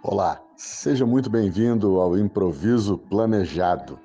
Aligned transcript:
Olá, 0.00 0.40
seja 0.56 1.04
muito 1.04 1.28
bem-vindo 1.28 2.00
ao 2.00 2.16
Improviso 2.16 2.96
Planejado. 2.96 3.98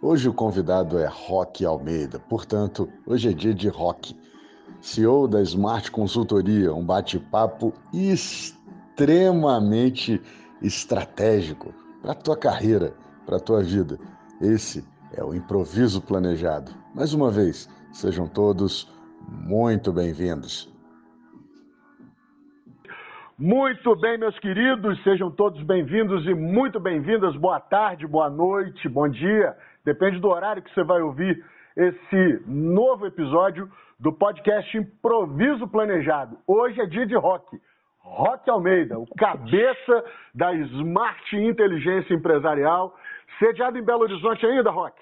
Hoje 0.00 0.28
o 0.28 0.32
convidado 0.32 0.96
é 0.96 1.08
Rock 1.08 1.66
Almeida, 1.66 2.20
portanto, 2.20 2.88
hoje 3.04 3.30
é 3.30 3.32
dia 3.32 3.52
de 3.52 3.68
rock. 3.68 4.16
CEO 4.80 5.26
da 5.26 5.42
Smart 5.42 5.90
Consultoria, 5.90 6.72
um 6.72 6.86
bate-papo 6.86 7.74
extremamente 7.92 10.22
estratégico 10.62 11.74
para 12.00 12.12
a 12.12 12.14
tua 12.14 12.36
carreira, 12.36 12.94
para 13.26 13.38
a 13.38 13.40
tua 13.40 13.60
vida. 13.60 13.98
Esse 14.40 14.84
é 15.12 15.24
o 15.24 15.34
Improviso 15.34 16.00
Planejado. 16.00 16.70
Mais 16.94 17.12
uma 17.12 17.28
vez, 17.28 17.68
sejam 17.92 18.28
todos 18.28 18.88
muito 19.28 19.92
bem-vindos. 19.92 20.72
Muito 23.40 23.96
bem, 23.96 24.18
meus 24.18 24.38
queridos, 24.38 25.02
sejam 25.02 25.30
todos 25.30 25.62
bem-vindos 25.62 26.26
e 26.26 26.34
muito 26.34 26.78
bem-vindas. 26.78 27.34
Boa 27.36 27.58
tarde, 27.58 28.06
boa 28.06 28.28
noite, 28.28 28.86
bom 28.86 29.08
dia. 29.08 29.56
Depende 29.82 30.20
do 30.20 30.28
horário 30.28 30.60
que 30.62 30.70
você 30.74 30.84
vai 30.84 31.00
ouvir 31.00 31.42
esse 31.74 32.42
novo 32.46 33.06
episódio 33.06 33.66
do 33.98 34.12
podcast 34.12 34.76
Improviso 34.76 35.66
Planejado. 35.66 36.36
Hoje 36.46 36.82
é 36.82 36.84
dia 36.84 37.06
de 37.06 37.16
rock. 37.16 37.58
Rock 38.00 38.50
Almeida, 38.50 38.98
o 38.98 39.06
cabeça 39.16 40.04
da 40.34 40.52
Smart 40.52 41.34
Inteligência 41.34 42.12
Empresarial, 42.12 42.94
sediado 43.38 43.78
em 43.78 43.82
Belo 43.82 44.02
Horizonte 44.02 44.44
ainda, 44.44 44.70
Rock? 44.70 45.00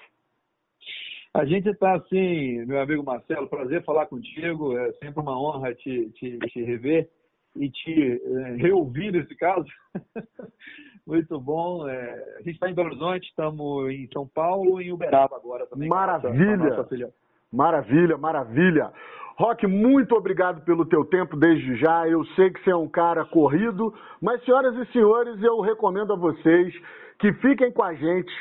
A 1.33 1.43
gente 1.43 1.67
está 1.67 1.95
assim, 1.95 2.65
meu 2.65 2.79
amigo 2.79 3.03
Marcelo, 3.03 3.49
prazer 3.49 3.83
falar 3.83 4.05
contigo, 4.05 4.77
é 4.77 4.93
sempre 4.93 5.19
uma 5.19 5.37
honra 5.37 5.75
te, 5.75 6.09
te, 6.11 6.39
te 6.39 6.63
rever 6.63 7.09
e 7.55 7.69
te 7.69 8.21
é, 8.23 8.55
reouvir 8.55 9.11
nesse 9.11 9.35
caso. 9.35 9.67
Muito 11.05 11.39
bom. 11.39 11.87
É, 11.87 12.35
a 12.35 12.41
gente 12.41 12.53
está 12.53 12.69
em 12.69 12.73
Belo 12.73 12.89
Horizonte, 12.89 13.27
estamos 13.27 13.89
em 13.91 14.07
São 14.13 14.27
Paulo 14.27 14.81
e 14.81 14.87
em 14.87 14.91
Uberaba 14.91 15.35
agora 15.35 15.65
também. 15.67 15.89
Maravilha! 15.89 17.11
Maravilha, 17.51 18.15
maravilha. 18.15 18.91
Rock, 19.35 19.65
muito 19.65 20.13
obrigado 20.15 20.63
pelo 20.65 20.85
teu 20.85 21.05
tempo 21.05 21.35
desde 21.35 21.77
já. 21.77 22.07
Eu 22.07 22.23
sei 22.35 22.51
que 22.51 22.61
você 22.63 22.71
é 22.71 22.75
um 22.75 22.87
cara 22.87 23.25
corrido, 23.25 23.93
mas 24.21 24.43
senhoras 24.43 24.75
e 24.75 24.91
senhores, 24.91 25.41
eu 25.41 25.61
recomendo 25.61 26.13
a 26.13 26.15
vocês 26.15 26.73
que 27.17 27.33
fiquem 27.33 27.71
com 27.71 27.81
a 27.81 27.93
gente. 27.93 28.31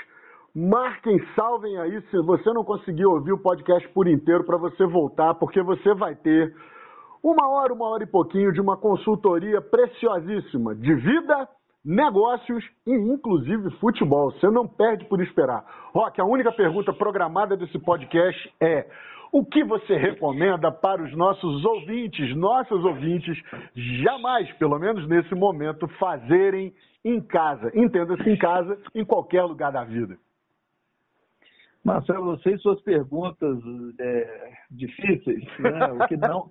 Marquem, 0.55 1.25
salvem 1.37 1.79
aí 1.79 2.03
se 2.11 2.19
você 2.23 2.53
não 2.53 2.65
conseguir 2.65 3.07
ouvir 3.07 3.33
o 3.33 3.39
podcast 3.39 3.89
por 3.91 4.09
inteiro 4.09 4.45
para 4.45 4.57
você 4.57 4.85
voltar, 4.87 5.35
porque 5.35 5.63
você 5.63 5.95
vai 5.95 6.17
ter 6.17 6.53
uma 7.23 7.49
hora, 7.49 7.73
uma 7.73 7.89
hora 7.89 8.05
e 8.05 8.07
pouquinho 8.07 8.53
de 8.53 8.61
uma 8.61 8.77
consultoria 8.77 9.61
preciosíssima 9.61 10.75
de 10.75 10.95
vida, 10.95 11.49
negócios 11.85 12.65
e 12.87 12.93
inclusive 12.93 13.71
futebol. 13.79 14.31
Você 14.33 14.49
não 14.51 14.67
perde 14.67 15.05
por 15.07 15.21
esperar. 15.23 15.65
Rock, 15.93 16.21
a 16.21 16.25
única 16.25 16.53
pergunta 16.53 16.93
programada 16.93 17.57
desse 17.57 17.79
podcast 17.79 18.55
é: 18.61 18.87
o 19.33 19.45
que 19.45 19.65
você 19.65 19.97
recomenda 19.97 20.71
para 20.71 21.03
os 21.03 21.17
nossos 21.17 21.65
ouvintes, 21.65 22.37
nossas 22.37 22.85
ouvintes, 22.85 23.37
jamais, 24.03 24.51
pelo 24.53 24.79
menos 24.79 25.07
nesse 25.09 25.35
momento, 25.35 25.89
fazerem 25.99 26.73
em 27.05 27.21
casa? 27.21 27.71
Entenda-se 27.75 28.29
em 28.29 28.37
casa, 28.37 28.79
em 28.95 29.05
qualquer 29.05 29.43
lugar 29.43 29.73
da 29.73 29.85
vida. 29.85 30.17
Marcelo, 31.85 32.37
você 32.37 32.55
e 32.55 32.59
suas 32.59 32.81
perguntas 32.83 33.59
é, 33.99 34.53
difíceis, 34.71 35.45
né? 35.59 35.93
o 35.93 36.07
que 36.07 36.17
não 36.17 36.51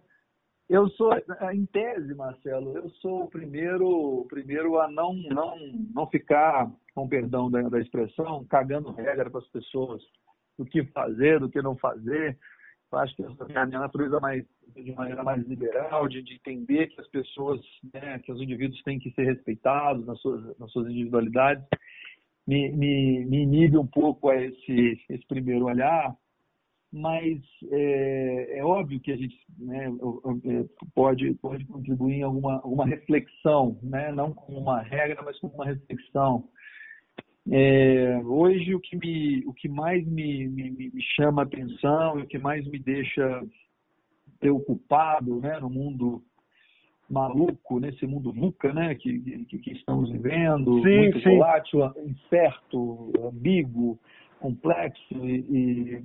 eu 0.69 0.89
sou, 0.89 1.11
em 1.53 1.65
tese, 1.67 2.13
Marcelo, 2.13 2.75
eu 2.75 2.89
sou 3.01 3.23
o 3.23 3.29
primeiro, 3.29 4.25
primeiro 4.29 4.79
a 4.79 4.89
não, 4.89 5.13
não, 5.13 5.55
não 5.93 6.07
ficar, 6.07 6.69
com 6.93 7.07
perdão 7.07 7.49
da, 7.49 7.61
da 7.63 7.79
expressão, 7.79 8.45
cagando 8.45 8.91
regra 8.91 9.29
para 9.29 9.39
as 9.39 9.47
pessoas 9.47 10.01
do 10.57 10.65
que 10.65 10.83
fazer, 10.85 11.39
do 11.39 11.49
que 11.49 11.61
não 11.61 11.75
fazer. 11.77 12.37
Eu 12.92 12.99
acho 12.99 13.15
que 13.15 13.23
a 13.23 13.65
minha 13.65 13.80
natureza 13.80 14.19
mais, 14.19 14.45
de 14.75 14.92
maneira 14.93 15.23
mais 15.23 15.45
liberal, 15.47 16.08
de, 16.08 16.21
de 16.21 16.36
entender 16.36 16.87
que 16.87 16.99
as 16.99 17.08
pessoas, 17.08 17.61
né, 17.93 18.19
que 18.19 18.31
os 18.31 18.42
indivíduos 18.42 18.81
têm 18.83 18.99
que 18.99 19.11
ser 19.11 19.23
respeitados 19.23 20.05
nas 20.05 20.19
suas, 20.19 20.58
nas 20.58 20.71
suas 20.71 20.87
individualidades, 20.89 21.63
me, 22.45 22.71
me, 22.71 23.25
me 23.25 23.43
inibe 23.43 23.77
um 23.77 23.87
pouco 23.87 24.30
a 24.30 24.36
esse, 24.36 25.02
esse 25.09 25.25
primeiro 25.27 25.65
olhar 25.65 26.15
mas 26.92 27.39
é, 27.70 28.59
é, 28.59 28.65
óbvio 28.65 28.99
que 28.99 29.11
a 29.11 29.17
gente 29.17 29.37
né, 29.59 29.87
pode, 30.95 31.33
pode 31.36 31.65
contribuir 31.65 32.15
em 32.15 32.23
alguma, 32.23 32.55
alguma 32.55 32.86
reflexão, 32.86 33.77
né? 33.83 34.11
não 34.11 34.33
como 34.33 34.58
uma 34.59 34.81
regra, 34.81 35.21
mas 35.23 35.37
como 35.39 35.53
uma 35.53 35.65
reflexão. 35.65 36.48
É, 37.49 38.20
hoje, 38.25 38.75
o 38.75 38.80
que, 38.80 38.98
me, 38.98 39.43
o 39.45 39.53
que 39.53 39.70
mais 39.70 40.05
me, 40.05 40.48
me, 40.48 40.71
me 40.71 41.03
chama 41.15 41.43
atenção 41.43 42.20
e 42.20 42.23
o 42.23 42.27
que 42.27 42.37
mais 42.37 42.65
me 42.67 42.80
deixa 42.80 43.42
preocupado 44.39 45.39
né, 45.39 45.59
no 45.59 45.69
mundo 45.69 46.21
maluco, 47.09 47.80
nesse 47.80 48.05
mundo 48.05 48.33
VUCA 48.33 48.73
né, 48.73 48.95
que, 48.95 49.19
que, 49.45 49.59
que 49.59 49.71
estamos 49.71 50.11
vivendo, 50.11 50.81
sim, 50.83 50.98
muito 50.98 51.19
sim. 51.21 51.30
volátil, 51.30 51.80
incerto, 52.05 53.14
ambíguo, 53.25 53.98
complexo 54.39 55.25
e, 55.25 55.39
e 55.49 56.04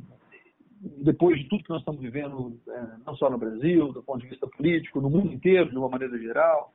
depois 0.82 1.38
de 1.38 1.48
tudo 1.48 1.62
que 1.62 1.70
nós 1.70 1.81
estamos 1.81 2.00
vivendo, 2.00 2.59
é, 2.69 2.87
não 3.06 3.15
só 3.15 3.31
no 3.31 3.38
Brasil, 3.38 3.93
do 3.93 4.03
ponto 4.03 4.20
de 4.20 4.28
vista 4.28 4.48
político, 4.48 5.00
no 5.00 5.09
mundo 5.09 5.32
inteiro, 5.32 5.70
de 5.70 5.78
uma 5.78 5.88
maneira 5.88 6.19
geral, 6.19 6.75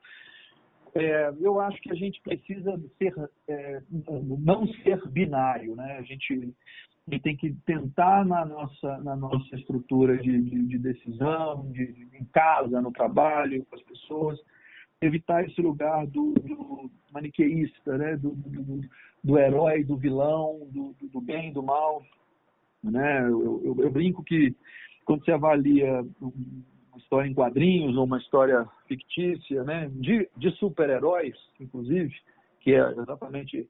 é, 0.95 1.34
eu 1.41 1.59
acho 1.59 1.79
que 1.81 1.91
a 1.91 1.95
gente 1.95 2.22
precisa 2.22 2.79
ser, 2.97 3.13
é, 3.50 3.81
não 4.40 4.66
ser 4.68 5.06
binário, 5.09 5.75
né? 5.75 5.97
A 5.97 6.01
gente, 6.03 6.56
a 7.07 7.12
gente, 7.12 7.22
tem 7.22 7.35
que 7.35 7.53
tentar 7.66 8.25
na 8.25 8.45
nossa, 8.45 8.97
na 9.00 9.16
nossa 9.16 9.56
estrutura 9.56 10.18
de, 10.18 10.41
de, 10.41 10.68
de 10.68 10.78
decisão, 10.79 11.69
de, 11.72 12.07
em 12.13 12.25
casa, 12.34 12.81
no 12.81 12.91
trabalho, 12.91 13.66
com 13.66 13.75
as 13.75 13.84
pessoas, 13.84 14.39
evitar 15.01 15.45
esse 15.45 15.62
lugar 15.62 16.07
do, 16.07 16.34
do 16.34 16.89
maniqueísta, 17.12 17.97
né? 17.97 18.16
Do, 18.16 18.31
do, 18.31 18.81
do, 19.22 19.38
herói, 19.38 19.84
do 19.84 19.97
vilão, 19.97 20.68
do, 20.72 20.95
do 21.12 21.19
bem, 21.19 21.51
do 21.51 21.62
mal. 21.62 22.01
Né? 22.83 23.21
Eu, 23.23 23.61
eu, 23.63 23.75
eu 23.83 23.91
brinco 23.91 24.23
que 24.23 24.55
quando 25.05 25.23
você 25.23 25.31
avalia 25.31 26.05
uma 26.19 26.97
história 26.97 27.29
em 27.29 27.33
quadrinhos 27.33 27.95
ou 27.95 28.03
uma 28.03 28.17
história 28.17 28.67
fictícia, 28.88 29.63
né, 29.63 29.89
de, 29.93 30.29
de 30.35 30.51
super-heróis, 30.57 31.35
inclusive, 31.59 32.13
que 32.59 32.73
é 32.73 32.91
exatamente 32.91 33.69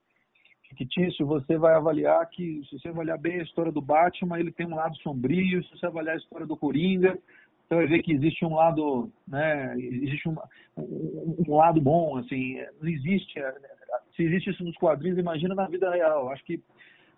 fictício, 0.76 1.26
você 1.26 1.58
vai 1.58 1.76
avaliar 1.76 2.28
que, 2.30 2.62
se 2.70 2.80
você 2.80 2.90
avaliar 2.90 3.18
bem 3.18 3.40
a 3.40 3.44
história 3.44 3.72
do 3.72 3.82
Batman, 3.82 4.40
ele 4.40 4.52
tem 4.52 4.66
um 4.66 4.76
lado 4.76 4.98
sombrio, 4.98 5.64
se 5.64 5.78
você 5.78 5.86
avaliar 5.86 6.16
a 6.16 6.20
história 6.20 6.46
do 6.46 6.58
Coringa, 6.58 7.18
você 7.68 7.76
vai 7.76 7.88
ver 7.88 8.02
que 8.02 8.14
existe 8.14 8.46
um 8.46 8.56
lado, 8.56 9.12
né, 9.28 9.76
existe 9.78 10.28
um, 10.28 10.36
um, 10.78 11.56
lado 11.56 11.80
bom, 11.82 12.18
assim, 12.18 12.58
não 12.82 12.90
existe, 12.90 13.40
se 14.16 14.24
existe 14.24 14.50
isso 14.50 14.64
nos 14.64 14.76
quadrinhos, 14.78 15.20
imagina 15.20 15.54
na 15.54 15.68
vida 15.68 15.92
real. 15.92 16.30
Acho 16.30 16.44
que 16.46 16.62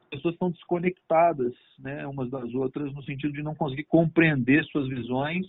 pessoas 0.09 0.34
estão 0.34 0.52
desconectadas 0.52 1.53
né, 1.80 2.06
umas 2.08 2.30
das 2.30 2.53
outras 2.53 2.94
no 2.94 3.03
sentido 3.03 3.34
de 3.34 3.44
não 3.44 3.56
conseguir 3.56 3.86
compreender 3.86 4.64
suas 4.66 4.88
visões. 4.88 5.46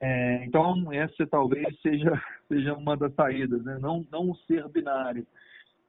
É, 0.00 0.44
então, 0.44 0.92
essa 0.92 1.26
talvez 1.26 1.80
seja, 1.80 2.20
seja 2.48 2.74
uma 2.74 2.96
das 2.96 3.14
saídas, 3.14 3.64
né? 3.64 3.78
não, 3.80 4.04
não 4.10 4.34
ser 4.46 4.68
binário. 4.68 5.26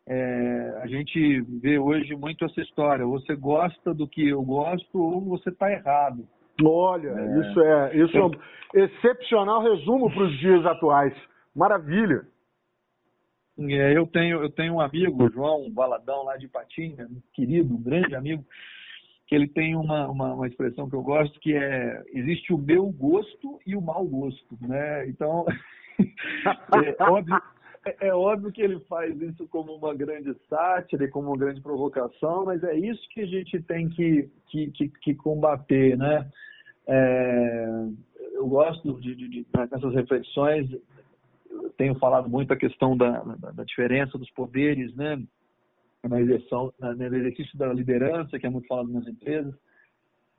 É, 0.05 0.79
a 0.81 0.87
gente 0.87 1.41
vê 1.61 1.79
hoje 1.79 2.13
muito 2.15 2.43
essa 2.43 2.61
história: 2.61 3.05
você 3.05 3.35
gosta 3.35 3.93
do 3.93 4.07
que 4.07 4.27
eu 4.27 4.41
gosto 4.43 4.99
ou 4.99 5.21
você 5.21 5.49
está 5.49 5.71
errado. 5.71 6.27
Olha, 6.61 7.09
é, 7.09 7.39
isso 7.39 7.61
é 7.61 7.97
isso 7.97 8.17
é 8.17 8.25
um 8.25 8.31
excepcional 8.73 9.61
resumo 9.63 10.11
para 10.11 10.23
os 10.23 10.37
dias 10.39 10.65
atuais. 10.65 11.13
Maravilha. 11.55 12.25
É, 13.59 13.95
eu 13.95 14.07
tenho 14.07 14.41
eu 14.41 14.49
tenho 14.49 14.75
um 14.75 14.81
amigo, 14.81 15.29
João 15.31 15.71
Valadão, 15.71 16.23
lá 16.23 16.37
de 16.37 16.47
Patinha, 16.47 17.05
um 17.05 17.21
querido, 17.33 17.75
um 17.75 17.81
grande 17.81 18.15
amigo, 18.15 18.43
que 19.27 19.35
ele 19.35 19.47
tem 19.47 19.75
uma, 19.75 20.07
uma, 20.07 20.33
uma, 20.33 20.47
expressão 20.47 20.89
que 20.89 20.95
eu 20.95 21.03
gosto, 21.03 21.39
que 21.39 21.53
é 21.55 22.03
existe 22.13 22.51
o 22.51 22.57
meu 22.57 22.89
gosto 22.91 23.59
e 23.65 23.75
o 23.75 23.81
mau 23.81 24.05
gosto, 24.05 24.57
né? 24.61 25.07
Então, 25.07 25.45
é, 25.99 27.03
óbvio, 27.03 27.41
é, 27.85 28.07
é, 28.07 28.13
óbvio 28.13 28.51
que 28.51 28.61
ele 28.61 28.79
faz 28.81 29.19
isso 29.21 29.47
como 29.49 29.75
uma 29.75 29.93
grande 29.93 30.35
sátira 30.49 31.03
e 31.03 31.09
como 31.09 31.27
uma 31.27 31.37
grande 31.37 31.61
provocação, 31.61 32.45
mas 32.45 32.63
é 32.63 32.75
isso 32.75 33.07
que 33.09 33.21
a 33.21 33.27
gente 33.27 33.61
tem 33.61 33.87
que, 33.89 34.29
que, 34.47 34.71
que, 34.71 34.89
que 34.89 35.15
combater, 35.15 35.95
né? 35.95 36.27
É, 36.87 37.67
eu 38.33 38.47
gosto 38.47 38.99
de, 38.99 39.15
de, 39.15 39.29
de, 39.29 39.47
dessas 39.69 39.93
reflexões 39.93 40.69
tenho 41.77 41.95
falado 41.99 42.29
muito 42.29 42.51
a 42.53 42.57
questão 42.57 42.95
da, 42.95 43.21
da, 43.23 43.51
da 43.51 43.63
diferença 43.63 44.17
dos 44.17 44.29
poderes, 44.31 44.95
né? 44.95 45.21
Na 46.03 46.19
exerção, 46.19 46.73
no 46.79 47.03
exercício 47.03 47.57
da 47.57 47.71
liderança, 47.71 48.37
que 48.37 48.45
é 48.45 48.49
muito 48.49 48.67
falado 48.67 48.89
nas 48.89 49.07
empresas. 49.07 49.53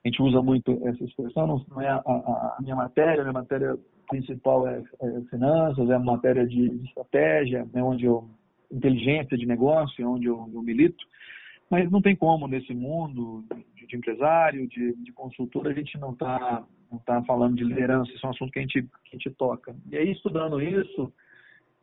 A 0.03 0.07
gente 0.07 0.21
usa 0.21 0.41
muito 0.41 0.79
essa 0.87 1.03
expressão, 1.03 1.47
não, 1.47 1.81
é 1.81 1.89
a, 1.89 1.95
a, 1.95 2.55
a 2.59 2.61
minha 2.61 2.75
matéria, 2.75 3.21
a 3.21 3.23
minha 3.23 3.33
matéria 3.33 3.75
principal 4.07 4.67
é, 4.67 4.83
é 5.01 5.21
finanças, 5.31 5.89
é 5.89 5.95
a 5.95 5.99
matéria 5.99 6.45
de, 6.45 6.69
de 6.69 6.87
estratégia, 6.87 7.67
é 7.73 7.81
onde 7.81 8.05
eu 8.05 8.29
inteligência 8.71 9.37
de 9.37 9.45
negócio, 9.45 10.07
onde 10.07 10.27
eu, 10.27 10.49
eu 10.53 10.61
milito, 10.61 11.03
mas 11.69 11.89
não 11.89 12.01
tem 12.01 12.15
como 12.15 12.47
nesse 12.47 12.73
mundo 12.73 13.43
de, 13.85 13.95
empresário, 13.95 14.67
de, 14.67 14.93
de, 14.95 15.11
consultor, 15.11 15.67
a 15.67 15.73
gente 15.73 15.97
não 15.97 16.11
está 16.11 16.63
não 16.91 16.99
tá 16.99 17.21
falando 17.23 17.55
de 17.55 17.63
liderança, 17.63 18.11
isso 18.11 18.25
é 18.25 18.29
um 18.29 18.31
assunto 18.31 18.51
que 18.51 18.59
a 18.59 18.61
gente, 18.61 18.81
que 18.83 19.09
a 19.09 19.17
gente 19.17 19.31
toca. 19.31 19.75
E 19.89 19.97
aí, 19.97 20.11
estudando 20.11 20.61
isso, 20.61 21.11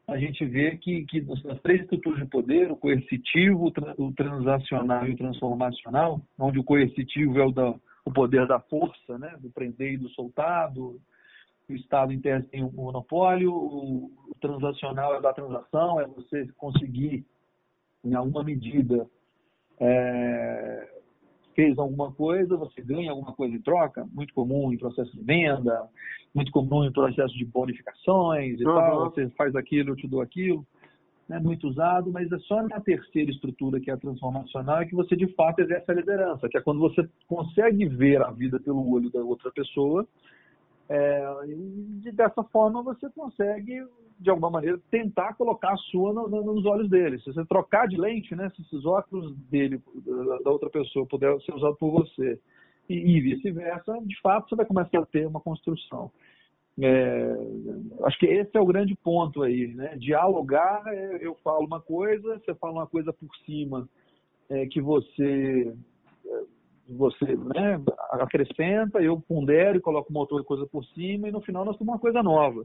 a 0.07 0.17
gente 0.17 0.45
vê 0.45 0.77
que, 0.77 1.05
que 1.07 1.21
nas 1.21 1.61
três 1.61 1.83
estruturas 1.83 2.21
de 2.21 2.27
poder, 2.27 2.71
o 2.71 2.77
coercitivo, 2.77 3.73
o 3.99 4.13
transacional 4.13 5.07
e 5.07 5.13
o 5.13 5.17
transformacional, 5.17 6.21
onde 6.39 6.59
o 6.59 6.65
coercitivo 6.65 7.39
é 7.39 7.45
o, 7.45 7.53
da, 7.53 7.75
o 8.05 8.13
poder 8.13 8.47
da 8.47 8.61
força, 8.61 9.19
né, 9.19 9.37
do 9.41 9.51
prender 9.51 9.95
e 9.95 9.99
do 9.99 10.09
soltar, 10.11 10.73
do, 10.73 11.01
o 11.69 11.75
Estado 11.75 12.13
em 12.13 12.21
tem 12.21 12.65
um 12.65 12.71
monopólio, 12.71 13.53
o, 13.53 14.07
o 14.29 14.35
transacional 14.41 15.15
é 15.15 15.21
da 15.21 15.33
transação, 15.33 16.01
é 16.01 16.07
você 16.07 16.47
conseguir, 16.57 17.25
em 18.05 18.15
alguma 18.15 18.45
medida, 18.45 19.09
é, 19.81 21.02
fez 21.55 21.79
alguma 21.79 22.13
coisa, 22.13 22.57
você 22.57 22.83
ganha 22.83 23.11
alguma 23.11 23.33
coisa 23.33 23.55
em 23.55 23.61
troca, 23.61 24.07
muito 24.13 24.33
comum 24.35 24.73
em 24.73 24.79
processo 24.79 25.17
de 25.17 25.23
venda, 25.23 25.89
muito 26.35 26.51
comum 26.51 26.85
em 26.85 26.93
processo 26.93 27.37
de 27.37 27.45
bonificações 27.45 28.61
e 28.61 28.67
uhum. 28.67 28.75
tal, 28.75 29.11
você 29.11 29.29
faz 29.31 29.55
aquilo, 29.55 29.91
eu 29.91 29.97
te 29.97 30.09
dou 30.09 30.21
aquilo, 30.21 30.67
é 31.31 31.39
muito 31.39 31.69
usado, 31.69 32.11
mas 32.11 32.31
é 32.31 32.39
só 32.41 32.63
na 32.63 32.81
terceira 32.81 33.31
estrutura, 33.31 33.81
que 33.81 33.91
é 33.91 33.95
a 33.95 33.97
transformacional, 33.97 34.81
é 34.81 34.87
que 34.87 34.95
você 34.95 35.17
de 35.17 35.27
fato 35.35 35.61
exerce 35.61 35.91
a 35.91 35.95
liderança, 35.95 36.49
que 36.49 36.59
é 36.59 36.61
quando 36.61 36.81
você 36.81 37.09
consegue 37.27 37.87
ver 37.87 38.23
a 38.23 38.31
vida 38.31 38.61
pelo 38.61 38.91
olho 38.91 39.11
da 39.11 39.21
outra 39.21 39.51
pessoa 39.51 40.07
é, 40.95 41.25
e 42.05 42.13
dessa 42.13 42.45
forma 42.45 42.83
você 42.83 43.09
consegue, 43.11 43.83
de 44.21 44.29
alguma 44.29 44.51
maneira, 44.51 44.79
tentar 44.91 45.33
colocar 45.37 45.73
a 45.73 45.77
sua 45.79 46.13
no, 46.13 46.29
no, 46.29 46.55
nos 46.55 46.67
olhos 46.67 46.91
dele. 46.91 47.19
Se 47.21 47.33
você 47.33 47.43
trocar 47.47 47.89
de 47.89 47.97
lente, 47.97 48.37
né, 48.37 48.51
se 48.51 48.61
esses 48.61 48.85
óculos 48.85 49.35
dele, 49.49 49.81
da 50.45 50.51
outra 50.51 50.69
pessoa, 50.69 51.07
puder 51.07 51.35
ser 51.41 51.55
usado 51.55 51.77
por 51.77 51.91
você, 51.93 52.39
e, 52.91 52.95
e 52.95 53.21
vice-versa, 53.23 53.99
de 54.05 54.21
fato 54.21 54.51
você 54.51 54.57
vai 54.57 54.67
começar 54.67 54.99
a 54.99 55.07
ter 55.07 55.27
uma 55.27 55.41
construção. 55.41 56.13
É, 56.79 57.37
acho 58.05 58.19
que 58.19 58.27
esse 58.27 58.55
é 58.55 58.61
o 58.61 58.67
grande 58.67 58.95
ponto 58.95 59.43
aí, 59.43 59.69
né? 59.69 59.97
Dialogar, 59.97 60.83
é, 60.89 61.19
eu 61.23 61.35
falo 61.43 61.67
uma 61.67 61.81
coisa, 61.81 62.39
você 62.39 62.55
fala 62.57 62.75
uma 62.75 62.87
coisa 62.87 63.15
por 63.15 63.35
cima 63.47 63.89
é, 64.51 64.67
que 64.67 64.81
você 64.81 65.75
você 66.89 67.37
né, 67.37 67.81
acrescenta, 68.11 69.01
eu 69.01 69.21
pondero 69.21 69.79
e 69.79 69.81
coloco 69.81 70.11
uma 70.11 70.21
outra 70.21 70.43
coisa 70.43 70.67
por 70.67 70.85
cima 70.87 71.29
e 71.29 71.33
no 71.33 71.41
final 71.41 71.65
nós 71.65 71.77
temos 71.77 71.93
uma 71.93 72.01
coisa 72.01 72.23
nova. 72.23 72.65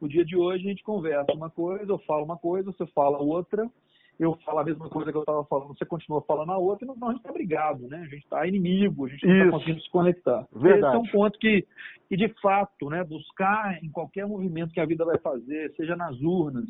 No 0.00 0.08
dia 0.08 0.24
de 0.24 0.36
hoje 0.36 0.66
a 0.66 0.68
gente 0.70 0.82
conversa 0.82 1.32
uma 1.32 1.48
coisa, 1.48 1.90
eu 1.90 1.98
falo 1.98 2.24
uma 2.24 2.36
coisa, 2.36 2.70
você 2.70 2.86
fala 2.88 3.18
outra, 3.18 3.70
eu 4.18 4.36
falo 4.44 4.58
a 4.60 4.64
mesma 4.64 4.88
coisa 4.88 5.10
que 5.10 5.16
eu 5.16 5.22
estava 5.22 5.44
falando, 5.44 5.76
você 5.76 5.84
continua 5.84 6.22
falando 6.22 6.52
a 6.52 6.58
outra, 6.58 6.84
e 6.84 6.88
não, 6.88 7.08
a 7.08 7.12
gente 7.12 7.20
está 7.20 7.32
brigado, 7.32 7.86
né? 7.86 7.98
A 7.98 8.04
gente 8.04 8.24
está 8.24 8.46
inimigo, 8.46 9.06
a 9.06 9.08
gente 9.08 9.26
não 9.26 9.36
está 9.36 9.50
conseguindo 9.50 9.80
se 9.80 9.90
conectar. 9.90 10.46
Verdade. 10.52 10.86
Esse 10.86 10.96
é 10.96 10.98
um 10.98 11.12
ponto 11.12 11.38
que, 11.38 11.66
que, 12.08 12.16
de 12.16 12.28
fato, 12.40 12.88
né, 12.88 13.04
buscar 13.04 13.82
em 13.82 13.90
qualquer 13.90 14.26
movimento 14.26 14.72
que 14.72 14.80
a 14.80 14.86
vida 14.86 15.04
vai 15.04 15.18
fazer, 15.18 15.72
seja 15.76 15.96
nas 15.96 16.18
urnas, 16.20 16.66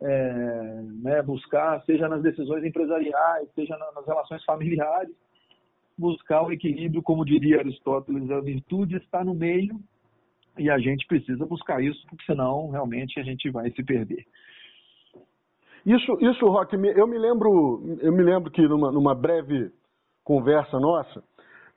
é, 0.00 0.82
né, 1.02 1.22
buscar, 1.22 1.82
seja 1.84 2.08
nas 2.08 2.22
decisões 2.22 2.64
empresariais, 2.64 3.48
seja 3.54 3.76
nas 3.76 4.06
relações 4.06 4.44
familiares, 4.44 5.14
buscar 6.00 6.42
o 6.42 6.52
equilíbrio, 6.52 7.02
como 7.02 7.24
diria 7.24 7.58
Aristóteles, 7.58 8.30
a 8.30 8.40
virtude 8.40 8.96
está 8.96 9.22
no 9.22 9.34
meio 9.34 9.78
e 10.58 10.70
a 10.70 10.78
gente 10.78 11.06
precisa 11.06 11.46
buscar 11.46 11.82
isso, 11.82 12.04
porque 12.08 12.24
senão 12.24 12.70
realmente 12.70 13.20
a 13.20 13.22
gente 13.22 13.50
vai 13.50 13.70
se 13.70 13.82
perder. 13.84 14.24
Isso, 15.84 16.18
isso, 16.20 16.46
Rock, 16.46 16.74
eu 16.74 17.06
me 17.06 17.18
lembro, 17.18 17.98
eu 18.00 18.12
me 18.12 18.22
lembro 18.22 18.50
que 18.50 18.60
numa, 18.62 18.90
numa 18.90 19.14
breve 19.14 19.70
conversa 20.24 20.78
nossa, 20.78 21.22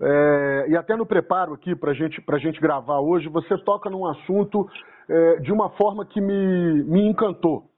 é, 0.02 0.66
e 0.70 0.75
até 0.75 0.96
no 0.96 1.06
preparo 1.06 1.54
aqui 1.54 1.75
para 1.75 1.94
gente, 1.94 2.22
a 2.28 2.38
gente 2.38 2.60
gravar 2.60 3.00
hoje, 3.00 3.30
você 3.30 3.58
toca 3.60 3.90
num 3.90 4.06
assunto 4.06 4.68
é, 5.10 5.40
de 5.40 5.52
uma 5.52 5.70
forma 5.72 6.06
que 6.06 6.20
me, 6.20 6.84
me 6.84 7.08
encantou. 7.08 7.70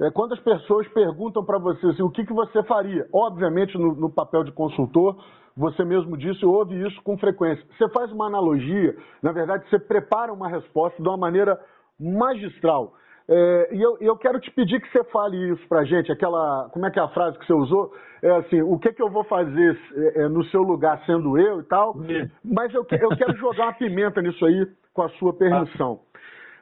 É, 0.00 0.10
quando 0.10 0.32
as 0.32 0.40
pessoas 0.40 0.88
perguntam 0.88 1.44
para 1.44 1.58
você 1.58 1.86
assim, 1.88 2.02
o 2.02 2.10
que, 2.10 2.24
que 2.24 2.32
você 2.32 2.62
faria, 2.62 3.06
obviamente 3.12 3.76
no, 3.76 3.94
no 3.94 4.10
papel 4.10 4.42
de 4.44 4.52
consultor, 4.52 5.16
você 5.56 5.84
mesmo 5.84 6.16
disse, 6.16 6.44
ouve 6.44 6.80
isso 6.86 7.02
com 7.02 7.18
frequência. 7.18 7.62
Você 7.76 7.88
faz 7.90 8.10
uma 8.10 8.26
analogia, 8.26 8.96
na 9.22 9.30
verdade, 9.30 9.68
você 9.68 9.78
prepara 9.78 10.32
uma 10.32 10.48
resposta 10.48 11.02
de 11.02 11.08
uma 11.08 11.18
maneira 11.18 11.60
magistral. 11.98 12.94
É, 13.28 13.68
e 13.72 13.80
eu, 13.80 13.96
eu, 14.00 14.16
quero 14.16 14.40
te 14.40 14.50
pedir 14.50 14.80
que 14.80 14.90
você 14.90 15.04
fale 15.04 15.52
isso 15.52 15.68
pra 15.68 15.84
gente, 15.84 16.10
aquela. 16.10 16.68
Como 16.72 16.84
é 16.84 16.90
que 16.90 16.98
é 16.98 17.02
a 17.02 17.08
frase 17.08 17.38
que 17.38 17.46
você 17.46 17.52
usou? 17.52 17.92
É 18.22 18.30
assim, 18.38 18.60
o 18.60 18.76
que, 18.76 18.92
que 18.92 19.00
eu 19.00 19.08
vou 19.08 19.22
fazer 19.22 19.78
é, 19.94 20.22
é 20.22 20.28
no 20.28 20.42
seu 20.46 20.62
lugar 20.62 21.00
sendo 21.06 21.38
eu 21.38 21.60
e 21.60 21.64
tal. 21.64 21.94
É. 22.08 22.28
Mas 22.42 22.74
eu, 22.74 22.84
eu 22.90 23.16
quero 23.16 23.36
jogar 23.36 23.66
uma 23.66 23.72
pimenta 23.74 24.20
nisso 24.20 24.44
aí, 24.44 24.66
com 24.92 25.02
a 25.02 25.08
sua 25.10 25.32
permissão. 25.32 26.00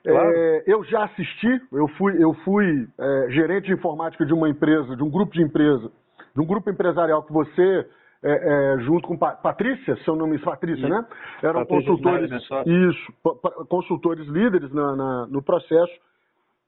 Claro. 0.03 0.31
É, 0.31 0.65
eu 0.67 0.85
já 0.85 1.05
assisti, 1.05 1.61
eu 1.73 1.89
fui, 1.89 2.23
eu 2.23 2.35
fui 2.45 2.89
é, 2.99 3.31
gerente 3.31 3.67
de 3.67 3.73
informática 3.73 4.25
de 4.25 4.33
uma 4.33 4.49
empresa, 4.49 4.97
de 4.97 5.03
um 5.03 5.11
grupo 5.11 5.33
de 5.33 5.43
empresa, 5.43 5.91
de 6.35 6.41
um 6.41 6.47
grupo 6.47 6.71
empresarial 6.71 7.23
que 7.23 7.33
você 7.33 7.87
é, 8.23 8.75
é, 8.75 8.79
junto 8.81 9.07
com 9.07 9.17
Patrícia, 9.17 9.97
seu 10.05 10.17
nome 10.17 10.37
é 10.37 10.39
Patrícia, 10.41 10.89
né? 10.89 11.07
Eram 11.43 11.61
Patrícia 11.65 11.91
consultores, 11.91 12.31
isso, 12.67 13.13
consultores 13.69 14.27
líderes 14.27 14.73
na, 14.73 14.97
na, 14.97 15.27
no 15.29 15.43
processo. 15.43 15.93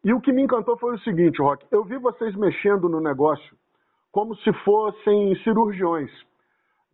E 0.05 0.15
o 0.15 0.21
que 0.21 0.33
me 0.33 0.43
encantou 0.43 0.79
foi 0.79 0.95
o 0.95 0.99
seguinte, 1.01 1.43
Rock, 1.43 1.67
eu 1.71 1.85
vi 1.85 1.99
vocês 1.99 2.35
mexendo 2.37 2.89
no 2.89 3.01
negócio 3.01 3.57
como 4.13 4.35
se 4.37 4.53
fossem 4.65 5.35
cirurgiões, 5.43 6.11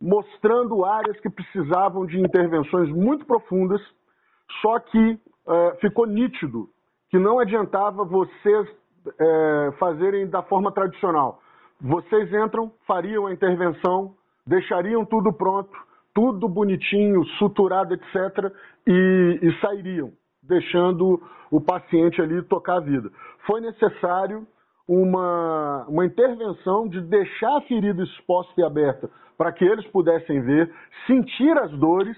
mostrando 0.01 0.83
áreas 0.83 1.19
que 1.19 1.29
precisavam 1.29 2.05
de 2.05 2.19
intervenções 2.19 2.89
muito 2.89 3.25
profundas, 3.25 3.81
só 4.61 4.79
que 4.79 5.19
ficou 5.79 6.05
nítido 6.05 6.69
que 7.09 7.17
não 7.17 7.39
adiantava 7.39 8.03
vocês 8.03 8.67
é, 9.19 9.71
fazerem 9.79 10.27
da 10.27 10.41
forma 10.43 10.71
tradicional. 10.71 11.41
Vocês 11.79 12.33
entram, 12.33 12.71
fariam 12.85 13.27
a 13.27 13.33
intervenção, 13.33 14.13
deixariam 14.45 15.05
tudo 15.05 15.31
pronto, 15.31 15.71
tudo 16.13 16.49
bonitinho, 16.49 17.23
suturado, 17.37 17.93
etc., 17.93 18.51
e, 18.85 19.39
e 19.41 19.59
sairiam, 19.61 20.11
deixando 20.41 21.21
o 21.51 21.61
paciente 21.61 22.21
ali 22.21 22.41
tocar 22.43 22.77
a 22.77 22.81
vida. 22.81 23.11
Foi 23.45 23.61
necessário 23.61 24.47
uma, 24.87 25.85
uma 25.87 26.05
intervenção 26.05 26.87
de 26.87 27.01
deixar 27.01 27.57
a 27.57 27.61
ferida 27.61 28.01
exposta 28.03 28.53
e 28.59 28.63
aberta 28.63 29.09
para 29.37 29.51
que 29.51 29.63
eles 29.63 29.85
pudessem 29.87 30.41
ver, 30.41 30.73
sentir 31.05 31.55
as 31.59 31.71
dores 31.73 32.17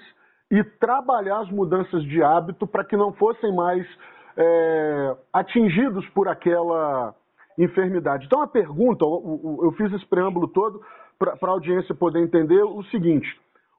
e 0.52 0.64
trabalhar 0.64 1.40
as 1.40 1.50
mudanças 1.50 2.04
de 2.04 2.24
hábito 2.24 2.66
para 2.66 2.84
que 2.84 2.98
não 2.98 3.14
fossem 3.14 3.54
mais 3.54 3.86
é, 4.36 5.16
atingidos 5.34 6.08
por 6.10 6.28
aquela 6.28 7.14
enfermidade. 7.58 8.26
Então 8.26 8.42
a 8.42 8.48
pergunta, 8.48 9.06
eu 9.06 9.74
fiz 9.78 9.92
esse 9.94 10.06
preâmbulo 10.08 10.48
todo 10.48 10.82
para 11.18 11.36
a 11.42 11.52
audiência 11.52 11.94
poder 11.94 12.22
entender 12.22 12.64
o 12.64 12.82
seguinte: 12.86 13.28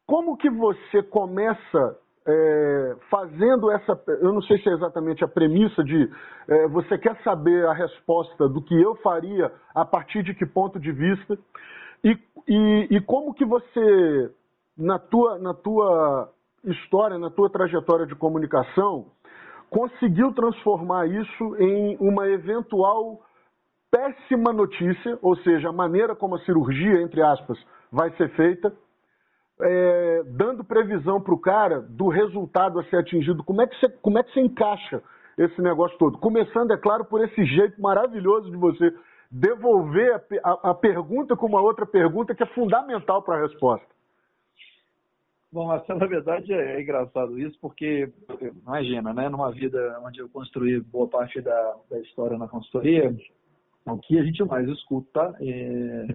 como 0.06 0.36
que 0.36 0.50
você 0.50 1.02
começa 1.02 1.98
é, 2.26 2.96
fazendo 3.10 3.70
essa. 3.70 4.00
Eu 4.20 4.32
não 4.32 4.42
sei 4.42 4.58
se 4.58 4.68
é 4.68 4.72
exatamente 4.72 5.24
a 5.24 5.28
premissa 5.28 5.82
de 5.82 6.10
é, 6.48 6.68
você 6.68 6.98
quer 6.98 7.16
saber 7.22 7.66
a 7.66 7.72
resposta 7.72 8.48
do 8.48 8.62
que 8.62 8.80
eu 8.80 8.94
faria 8.96 9.50
a 9.74 9.84
partir 9.84 10.22
de 10.22 10.34
que 10.34 10.46
ponto 10.46 10.78
de 10.78 10.92
vista, 10.92 11.38
e, 12.04 12.18
e, 12.46 12.88
e 12.90 13.00
como 13.00 13.34
que 13.34 13.44
você, 13.44 14.30
na 14.76 14.98
tua, 14.98 15.38
na 15.38 15.54
tua 15.54 16.30
história, 16.64 17.18
na 17.18 17.30
tua 17.30 17.50
trajetória 17.50 18.06
de 18.06 18.14
comunicação, 18.14 19.06
conseguiu 19.70 20.32
transformar 20.32 21.06
isso 21.06 21.56
em 21.56 21.96
uma 22.00 22.28
eventual 22.28 23.20
péssima 23.90 24.52
notícia, 24.52 25.18
ou 25.22 25.36
seja, 25.38 25.68
a 25.68 25.72
maneira 25.72 26.14
como 26.14 26.36
a 26.36 26.40
cirurgia, 26.40 27.00
entre 27.02 27.22
aspas, 27.22 27.58
vai 27.90 28.10
ser 28.16 28.28
feita, 28.30 28.72
é, 29.62 30.22
dando 30.26 30.64
previsão 30.64 31.20
para 31.20 31.34
o 31.34 31.40
cara 31.40 31.80
do 31.80 32.08
resultado 32.08 32.78
a 32.78 32.84
ser 32.84 32.96
atingido. 32.96 33.44
Como 33.44 33.60
é, 33.60 33.66
que 33.66 33.78
você, 33.78 33.88
como 34.00 34.18
é 34.18 34.22
que 34.22 34.32
você 34.32 34.40
encaixa 34.40 35.02
esse 35.36 35.60
negócio 35.60 35.98
todo? 35.98 36.18
Começando, 36.18 36.72
é 36.72 36.76
claro, 36.76 37.04
por 37.04 37.22
esse 37.22 37.44
jeito 37.44 37.80
maravilhoso 37.80 38.50
de 38.50 38.56
você 38.56 38.94
devolver 39.30 40.22
a, 40.42 40.50
a, 40.50 40.70
a 40.70 40.74
pergunta 40.74 41.36
com 41.36 41.46
uma 41.46 41.60
outra 41.60 41.86
pergunta 41.86 42.34
que 42.34 42.42
é 42.42 42.46
fundamental 42.46 43.22
para 43.22 43.36
a 43.36 43.42
resposta. 43.42 43.86
Bom, 45.52 45.66
Marcelo, 45.66 45.98
na 46.00 46.06
verdade 46.06 46.52
é, 46.52 46.76
é 46.76 46.82
engraçado 46.82 47.38
isso, 47.38 47.58
porque, 47.60 48.10
imagina, 48.64 49.12
né, 49.12 49.28
numa 49.28 49.50
vida 49.50 50.00
onde 50.04 50.20
eu 50.20 50.28
construí 50.28 50.80
boa 50.80 51.08
parte 51.08 51.40
da, 51.40 51.76
da 51.90 51.98
história 52.00 52.38
na 52.38 52.48
consultoria, 52.48 53.14
o 53.86 53.98
que 53.98 54.18
a 54.18 54.22
gente 54.22 54.44
mais 54.44 54.68
escuta, 54.68 55.34
é, 55.40 56.06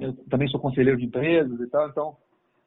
eu 0.00 0.14
também 0.30 0.48
sou 0.48 0.60
conselheiro 0.60 0.98
de 0.98 1.04
empresas 1.04 1.60
e 1.60 1.66
tal, 1.66 1.88
então 1.88 2.16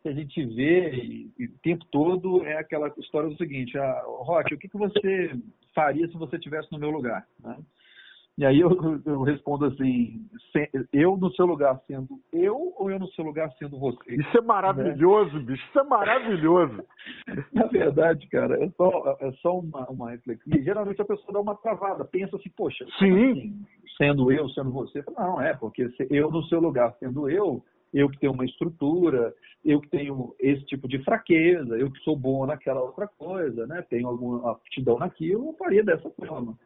a 0.05 0.11
gente 0.11 0.45
vê 0.45 0.93
e, 0.93 1.31
e, 1.39 1.45
o 1.45 1.57
tempo 1.63 1.85
todo 1.85 2.45
é 2.45 2.57
aquela 2.57 2.93
história 2.97 3.29
do 3.29 3.37
seguinte, 3.37 3.77
ah, 3.77 4.03
Roque, 4.05 4.53
o 4.53 4.57
que, 4.57 4.67
que 4.67 4.77
você 4.77 5.31
faria 5.73 6.07
se 6.07 6.17
você 6.17 6.35
estivesse 6.35 6.71
no 6.71 6.79
meu 6.79 6.91
lugar? 6.91 7.25
Né? 7.41 7.57
E 8.35 8.45
aí 8.45 8.59
eu, 8.59 8.71
eu 9.05 9.21
respondo 9.21 9.65
assim, 9.65 10.25
eu 10.91 11.15
no 11.15 11.31
seu 11.33 11.45
lugar 11.45 11.79
sendo 11.85 12.19
eu 12.31 12.73
ou 12.77 12.89
eu 12.89 12.97
no 12.97 13.07
seu 13.09 13.23
lugar 13.23 13.51
sendo 13.59 13.77
você? 13.77 14.15
Isso 14.15 14.37
é 14.37 14.41
maravilhoso, 14.41 15.37
né? 15.37 15.43
bicho, 15.45 15.63
isso 15.69 15.79
é 15.79 15.83
maravilhoso. 15.83 16.83
Na 17.53 17.65
verdade, 17.67 18.27
cara, 18.29 18.63
é 18.63 18.69
só, 18.71 19.17
é 19.19 19.31
só 19.33 19.59
uma, 19.59 19.87
uma 19.87 20.11
reflexão. 20.11 20.51
E 20.51 20.63
geralmente 20.63 20.99
a 20.99 21.05
pessoa 21.05 21.31
dá 21.31 21.39
uma 21.39 21.55
travada, 21.55 22.03
pensa 22.05 22.35
assim, 22.35 22.49
poxa, 22.57 22.85
Sim. 22.97 23.31
Assim, 23.31 23.65
sendo 23.97 24.31
eu, 24.31 24.49
sendo 24.49 24.71
você. 24.71 25.03
Não, 25.15 25.39
é, 25.39 25.53
porque 25.53 25.87
eu 26.09 26.31
no 26.31 26.43
seu 26.45 26.59
lugar 26.59 26.95
sendo 26.99 27.29
eu, 27.29 27.63
eu 27.93 28.09
que 28.09 28.17
tenho 28.17 28.33
uma 28.33 28.45
estrutura, 28.45 29.31
eu 29.63 29.79
que 29.79 29.89
tenho 29.89 30.33
esse 30.39 30.65
tipo 30.65 30.87
de 30.87 30.97
fraqueza, 31.03 31.77
eu 31.77 31.91
que 31.91 31.99
sou 31.99 32.17
bom 32.17 32.47
naquela 32.47 32.81
outra 32.81 33.07
coisa, 33.07 33.67
né? 33.67 33.83
tenho 33.87 34.07
alguma 34.07 34.51
aptidão 34.51 34.97
naquilo, 34.97 35.49
eu 35.49 35.53
faria 35.53 35.83
dessa 35.83 36.09
forma 36.09 36.57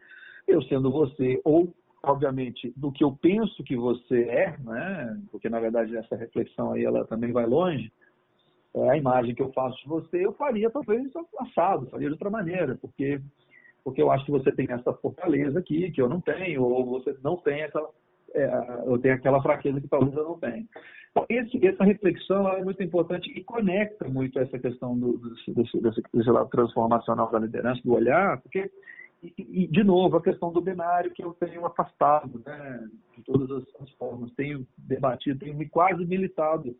eu 0.48 0.62
sendo 0.64 0.92
você, 0.92 1.40
ou, 1.44 1.74
obviamente, 2.04 2.74
do 2.76 2.92
que 2.92 3.04
eu 3.04 3.12
penso 3.22 3.64
que 3.64 3.76
você 3.76 4.22
é, 4.24 4.58
né? 4.60 5.22
porque, 5.32 5.50
na 5.50 5.60
verdade, 5.60 5.96
essa 5.96 6.16
reflexão 6.16 6.72
aí 6.72 6.86
ela 6.86 7.06
também 7.06 7.32
vai 7.32 7.46
longe, 7.46 7.92
é 8.74 8.90
a 8.92 8.98
imagem 8.98 9.36
que 9.36 9.42
eu 9.42 9.52
faço 9.54 9.78
de 9.82 9.88
você, 9.88 10.26
eu 10.26 10.34
faria 10.34 10.70
talvez 10.70 11.12
assado, 11.40 11.88
faria 11.88 12.08
de 12.08 12.14
outra 12.14 12.30
maneira, 12.30 12.76
porque, 12.76 13.20
porque 13.84 14.02
eu 14.02 14.12
acho 14.12 14.26
que 14.26 14.32
você 14.32 14.52
tem 14.52 14.68
essa 14.70 14.94
fortaleza 14.94 15.60
aqui, 15.60 15.92
que 15.92 16.02
eu 16.02 16.08
não 16.08 16.22
tenho, 16.22 16.64
ou 16.64 16.86
você 16.86 17.16
não 17.24 17.38
tem 17.38 17.64
aquela, 17.64 17.90
é, 18.34 18.84
eu 18.86 18.98
tenho 19.00 19.16
aquela 19.16 19.42
fraqueza 19.42 19.82
que 19.82 19.88
talvez 19.88 20.16
eu 20.16 20.24
não 20.24 20.40
tenha. 20.40 20.66
Então, 21.12 21.26
esse, 21.30 21.66
essa 21.66 21.84
reflexão 21.84 22.48
é 22.50 22.64
muito 22.64 22.84
importante 22.84 23.28
e 23.32 23.44
conecta 23.44 24.08
muito 24.08 24.38
essa 24.38 24.60
questão 24.60 24.98
do, 24.98 25.18
desse, 25.18 25.82
desse, 25.82 26.02
desse 26.14 26.30
lado 26.30 26.50
transformacional 26.50 27.32
da 27.32 27.40
liderança, 27.40 27.82
do 27.84 27.94
olhar, 27.94 28.40
porque 28.42 28.70
e, 29.24 29.68
de 29.68 29.84
novo, 29.84 30.18
a 30.18 30.22
questão 30.22 30.52
do 30.52 30.62
binário 30.62 31.12
que 31.12 31.24
eu 31.24 31.34
tenho 31.34 31.66
afastado, 31.66 32.42
né, 32.46 32.88
de 33.16 33.24
todas 33.24 33.50
as, 33.52 33.82
as 33.82 33.90
formas, 33.92 34.32
tenho 34.34 34.66
debatido, 34.78 35.40
tenho 35.40 35.58
me 35.58 35.68
quase 35.68 36.06
militado 36.06 36.76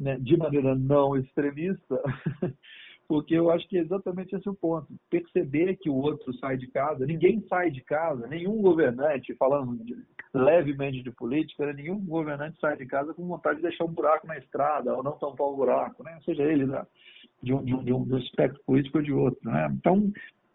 né, 0.00 0.16
de 0.18 0.36
maneira 0.36 0.74
não 0.74 1.16
extremista, 1.16 2.00
porque 3.06 3.34
eu 3.34 3.50
acho 3.50 3.68
que 3.68 3.76
é 3.76 3.80
exatamente 3.82 4.34
esse 4.34 4.48
o 4.48 4.54
ponto. 4.54 4.88
Perceber 5.10 5.76
que 5.76 5.90
o 5.90 5.94
outro 5.94 6.32
sai 6.38 6.56
de 6.56 6.66
casa, 6.68 7.06
ninguém 7.06 7.44
sai 7.48 7.70
de 7.70 7.82
casa, 7.82 8.26
nenhum 8.26 8.62
governante, 8.62 9.34
falando 9.34 9.76
de, 9.84 9.94
levemente 10.32 11.02
de 11.02 11.10
política, 11.10 11.66
né, 11.66 11.74
nenhum 11.74 12.00
governante 12.04 12.58
sai 12.60 12.76
de 12.76 12.86
casa 12.86 13.12
com 13.12 13.26
vontade 13.26 13.56
de 13.56 13.62
deixar 13.62 13.84
um 13.84 13.92
buraco 13.92 14.26
na 14.26 14.38
estrada, 14.38 14.94
ou 14.94 15.02
não 15.02 15.18
tampar 15.18 15.46
o 15.46 15.56
buraco, 15.56 16.02
né? 16.02 16.18
seja 16.24 16.42
ele 16.42 16.64
né, 16.66 16.84
de, 17.42 17.52
um, 17.52 17.62
de, 17.62 17.74
um, 17.74 17.84
de 17.84 17.92
um 17.92 18.16
aspecto 18.16 18.58
político 18.64 18.98
ou 18.98 19.04
de 19.04 19.12
outro. 19.12 19.38
Né? 19.44 19.68
Então, 19.72 20.10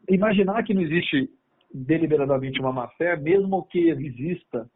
imaginar 0.10 0.64
que 0.64 0.74
não 0.74 0.82
existe 0.82 1.30
deliberadamente 1.74 2.60
uma 2.60 2.72
má-fé, 2.72 3.16
mesmo 3.16 3.64
que 3.64 3.90
exista 3.90 4.70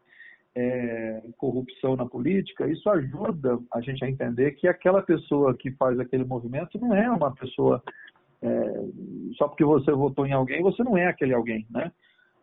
é, 0.54 1.22
corrupção 1.36 1.96
na 1.96 2.06
política, 2.06 2.68
isso 2.68 2.88
ajuda 2.88 3.58
a 3.72 3.80
gente 3.80 4.04
a 4.04 4.08
entender 4.08 4.52
que 4.52 4.68
aquela 4.68 5.02
pessoa 5.02 5.54
que 5.56 5.72
faz 5.72 5.98
aquele 5.98 6.24
movimento 6.24 6.78
não 6.78 6.94
é 6.94 7.10
uma 7.10 7.34
pessoa 7.34 7.82
é, 8.40 8.84
só 9.36 9.48
porque 9.48 9.64
você 9.64 9.90
votou 9.90 10.26
em 10.26 10.32
alguém, 10.32 10.62
você 10.62 10.82
não 10.84 10.96
é 10.96 11.06
aquele 11.06 11.34
alguém, 11.34 11.66
né? 11.70 11.90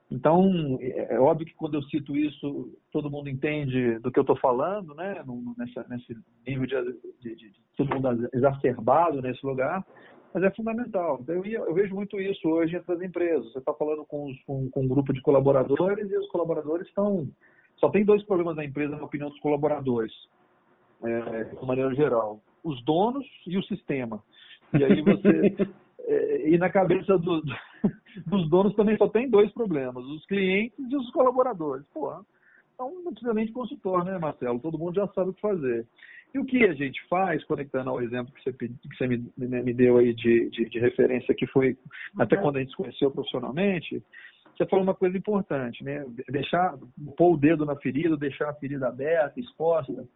Então, 0.10 0.78
é, 0.82 1.16
é 1.16 1.20
óbvio 1.20 1.48
que 1.48 1.54
quando 1.54 1.76
eu 1.76 1.84
cito 1.84 2.18
isso, 2.18 2.78
todo 2.92 3.10
mundo 3.10 3.30
entende 3.30 3.98
do 4.00 4.12
que 4.12 4.20
eu 4.20 4.24
estou 4.24 4.36
falando, 4.36 4.94
né? 4.94 5.24
Nesse 5.88 6.18
nível 6.46 6.66
de, 6.66 6.76
de, 7.22 7.36
de, 7.36 7.50
de 7.52 7.62
todo 7.78 7.94
mundo 7.94 8.30
exacerbado 8.34 9.22
nesse 9.22 9.46
lugar, 9.46 9.86
mas 10.34 10.44
é 10.44 10.52
fundamental. 10.52 11.20
Então, 11.22 11.36
eu, 11.36 11.46
eu, 11.46 11.74
vejo 11.74 11.94
muito 11.94 12.20
isso 12.20 12.48
hoje 12.48 12.76
entre 12.76 12.94
as 12.94 13.02
empresas. 13.02 13.52
Você 13.52 13.60
está 13.60 13.74
falando 13.74 14.06
com, 14.06 14.34
com, 14.46 14.70
com, 14.70 14.82
um 14.82 14.88
grupo 14.88 15.14
de 15.14 15.22
colaboradores 15.22 16.10
e 16.10 16.18
os 16.18 16.28
colaboradores 16.30 16.88
estão. 16.88 17.28
Só 17.78 17.90
tem 17.90 18.06
dois 18.06 18.24
problemas 18.24 18.56
na 18.56 18.64
empresa, 18.64 18.96
na 18.96 19.04
opinião 19.04 19.30
dos 19.30 19.40
colaboradores, 19.40 20.14
é, 21.04 21.44
de 21.44 21.66
maneira 21.66 21.94
geral: 21.96 22.40
os 22.64 22.84
donos 22.84 23.26
e 23.46 23.58
o 23.58 23.64
sistema. 23.64 24.24
E 24.74 24.84
aí 24.84 25.02
você. 25.02 25.56
é, 26.08 26.50
e 26.50 26.58
na 26.58 26.70
cabeça 26.70 27.18
do, 27.18 27.42
dos 28.26 28.50
donos 28.50 28.76
também 28.76 28.98
só 28.98 29.10
tem 29.10 29.30
dois 29.30 29.52
problemas: 29.52 30.06
os 30.06 30.26
clientes 30.28 30.80
e 30.80 30.96
os 30.96 31.12
colaboradores. 31.12 31.86
Pô, 31.94 32.14
então 32.74 33.04
não 33.04 33.12
precisa 33.12 33.34
nem 33.34 33.46
de 33.46 33.52
consultor, 33.52 34.06
né, 34.06 34.18
Marcelo? 34.18 34.60
Todo 34.60 34.78
mundo 34.78 34.96
já 34.96 35.08
sabe 35.10 35.32
o 35.32 35.34
que 35.34 35.42
fazer. 35.42 35.86
E 36.34 36.40
o 36.40 36.46
que 36.46 36.64
a 36.64 36.74
gente 36.74 37.02
faz, 37.08 37.44
conectando 37.44 37.90
ao 37.90 38.02
exemplo 38.02 38.34
que 38.34 38.44
você, 38.44 38.54
que 38.54 38.98
você 38.98 39.08
me, 39.08 39.32
né, 39.38 39.62
me, 39.62 39.74
deu 39.74 39.98
aí 39.98 40.14
de, 40.14 40.50
de, 40.50 40.70
de, 40.70 40.80
referência, 40.80 41.36
que 41.36 41.46
foi 41.48 41.78
até 42.18 42.38
quando 42.38 42.56
a 42.56 42.60
gente 42.60 42.72
se 42.72 42.78
conheceu 42.78 43.12
profissionalmente, 43.12 44.02
você 44.56 44.66
falou 44.66 44.84
uma 44.84 44.96
coisa 44.96 45.18
importante, 45.18 45.84
né? 45.84 46.06
Deixar, 46.30 46.78
pôr 47.18 47.34
o 47.34 47.38
dedo 47.38 47.66
na 47.66 47.76
ferida, 47.76 48.16
deixar 48.16 48.50
a 48.50 48.54
ferida 48.54 48.88
aberta, 48.88 49.40
exposta. 49.40 50.08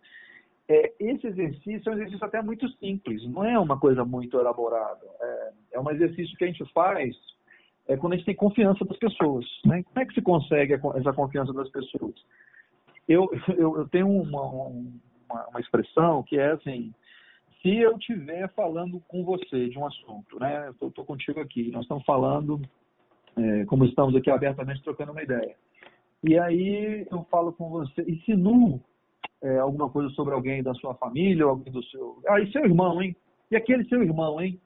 É, 0.68 0.94
esse 1.00 1.28
exercício 1.28 1.82
é 1.86 1.92
um 1.92 1.96
exercício 1.96 2.26
até 2.26 2.42
muito 2.42 2.68
simples, 2.78 3.28
não 3.30 3.44
é 3.44 3.58
uma 3.60 3.80
coisa 3.80 4.06
muito 4.06 4.40
elaborada. 4.40 5.06
É, 5.22 5.52
é 5.74 5.80
um 5.80 5.90
exercício 5.92 6.36
que 6.38 6.44
a 6.44 6.48
gente 6.48 6.66
faz 6.74 7.16
é, 7.88 7.98
quando 7.98 8.14
a 8.14 8.16
gente 8.16 8.26
tem 8.26 8.36
confiança 8.36 8.84
das 8.86 8.98
pessoas. 8.98 9.46
Né? 9.66 9.84
Como 9.84 10.00
é 10.00 10.06
que 10.06 10.14
se 10.14 10.22
consegue 10.22 10.74
essa 10.74 11.14
confiança 11.14 11.54
das 11.54 11.70
pessoas? 11.70 12.16
Eu, 13.08 13.30
eu, 13.58 13.78
eu 13.78 13.88
tenho 13.90 14.08
uma, 14.08 14.44
um, 14.44 15.00
uma, 15.36 15.48
uma 15.50 15.60
expressão 15.60 16.24
que 16.24 16.38
é 16.38 16.52
assim, 16.52 16.94
se 17.62 17.78
eu 17.78 17.98
estiver 17.98 18.48
falando 18.54 19.02
com 19.08 19.24
você 19.24 19.70
de 19.70 19.78
um 19.78 19.86
assunto, 19.86 20.40
né? 20.40 20.72
Eu 20.82 20.88
estou 20.88 21.04
contigo 21.04 21.40
aqui, 21.40 21.72
nós 21.72 21.82
estamos 21.82 22.06
falando, 22.06 22.62
é, 23.38 23.66
como 23.66 23.86
estamos 23.86 24.16
aqui 24.16 24.30
abertamente 24.30 24.82
trocando 24.84 25.12
uma 25.12 25.24
ideia. 25.24 25.56
E 26.24 26.40
aí 26.40 27.06
eu 27.12 27.26
falo 27.30 27.52
com 27.54 27.70
você, 27.70 28.02
insinuo 28.08 28.82
é, 29.42 29.58
alguma 29.58 29.90
coisa 29.90 30.10
sobre 30.12 30.34
alguém 30.34 30.64
da 30.64 30.74
sua 30.76 30.96
família, 30.96 31.46
ou 31.46 31.52
alguém 31.52 31.72
do 31.72 31.84
seu. 31.86 32.22
Ah, 32.28 32.40
e 32.40 32.52
seu 32.52 32.64
irmão, 32.64 33.02
hein? 33.02 33.16
E 33.52 33.56
aquele 33.56 33.84
seu 33.86 34.02
irmão, 34.02 34.42
hein? 34.42 34.60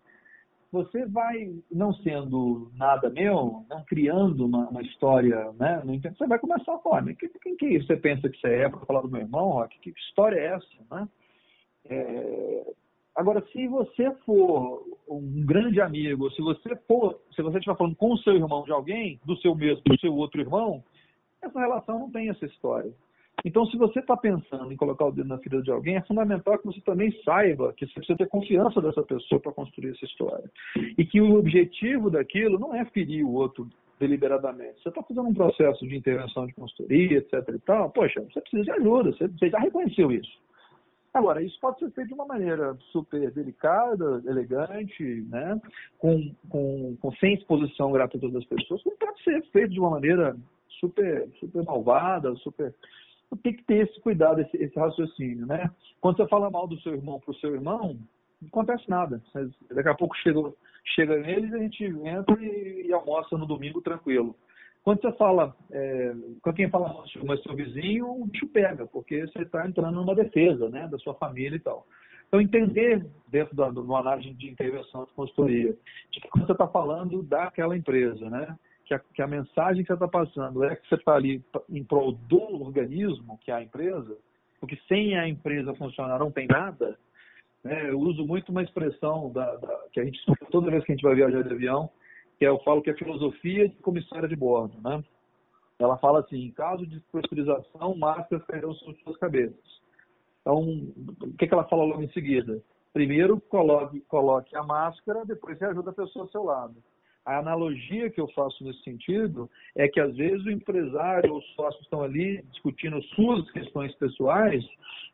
Você 0.71 1.05
vai, 1.07 1.51
não 1.71 1.91
sendo 1.93 2.71
nada 2.75 3.09
meu, 3.09 3.65
não 3.67 3.83
criando 3.85 4.45
uma, 4.45 4.69
uma 4.69 4.81
história, 4.83 5.51
né? 5.53 5.81
No 5.83 5.99
você 5.99 6.27
vai 6.27 6.38
começar 6.38 6.75
a 6.75 6.79
falar, 6.79 7.03
quem, 7.15 7.29
quem 7.41 7.55
que 7.55 7.81
você 7.81 7.97
pensa 7.97 8.29
que 8.29 8.39
você 8.39 8.47
é 8.47 8.69
para 8.69 8.85
falar 8.85 9.01
do 9.01 9.09
meu 9.09 9.21
irmão, 9.21 9.49
Rock? 9.49 9.79
Que 9.79 9.89
história 9.89 10.38
é 10.38 10.45
essa, 10.53 10.67
né? 10.91 11.07
É... 11.85 12.73
Agora, 13.15 13.43
se 13.51 13.67
você 13.67 14.11
for 14.25 14.85
um 15.09 15.43
grande 15.43 15.81
amigo, 15.81 16.29
se 16.31 16.41
você 16.41 16.75
for, 16.88 17.19
se 17.35 17.41
você 17.41 17.57
estiver 17.57 17.75
falando 17.75 17.95
com 17.95 18.13
o 18.13 18.17
seu 18.19 18.35
irmão 18.35 18.63
de 18.63 18.71
alguém, 18.71 19.19
do 19.25 19.35
seu 19.38 19.55
mesmo, 19.55 19.81
do 19.83 19.99
seu 19.99 20.15
outro 20.15 20.39
irmão, 20.39 20.83
essa 21.41 21.59
relação 21.59 21.99
não 21.99 22.11
tem 22.11 22.29
essa 22.29 22.45
história. 22.45 22.93
Então, 23.46 23.65
se 23.67 23.77
você 23.77 24.00
está 24.00 24.17
pensando 24.17 24.72
em 24.72 24.75
colocar 24.77 25.05
o 25.05 25.12
dedo 25.12 25.27
na 25.27 25.38
ferida 25.38 25.62
de 25.62 25.72
alguém, 25.72 25.96
é 25.96 26.01
fundamental 26.01 26.58
que 26.58 26.65
você 26.65 26.81
também 26.81 27.12
saiba 27.24 27.74
que 27.74 27.86
você 27.86 27.93
precisa 27.93 28.17
ter 28.17 28.27
confiança 28.27 28.81
dessa 28.81 29.03
pessoa 29.03 29.39
para 29.39 29.51
construir 29.51 29.91
essa 29.91 30.05
história. 30.05 30.50
E 30.98 31.05
que 31.05 31.22
o 31.22 31.36
objetivo 31.36 32.10
daquilo 32.10 32.60
não 32.60 32.75
é 32.75 32.86
ferir 32.86 33.25
o 33.25 33.34
outro 33.34 33.67
deliberadamente. 34.00 34.81
Você 34.81 34.89
está 34.89 35.03
fazendo 35.03 35.27
um 35.27 35.34
processo 35.34 35.86
de 35.88 35.96
intervenção 35.96 36.48
de 36.48 36.53
consultoria, 36.53 37.17
etc. 37.17 37.34
e 37.50 37.60
tal, 37.60 37.89
poxa, 37.91 38.22
você 38.22 38.39
precisa 38.41 38.63
de 38.63 38.72
ajuda, 38.72 39.12
você, 39.12 39.50
já 39.50 39.60
reconheceu 39.60 40.12
isso. 40.12 40.31
Agora, 41.13 41.41
isso 41.41 41.60
pode 41.60 41.79
ser 41.79 41.91
feito 41.91 42.10
de 42.10 42.13
uma 42.13 42.25
maneira 42.25 42.77
super 42.91 43.31
delicada, 43.31 44.22
elegante, 44.25 45.03
né? 45.27 45.60
com, 45.98 46.31
com, 46.48 46.96
com 47.01 47.12
sem 47.13 47.34
exposição 47.34 47.91
gratuita 47.91 48.29
das 48.29 48.46
pessoas, 48.46 48.81
como 48.84 48.96
pode 48.98 49.24
ser 49.24 49.43
feito 49.51 49.74
de 49.74 49.79
uma 49.79 49.89
maneira 49.89 50.38
super, 50.79 51.27
super 51.39 51.63
malvada, 51.63 52.34
super 52.36 52.74
tem 53.38 53.53
que 53.53 53.63
ter 53.63 53.88
esse 53.88 54.00
cuidado, 54.01 54.41
esse, 54.41 54.57
esse 54.57 54.77
raciocínio, 54.77 55.45
né? 55.45 55.69
Quando 56.01 56.17
você 56.17 56.27
fala 56.27 56.50
mal 56.50 56.67
do 56.67 56.79
seu 56.81 56.93
irmão 56.93 57.19
para 57.19 57.31
o 57.31 57.36
seu 57.36 57.53
irmão, 57.53 57.98
não 58.41 58.48
acontece 58.48 58.89
nada. 58.89 59.21
Daqui 59.71 59.89
a 59.89 59.95
pouco 59.95 60.15
chega, 60.17 60.39
chega 60.95 61.17
neles, 61.17 61.53
a 61.53 61.57
gente 61.57 61.83
entra 61.83 62.41
e, 62.41 62.88
e 62.88 62.93
almoça 62.93 63.38
no 63.38 63.45
domingo 63.45 63.81
tranquilo. 63.81 64.36
Quando 64.83 65.01
você 65.01 65.12
fala, 65.13 65.55
é, 65.71 66.15
quando 66.41 66.55
quem 66.55 66.69
fala 66.69 66.88
mal 66.88 67.03
do 67.03 67.09
seu, 67.09 67.38
seu 67.43 67.55
vizinho, 67.55 68.09
o 68.09 68.25
bicho 68.25 68.48
pega, 68.48 68.88
porque 68.88 69.27
você 69.27 69.43
está 69.43 69.67
entrando 69.67 69.95
numa 69.95 70.15
defesa, 70.15 70.69
né, 70.69 70.88
da 70.88 70.98
sua 70.98 71.13
família 71.15 71.57
e 71.57 71.59
tal. 71.59 71.86
Então, 72.27 72.39
entender 72.39 73.05
dentro 73.27 73.55
da 73.55 73.69
do, 73.69 73.95
análise 73.95 74.33
de 74.36 74.50
intervenção 74.50 75.03
de 75.05 75.12
consultoria, 75.13 75.75
de 76.12 76.21
que 76.21 76.29
você 76.39 76.51
está 76.51 76.67
falando 76.67 77.21
daquela 77.24 77.75
empresa, 77.75 78.29
né, 78.29 78.57
que 78.89 78.93
a, 78.96 79.00
que 79.00 79.22
a 79.22 79.27
mensagem 79.27 79.84
que 79.84 79.88
você 79.88 79.93
está 79.93 80.08
passando 80.08 80.63
é 80.63 80.75
que 80.75 80.89
você 80.89 80.96
está 80.96 81.13
ali 81.13 81.46
em 81.69 81.84
prol 81.84 82.12
do 82.12 82.41
organismo, 82.63 83.38
que 83.38 83.51
é 83.51 83.53
a 83.53 83.62
empresa, 83.62 84.17
porque 84.60 84.75
sem 84.88 85.15
a 85.15 85.27
empresa 85.27 85.75
funcionar 85.75 86.17
não 86.17 86.31
tem 86.31 86.48
nada. 86.48 86.98
Né? 87.63 87.91
Eu 87.91 88.00
uso 88.00 88.25
muito 88.25 88.50
uma 88.50 88.63
expressão 88.63 89.31
da, 89.31 89.55
da, 89.58 89.86
que 89.93 90.00
a 90.00 90.03
gente 90.03 90.19
toda 90.50 90.72
vez 90.72 90.84
que 90.84 90.91
a 90.91 90.96
gente 90.96 91.03
vai 91.03 91.13
viajar 91.13 91.43
de 91.43 91.53
avião, 91.53 91.88
que 92.39 92.46
é, 92.46 92.50
eu 92.50 92.58
falo 92.63 92.81
que 92.81 92.89
é 92.89 92.96
filosofia 92.96 93.69
de 93.69 93.75
comissária 93.75 94.27
de 94.27 94.36
bordo. 94.36 94.75
Né? 94.81 95.03
Ela 95.77 95.98
fala 96.00 96.22
assim, 96.22 96.46
em 96.46 96.51
caso 96.51 96.88
de 96.88 97.00
pressurização, 97.12 97.96
máscaras 97.96 98.43
cairão 98.48 98.74
sobre 98.74 99.00
suas 99.03 99.17
cabeças. 99.17 99.79
Então, 100.41 100.62
o 100.63 101.38
que, 101.38 101.46
que 101.46 101.53
ela 101.53 101.65
fala 101.65 101.84
logo 101.84 102.01
em 102.01 102.10
seguida? 102.10 102.60
Primeiro, 102.91 103.39
coloque, 103.39 104.00
coloque 104.01 104.55
a 104.55 104.63
máscara, 104.63 105.24
depois 105.25 105.60
você 105.60 105.65
ajuda 105.65 105.91
a 105.91 105.93
pessoa 105.93 106.25
ao 106.25 106.31
seu 106.31 106.43
lado. 106.43 106.75
A 107.29 107.38
analogia 107.38 108.09
que 108.09 108.19
eu 108.19 108.27
faço 108.29 108.63
nesse 108.63 108.81
sentido 108.81 109.48
é 109.75 109.88
que 109.88 110.00
às 110.00 110.15
vezes 110.15 110.43
o 110.45 110.50
empresário 110.50 111.31
ou 111.31 111.38
os 111.38 111.45
sócios 111.53 111.83
estão 111.83 112.01
ali 112.01 112.43
discutindo 112.51 113.00
suas 113.13 113.50
questões 113.51 113.93
pessoais 113.95 114.65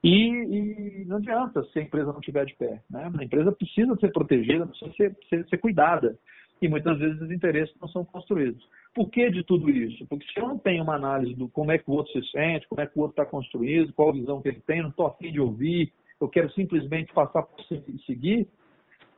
e, 0.02 1.02
e 1.02 1.06
não 1.08 1.18
adianta 1.18 1.62
se 1.66 1.80
a 1.80 1.82
empresa 1.82 2.14
não 2.14 2.20
estiver 2.20 2.46
de 2.46 2.56
pé. 2.56 2.82
Né? 2.90 3.12
A 3.20 3.24
empresa 3.24 3.52
precisa 3.52 3.94
ser 3.98 4.14
protegida, 4.14 4.66
precisa 4.66 4.94
ser, 4.94 5.18
ser, 5.30 5.46
ser 5.50 5.58
cuidada 5.58 6.18
e 6.62 6.70
muitas 6.70 6.98
vezes 6.98 7.22
os 7.22 7.32
interesses 7.32 7.76
não 7.82 7.90
são 7.90 8.06
construídos. 8.06 8.66
Por 8.94 9.10
que 9.10 9.30
de 9.30 9.44
tudo 9.44 9.70
isso? 9.70 10.08
Porque 10.08 10.26
se 10.32 10.40
eu 10.40 10.48
não 10.48 10.58
tenho 10.58 10.84
uma 10.84 10.96
análise 10.96 11.34
do 11.34 11.50
como 11.50 11.74
é 11.74 11.78
que 11.78 11.90
o 11.90 11.96
outro 11.96 12.14
se 12.14 12.32
sente, 12.32 12.66
como 12.70 12.80
é 12.80 12.88
que 12.88 12.98
o 12.98 13.02
outro 13.02 13.22
está 13.22 13.30
construído, 13.30 13.92
qual 13.92 14.12
a 14.12 14.14
visão 14.14 14.42
que 14.42 14.48
ele 14.48 14.62
tem, 14.66 14.82
não 14.82 14.90
estou 14.90 15.08
afim 15.08 15.34
de 15.34 15.42
ouvir, 15.42 15.92
eu 16.22 16.30
quero 16.30 16.50
simplesmente 16.54 17.12
passar 17.12 17.44
por 17.44 17.62
seguir, 18.06 18.48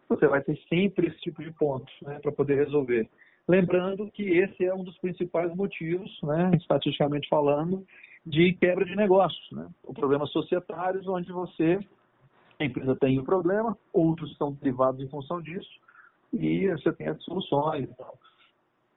você 0.07 0.27
vai 0.27 0.41
ter 0.41 0.57
sempre 0.69 1.07
esse 1.07 1.19
tipo 1.19 1.43
de 1.43 1.51
pontos 1.51 1.93
né, 2.01 2.19
para 2.19 2.31
poder 2.31 2.55
resolver. 2.55 3.07
Lembrando 3.47 4.09
que 4.11 4.23
esse 4.23 4.65
é 4.65 4.73
um 4.73 4.83
dos 4.83 4.97
principais 4.97 5.53
motivos, 5.55 6.11
né, 6.23 6.51
estatisticamente 6.55 7.29
falando, 7.29 7.85
de 8.25 8.53
quebra 8.53 8.83
de 8.83 8.95
negócios. 8.95 9.51
Né? 9.51 9.67
O 9.83 9.93
problema 9.93 10.25
societários, 10.27 11.07
onde 11.07 11.31
você, 11.31 11.79
a 12.59 12.65
empresa 12.65 12.95
tem 12.95 13.17
o 13.17 13.21
um 13.21 13.25
problema, 13.25 13.77
outros 13.93 14.31
estão 14.31 14.51
derivados 14.53 15.01
em 15.01 15.09
função 15.09 15.41
disso, 15.41 15.69
e 16.33 16.67
você 16.67 16.91
tem 16.91 17.07
as 17.07 17.23
soluções 17.23 17.89
e 17.89 17.95
tal. 17.95 18.17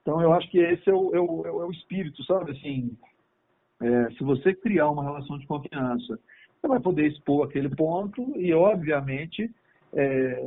Então, 0.01 0.21
eu 0.21 0.33
acho 0.33 0.49
que 0.49 0.57
esse 0.57 0.89
é 0.89 0.93
o, 0.93 1.15
é 1.15 1.19
o, 1.19 1.45
é 1.45 1.65
o 1.65 1.71
espírito, 1.71 2.23
sabe? 2.25 2.51
Assim, 2.51 2.97
é, 3.81 4.11
se 4.11 4.23
você 4.23 4.53
criar 4.53 4.89
uma 4.89 5.03
relação 5.03 5.37
de 5.37 5.45
confiança, 5.45 6.19
você 6.59 6.67
vai 6.67 6.79
poder 6.79 7.07
expor 7.07 7.47
aquele 7.47 7.69
ponto 7.69 8.33
e, 8.35 8.53
obviamente, 8.53 9.49
é, 9.93 10.41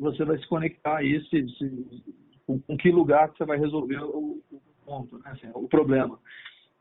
você 0.00 0.24
vai 0.24 0.38
se 0.38 0.46
conectar 0.48 0.98
a 0.98 1.04
esse 1.04 1.46
com, 2.46 2.60
com, 2.60 2.76
que 2.76 2.90
lugar 2.90 3.30
que 3.30 3.38
você 3.38 3.44
vai 3.44 3.58
resolver 3.58 3.98
o, 4.02 4.42
o 4.50 4.60
ponto, 4.84 5.18
né? 5.18 5.30
assim, 5.32 5.50
o 5.54 5.68
problema. 5.68 6.18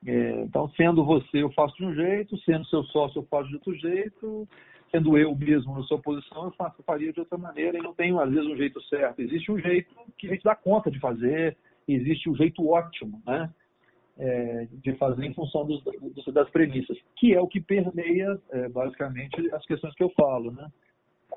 É, 0.05 0.41
então, 0.41 0.69
sendo 0.71 1.03
você, 1.03 1.43
eu 1.43 1.51
faço 1.51 1.75
de 1.77 1.85
um 1.85 1.93
jeito, 1.93 2.37
sendo 2.39 2.65
seu 2.67 2.83
sócio, 2.85 3.19
eu 3.19 3.25
faço 3.25 3.49
de 3.49 3.55
outro 3.55 3.73
jeito, 3.75 4.47
sendo 4.91 5.17
eu 5.17 5.35
mesmo 5.35 5.75
na 5.75 5.83
sua 5.83 5.99
posição, 5.99 6.45
eu, 6.45 6.51
faço, 6.51 6.79
eu 6.79 6.83
faria 6.83 7.13
de 7.13 7.19
outra 7.19 7.37
maneira 7.37 7.77
e 7.77 7.81
não 7.81 7.93
tenho, 7.93 8.19
às 8.19 8.29
vezes, 8.29 8.49
um 8.49 8.57
jeito 8.57 8.81
certo. 8.83 9.21
Existe 9.21 9.51
um 9.51 9.59
jeito 9.59 9.93
que 10.17 10.27
a 10.27 10.31
gente 10.31 10.43
dá 10.43 10.55
conta 10.55 10.89
de 10.89 10.99
fazer, 10.99 11.57
existe 11.87 12.29
um 12.29 12.35
jeito 12.35 12.67
ótimo, 12.67 13.21
né? 13.25 13.49
É, 14.21 14.67
de 14.83 14.93
fazer 14.95 15.23
em 15.25 15.33
função 15.33 15.65
dos, 15.65 15.81
dos, 15.81 16.33
das 16.33 16.49
premissas, 16.49 16.97
que 17.15 17.33
é 17.33 17.39
o 17.39 17.47
que 17.47 17.61
permeia, 17.61 18.37
é, 18.51 18.67
basicamente, 18.67 19.49
as 19.53 19.65
questões 19.65 19.95
que 19.95 20.03
eu 20.03 20.09
falo, 20.09 20.51
né? 20.51 20.69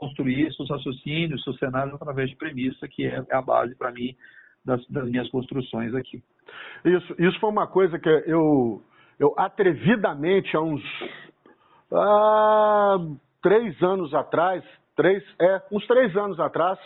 Construir 0.02 0.52
seus 0.54 0.68
raciocínios, 0.68 1.44
seus 1.44 1.56
cenários 1.58 1.94
através 1.94 2.28
de 2.28 2.36
premissa, 2.36 2.88
que 2.88 3.06
é 3.06 3.24
a 3.30 3.40
base, 3.40 3.74
para 3.76 3.92
mim, 3.92 4.16
das, 4.64 4.84
das, 4.88 5.08
minhas 5.08 5.28
construções 5.30 5.94
aqui. 5.94 6.20
Isso, 6.84 7.14
isso 7.18 7.38
foi 7.38 7.50
uma 7.50 7.68
coisa 7.68 7.98
que 8.00 8.08
eu, 8.08 8.82
eu 9.18 9.32
atrevidamente, 9.36 10.56
há 10.56 10.60
uns 10.60 10.82
ah, 11.92 12.98
três 13.40 13.80
anos 13.80 14.12
atrás, 14.12 14.64
três, 14.96 15.22
é, 15.40 15.62
uns 15.70 15.86
três 15.86 16.16
anos 16.16 16.40
atrás, 16.40 16.78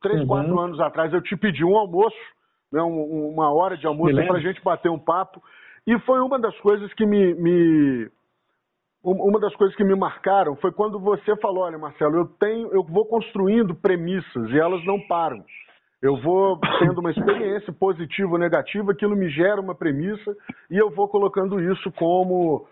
três, 0.00 0.20
uhum. 0.22 0.26
quatro 0.26 0.58
anos 0.58 0.80
atrás, 0.80 1.12
eu 1.12 1.20
te 1.20 1.36
pedi 1.36 1.62
um 1.62 1.76
almoço 1.76 2.16
né, 2.72 2.80
uma 2.80 3.52
hora 3.52 3.76
de 3.76 3.86
almoço 3.86 4.14
para 4.14 4.38
a 4.38 4.40
gente 4.40 4.62
bater 4.62 4.90
um 4.90 4.98
papo. 4.98 5.42
E 5.86 5.98
foi 6.00 6.20
uma 6.20 6.38
das 6.38 6.58
coisas 6.60 6.92
que 6.94 7.04
me, 7.06 7.34
me, 7.34 8.10
uma 9.12 9.38
das 9.38 9.54
coisas 9.54 9.76
que 9.76 9.84
me 9.84 9.94
marcaram 9.94 10.56
foi 10.56 10.72
quando 10.72 10.98
você 10.98 11.36
falou, 11.36 11.64
olha, 11.64 11.78
Marcelo, 11.78 12.16
eu 12.16 12.26
tenho, 12.26 12.72
eu 12.72 12.82
vou 12.82 13.06
construindo 13.06 13.74
premissas 13.74 14.50
e 14.50 14.58
elas 14.58 14.84
não 14.84 15.00
param. 15.06 15.44
Eu 16.02 16.16
vou 16.20 16.58
tendo 16.80 16.98
uma 16.98 17.10
experiência 17.10 17.72
positiva 17.72 18.32
ou 18.32 18.38
negativa, 18.38 18.92
aquilo 18.92 19.16
me 19.16 19.28
gera 19.30 19.60
uma 19.60 19.74
premissa 19.74 20.36
e 20.70 20.76
eu 20.76 20.90
vou 20.90 21.08
colocando 21.08 21.60
isso 21.60 21.90
como 21.92 22.66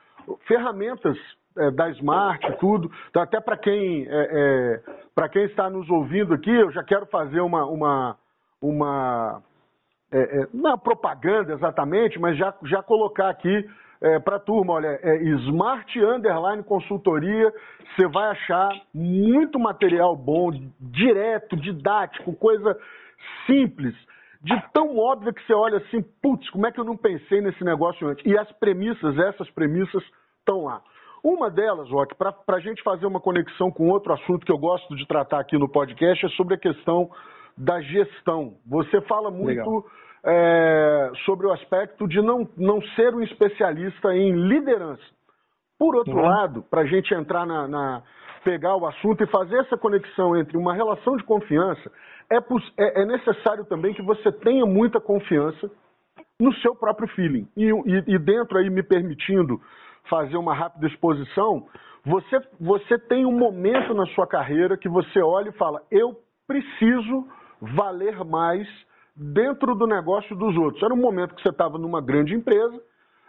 ferramentas 0.46 1.16
é, 1.56 1.70
da 1.70 1.88
Smart, 1.90 2.58
tudo. 2.58 2.90
Então, 3.10 3.22
até 3.22 3.40
para 3.40 3.56
quem, 3.56 4.06
é, 4.08 4.80
é, 5.22 5.28
quem 5.28 5.44
está 5.44 5.70
nos 5.70 5.88
ouvindo 5.88 6.34
aqui, 6.34 6.50
eu 6.50 6.70
já 6.72 6.82
quero 6.82 7.06
fazer 7.06 7.40
uma, 7.40 7.64
uma, 7.64 8.16
uma 8.60 9.42
é, 10.12 10.18
é, 10.18 10.48
não 10.52 10.72
é 10.72 10.76
propaganda 10.76 11.52
exatamente, 11.52 12.18
mas 12.18 12.36
já, 12.36 12.52
já 12.64 12.82
colocar 12.82 13.28
aqui 13.28 13.64
é, 14.00 14.18
para 14.18 14.36
a 14.36 14.40
turma, 14.40 14.74
olha, 14.74 14.98
é 15.02 15.16
Smart 15.46 16.00
Underline 16.00 16.62
Consultoria, 16.62 17.52
você 17.94 18.06
vai 18.08 18.30
achar 18.30 18.68
muito 18.92 19.58
material 19.58 20.16
bom, 20.16 20.50
direto, 20.80 21.56
didático, 21.56 22.34
coisa 22.34 22.76
simples, 23.46 23.94
de 24.42 24.54
tão 24.72 24.98
óbvia 24.98 25.32
que 25.32 25.44
você 25.46 25.54
olha 25.54 25.78
assim, 25.78 26.02
putz, 26.22 26.48
como 26.50 26.66
é 26.66 26.72
que 26.72 26.78
eu 26.78 26.84
não 26.84 26.96
pensei 26.96 27.40
nesse 27.40 27.64
negócio 27.64 28.06
antes? 28.06 28.24
E 28.26 28.36
as 28.36 28.50
premissas, 28.52 29.18
essas 29.18 29.50
premissas 29.50 30.02
estão 30.40 30.64
lá. 30.64 30.82
Uma 31.22 31.50
delas, 31.50 31.88
Rock, 31.88 32.14
para 32.14 32.34
a 32.48 32.60
gente 32.60 32.82
fazer 32.82 33.06
uma 33.06 33.18
conexão 33.18 33.70
com 33.70 33.88
outro 33.88 34.12
assunto 34.12 34.44
que 34.44 34.52
eu 34.52 34.58
gosto 34.58 34.94
de 34.94 35.06
tratar 35.06 35.40
aqui 35.40 35.56
no 35.56 35.70
podcast, 35.70 36.26
é 36.26 36.28
sobre 36.30 36.54
a 36.54 36.58
questão 36.58 37.08
da 37.56 37.80
gestão. 37.80 38.56
Você 38.66 39.00
fala 39.02 39.30
muito 39.30 39.86
é, 40.24 41.10
sobre 41.24 41.46
o 41.46 41.52
aspecto 41.52 42.08
de 42.08 42.20
não, 42.22 42.48
não 42.56 42.80
ser 42.96 43.14
um 43.14 43.22
especialista 43.22 44.14
em 44.14 44.32
liderança. 44.32 45.02
Por 45.78 45.94
outro 45.94 46.16
uhum. 46.16 46.22
lado, 46.22 46.62
para 46.62 46.82
a 46.82 46.86
gente 46.86 47.12
entrar 47.12 47.46
na, 47.46 47.68
na, 47.68 48.02
pegar 48.42 48.76
o 48.76 48.86
assunto 48.86 49.22
e 49.22 49.26
fazer 49.26 49.58
essa 49.58 49.76
conexão 49.76 50.36
entre 50.36 50.56
uma 50.56 50.72
relação 50.72 51.16
de 51.16 51.24
confiança, 51.24 51.90
é, 52.30 52.36
é, 52.36 53.02
é 53.02 53.04
necessário 53.04 53.64
também 53.66 53.92
que 53.92 54.02
você 54.02 54.32
tenha 54.32 54.64
muita 54.64 55.00
confiança 55.00 55.70
no 56.40 56.52
seu 56.54 56.74
próprio 56.74 57.08
feeling. 57.08 57.46
E, 57.56 57.64
e, 57.64 58.14
e, 58.14 58.18
dentro 58.18 58.58
aí, 58.58 58.70
me 58.70 58.82
permitindo 58.82 59.60
fazer 60.08 60.36
uma 60.36 60.54
rápida 60.54 60.86
exposição, 60.86 61.66
você, 62.04 62.40
você 62.60 62.98
tem 62.98 63.26
um 63.26 63.36
momento 63.36 63.94
na 63.94 64.06
sua 64.08 64.26
carreira 64.26 64.76
que 64.76 64.88
você 64.88 65.20
olha 65.20 65.50
e 65.50 65.58
fala, 65.58 65.82
eu 65.90 66.18
preciso 66.46 67.26
valer 67.60 68.22
mais 68.24 68.66
dentro 69.16 69.74
do 69.74 69.86
negócio 69.86 70.34
dos 70.34 70.56
outros. 70.56 70.82
Era 70.82 70.92
um 70.92 71.00
momento 71.00 71.34
que 71.34 71.42
você 71.42 71.50
estava 71.50 71.78
numa 71.78 72.00
grande 72.00 72.34
empresa, 72.34 72.80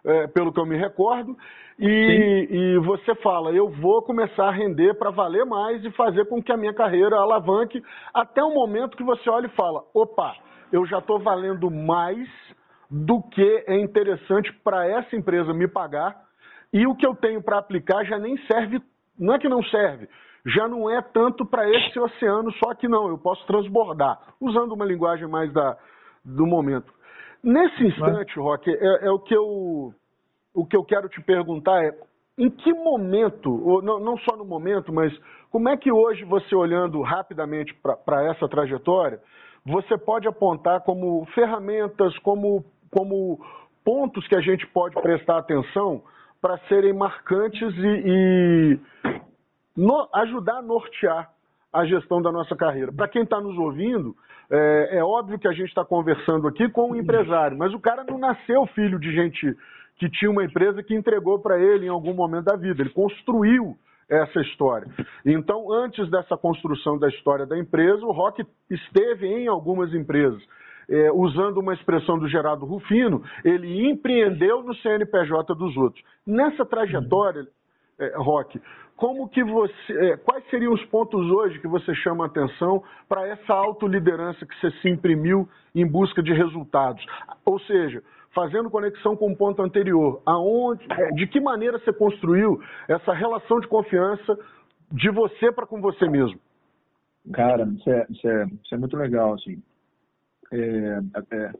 é, 0.03 0.27
pelo 0.27 0.53
que 0.53 0.59
eu 0.59 0.65
me 0.65 0.77
recordo, 0.77 1.35
e, 1.79 2.47
e, 2.49 2.77
você 2.79 3.13
fala, 3.15 3.51
eu 3.51 3.69
vou 3.69 4.01
começar 4.01 4.47
a 4.47 4.51
render 4.51 4.93
para 4.93 5.09
valer 5.09 5.45
mais 5.45 5.83
e 5.83 5.91
fazer 5.91 6.25
com 6.25 6.41
que 6.41 6.51
a 6.51 6.57
minha 6.57 6.73
carreira 6.73 7.17
alavanque 7.17 7.83
até 8.13 8.41
o 8.41 8.53
momento 8.53 8.95
que 8.95 9.03
você 9.03 9.29
olha 9.29 9.47
e 9.47 9.55
fala, 9.55 9.83
opa, 9.93 10.35
eu 10.71 10.85
já 10.85 10.99
estou 10.99 11.19
valendo 11.19 11.69
mais 11.69 12.29
do 12.89 13.21
que 13.21 13.63
é 13.67 13.77
interessante 13.79 14.53
para 14.63 14.87
essa 14.87 15.15
empresa 15.15 15.53
me 15.53 15.67
pagar 15.67 16.15
e 16.71 16.85
o 16.87 16.95
que 16.95 17.05
eu 17.05 17.15
tenho 17.15 17.41
para 17.41 17.57
aplicar 17.57 18.05
já 18.05 18.17
nem 18.17 18.37
serve, 18.45 18.81
não 19.19 19.33
é 19.33 19.39
que 19.39 19.49
não 19.49 19.63
serve, 19.63 20.07
já 20.45 20.67
não 20.67 20.89
é 20.89 21.01
tanto 21.01 21.45
para 21.45 21.67
esse 21.69 21.99
oceano 21.99 22.51
só 22.53 22.73
que 22.75 22.87
não, 22.87 23.09
eu 23.09 23.17
posso 23.17 23.45
transbordar, 23.47 24.19
usando 24.39 24.73
uma 24.73 24.85
linguagem 24.85 25.27
mais 25.27 25.51
da, 25.51 25.75
do 26.23 26.45
momento. 26.45 26.93
Nesse 27.43 27.83
instante, 27.83 28.39
Roque, 28.39 28.71
é, 28.71 29.07
é, 29.07 29.11
o, 29.11 29.19
que 29.19 29.35
eu, 29.35 29.93
o 30.53 30.65
que 30.65 30.77
eu 30.77 30.83
quero 30.83 31.09
te 31.09 31.21
perguntar 31.21 31.83
é, 31.83 31.91
em 32.37 32.49
que 32.49 32.73
momento, 32.73 33.49
ou 33.67 33.81
não, 33.81 33.99
não 33.99 34.17
só 34.17 34.35
no 34.35 34.45
momento, 34.45 34.91
mas 34.91 35.11
como 35.51 35.69
é 35.69 35.77
que 35.77 35.91
hoje 35.91 36.23
você 36.25 36.55
olhando 36.55 37.01
rapidamente 37.01 37.73
para 38.05 38.23
essa 38.25 38.47
trajetória, 38.47 39.19
você 39.65 39.97
pode 39.97 40.27
apontar 40.27 40.81
como 40.81 41.25
ferramentas, 41.33 42.17
como, 42.19 42.63
como 42.91 43.39
pontos 43.83 44.27
que 44.27 44.35
a 44.35 44.41
gente 44.41 44.65
pode 44.67 44.95
prestar 45.01 45.37
atenção 45.37 46.03
para 46.41 46.57
serem 46.67 46.93
marcantes 46.93 47.73
e, 47.77 48.03
e 48.05 48.79
no, 49.75 50.07
ajudar 50.13 50.57
a 50.57 50.61
nortear 50.61 51.29
a 51.71 51.85
gestão 51.85 52.21
da 52.21 52.31
nossa 52.31 52.55
carreira. 52.55 52.91
Para 52.91 53.07
quem 53.07 53.23
está 53.23 53.41
nos 53.41 53.57
ouvindo, 53.57 54.15
é, 54.49 54.97
é, 54.97 55.03
óbvio 55.03 55.37
que 55.37 55.47
a 55.47 55.51
gente 55.51 55.67
está 55.67 55.83
conversando 55.83 56.47
aqui 56.47 56.69
com 56.69 56.91
um 56.91 56.95
empresário, 56.95 57.57
mas 57.57 57.73
o 57.73 57.79
cara 57.79 58.03
não 58.03 58.17
nasceu 58.17 58.65
filho 58.67 58.99
de 58.99 59.11
gente 59.11 59.55
que 59.97 60.09
tinha 60.09 60.31
uma 60.31 60.43
empresa 60.43 60.83
que 60.83 60.95
entregou 60.95 61.39
para 61.39 61.59
ele 61.59 61.85
em 61.85 61.89
algum 61.89 62.13
momento 62.13 62.45
da 62.45 62.55
vida. 62.55 62.81
Ele 62.81 62.89
construiu 62.89 63.77
essa 64.09 64.39
história. 64.41 64.87
Então, 65.25 65.71
antes 65.71 66.09
dessa 66.09 66.37
construção 66.37 66.97
da 66.97 67.09
história 67.09 67.45
da 67.45 67.57
empresa, 67.57 68.05
o 68.05 68.11
Rock 68.11 68.45
esteve 68.69 69.27
em 69.27 69.47
algumas 69.47 69.93
empresas. 69.93 70.41
É, 70.87 71.11
usando 71.11 71.57
uma 71.57 71.73
expressão 71.73 72.19
do 72.19 72.27
Gerardo 72.27 72.63
Rufino, 72.63 73.23
ele 73.43 73.89
empreendeu 73.89 74.61
no 74.61 74.75
CNPJ 74.75 75.55
dos 75.55 75.75
outros. 75.75 76.03
Nessa 76.27 76.63
trajetória, 76.63 77.47
é, 77.99 78.13
Rock, 78.17 78.61
como 78.95 79.27
que 79.27 79.43
você, 79.43 79.93
é, 79.93 80.17
quais 80.17 80.47
seriam 80.49 80.73
os 80.73 80.83
pontos 80.85 81.29
hoje 81.29 81.59
que 81.59 81.67
você 81.67 81.93
chama 81.95 82.25
a 82.25 82.27
atenção 82.27 82.83
para 83.07 83.27
essa 83.27 83.53
autoliderança 83.53 84.45
que 84.45 84.55
você 84.59 84.71
se 84.81 84.89
imprimiu 84.89 85.47
em 85.73 85.85
busca 85.85 86.23
de 86.23 86.33
resultados? 86.33 87.05
Ou 87.45 87.59
seja, 87.59 88.01
fazendo 88.33 88.69
conexão 88.69 89.15
com 89.15 89.31
o 89.31 89.35
ponto 89.35 89.61
anterior, 89.61 90.21
aonde, 90.25 90.85
é, 90.91 91.11
de 91.11 91.27
que 91.27 91.39
maneira 91.39 91.79
você 91.79 91.91
construiu 91.91 92.61
essa 92.87 93.13
relação 93.13 93.59
de 93.59 93.67
confiança 93.67 94.37
de 94.91 95.09
você 95.09 95.51
para 95.51 95.65
com 95.65 95.81
você 95.81 96.07
mesmo? 96.07 96.39
Cara, 97.33 97.63
isso 97.63 97.89
é, 97.89 98.05
isso 98.09 98.27
é, 98.27 98.45
isso 98.45 98.75
é 98.75 98.77
muito 98.77 98.95
legal, 98.95 99.33
assim. 99.33 99.61
é, 100.53 100.99
é, 101.31 101.51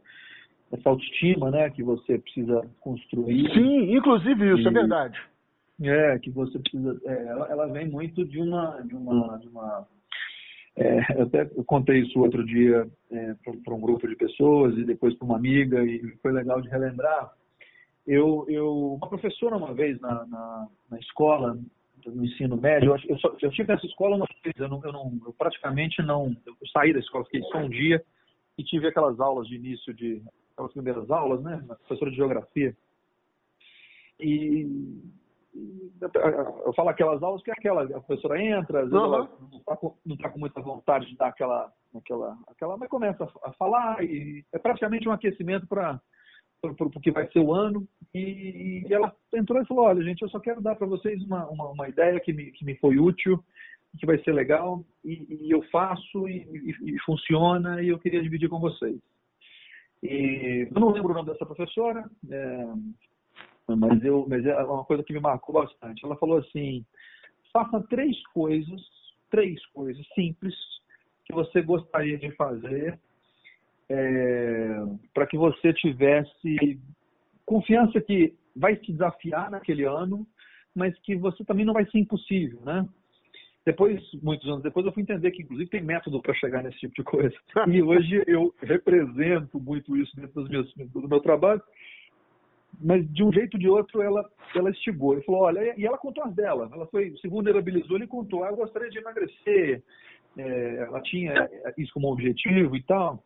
essa 0.71 0.89
autoestima, 0.89 1.51
né, 1.51 1.69
que 1.69 1.83
você 1.83 2.17
precisa 2.17 2.61
construir. 2.81 3.51
Sim, 3.53 3.95
inclusive 3.95 4.53
isso, 4.53 4.67
é 4.67 4.71
e, 4.71 4.75
é 4.75 4.79
verdade. 4.79 5.21
É, 5.81 6.17
que 6.19 6.29
você 6.29 6.57
precisa. 6.59 6.99
É, 7.05 7.27
ela, 7.27 7.47
ela, 7.51 7.67
vem 7.67 7.89
muito 7.89 8.25
de 8.25 8.39
uma. 8.39 8.81
De 8.81 8.95
uma, 8.95 9.37
de 9.37 9.47
uma 9.47 9.87
é, 10.77 10.99
eu 11.17 11.23
até 11.23 11.45
contei 11.65 11.99
isso 11.99 12.19
outro 12.19 12.45
dia 12.45 12.87
é, 13.11 13.33
para 13.63 13.73
um 13.73 13.79
grupo 13.79 14.07
de 14.07 14.15
pessoas 14.15 14.77
e 14.77 14.83
depois 14.83 15.13
para 15.15 15.25
uma 15.25 15.37
amiga, 15.37 15.83
e 15.83 16.01
foi 16.21 16.31
legal 16.31 16.61
de 16.61 16.69
relembrar. 16.69 17.31
Eu, 18.05 18.45
eu, 18.49 18.93
uma 18.95 19.07
professora, 19.07 19.55
uma 19.57 19.73
vez 19.73 19.99
na, 19.99 20.25
na, 20.27 20.67
na 20.91 20.99
escola, 20.99 21.57
no 22.05 22.25
ensino 22.25 22.55
médio, 22.55 22.91
eu, 22.91 22.99
eu, 23.09 23.19
só, 23.19 23.35
eu 23.41 23.49
tive 23.51 23.73
essa 23.73 23.85
escola 23.85 24.15
uma 24.15 24.27
vez, 24.43 24.55
eu, 24.57 24.67
não, 24.67 24.81
eu, 24.83 24.91
não, 24.91 25.19
eu 25.25 25.33
praticamente 25.33 26.01
não. 26.03 26.35
Eu 26.45 26.55
saí 26.71 26.93
da 26.93 26.99
escola, 26.99 27.25
fiquei 27.25 27.41
só 27.43 27.57
um 27.57 27.69
dia 27.69 28.03
e 28.57 28.63
tive 28.63 28.87
aquelas 28.87 29.19
aulas 29.19 29.47
de 29.47 29.55
início 29.55 29.93
de. 29.93 30.21
aquelas 30.53 30.73
primeiras 30.73 31.09
aulas, 31.09 31.41
né? 31.41 31.63
Professora 31.87 32.11
de 32.11 32.17
geografia. 32.17 32.75
E 34.19 35.01
eu 36.65 36.73
falo 36.73 36.89
aquelas 36.89 37.23
aulas 37.23 37.41
que 37.41 37.49
é 37.49 37.53
aquela, 37.53 37.83
a 37.83 38.01
professora 38.01 38.41
entra, 38.41 38.83
às 38.83 38.89
vezes 38.89 39.05
uhum. 39.05 39.13
ela 39.13 39.29
não 39.39 39.57
está 39.57 39.77
com, 39.77 39.95
tá 40.21 40.29
com, 40.29 40.39
muita 40.39 40.61
vontade 40.61 41.05
de 41.07 41.15
dar 41.15 41.27
aquela, 41.27 41.71
aquela, 41.95 42.37
aquela 42.47 42.77
mas 42.77 42.89
começa 42.89 43.23
a, 43.43 43.51
falar 43.53 44.03
e 44.03 44.43
é 44.53 44.59
praticamente 44.59 45.07
um 45.07 45.13
aquecimento 45.13 45.65
para 45.67 45.99
o 46.61 46.99
que 46.99 47.11
vai 47.11 47.29
ser 47.31 47.39
o 47.39 47.53
ano. 47.53 47.87
E, 48.13 48.83
e, 48.87 48.93
ela 48.93 49.15
entrou 49.33 49.61
e 49.61 49.65
falou: 49.65 49.85
Olha, 49.85 50.03
gente, 50.03 50.21
eu 50.21 50.29
só 50.29 50.39
quero 50.39 50.61
dar 50.61 50.75
para 50.75 50.87
vocês 50.87 51.23
uma, 51.23 51.47
uma, 51.47 51.69
uma, 51.69 51.87
ideia 51.87 52.19
que 52.19 52.33
me, 52.33 52.51
que 52.51 52.65
me 52.65 52.75
foi 52.75 52.97
útil, 52.97 53.41
que 53.97 54.05
vai 54.05 54.21
ser 54.23 54.33
legal, 54.33 54.83
e, 55.03 55.47
e 55.47 55.51
eu 55.51 55.61
faço 55.71 56.27
e, 56.27 56.75
e, 56.83 56.99
funciona, 57.05 57.81
e 57.81 57.89
eu 57.89 57.99
queria 57.99 58.21
dividir 58.21 58.49
com 58.49 58.59
vocês. 58.59 58.99
E 60.03 60.67
eu 60.69 60.79
não 60.79 60.91
lembro 60.91 61.11
o 61.11 61.15
nome 61.15 61.31
dessa 61.31 61.45
professora, 61.45 62.03
é, 62.29 62.67
mas, 63.67 64.03
eu, 64.03 64.25
mas 64.27 64.45
é 64.45 64.55
uma 64.63 64.83
coisa 64.85 65.03
que 65.03 65.13
me 65.13 65.19
marcou 65.19 65.55
bastante. 65.55 66.05
Ela 66.05 66.15
falou 66.17 66.37
assim: 66.37 66.85
faça 67.51 67.81
três 67.89 68.21
coisas, 68.27 68.81
três 69.31 69.65
coisas 69.67 70.05
simples 70.13 70.53
que 71.25 71.33
você 71.33 71.61
gostaria 71.61 72.17
de 72.17 72.29
fazer 72.31 72.99
é, 73.89 74.75
para 75.13 75.25
que 75.25 75.37
você 75.37 75.73
tivesse 75.73 76.79
confiança 77.45 77.99
que 78.01 78.33
vai 78.55 78.75
se 78.77 78.91
desafiar 78.91 79.49
naquele 79.49 79.83
ano, 79.83 80.27
mas 80.73 80.97
que 80.99 81.15
você 81.15 81.43
também 81.43 81.65
não 81.65 81.73
vai 81.73 81.85
ser 81.89 81.99
impossível, 81.99 82.61
né? 82.61 82.87
Depois, 83.65 83.99
muitos 84.21 84.47
anos 84.47 84.61
depois, 84.61 84.85
eu 84.85 84.91
fui 84.91 85.01
entender 85.01 85.31
que, 85.31 85.41
inclusive, 85.41 85.69
tem 85.69 85.81
método 85.81 86.21
para 86.21 86.35
chegar 86.35 86.61
nesse 86.61 86.77
tipo 86.77 86.93
de 86.93 87.03
coisa. 87.03 87.35
E 87.67 87.81
hoje 87.81 88.23
eu 88.27 88.53
represento 88.61 89.59
muito 89.59 89.97
isso 89.97 90.15
dentro 90.15 90.41
dos 90.41 90.49
meus, 90.49 90.71
do 90.75 91.07
meu 91.07 91.19
trabalho 91.19 91.61
mas 92.81 93.07
de 93.11 93.23
um 93.23 93.31
jeito 93.31 93.55
ou 93.55 93.59
de 93.59 93.69
outro 93.69 94.01
ela 94.01 94.29
ela 94.55 94.69
estigou. 94.69 95.13
Ele 95.13 95.23
falou, 95.23 95.41
olha, 95.41 95.73
e 95.77 95.85
ela 95.85 95.97
contou 95.97 96.23
as 96.23 96.33
dela. 96.33 96.69
Ela 96.71 96.85
foi, 96.87 97.15
se 97.17 97.27
vulnerabilizou, 97.27 97.97
ele 97.97 98.07
contou, 98.07 98.43
ah, 98.43 98.49
eu 98.49 98.55
gostaria 98.55 98.89
de 98.89 98.97
emagrecer. 98.97 99.83
É, 100.37 100.75
ela 100.87 101.01
tinha 101.01 101.49
isso 101.77 101.93
como 101.93 102.11
objetivo 102.11 102.75
e 102.75 102.83
tal. 102.83 103.23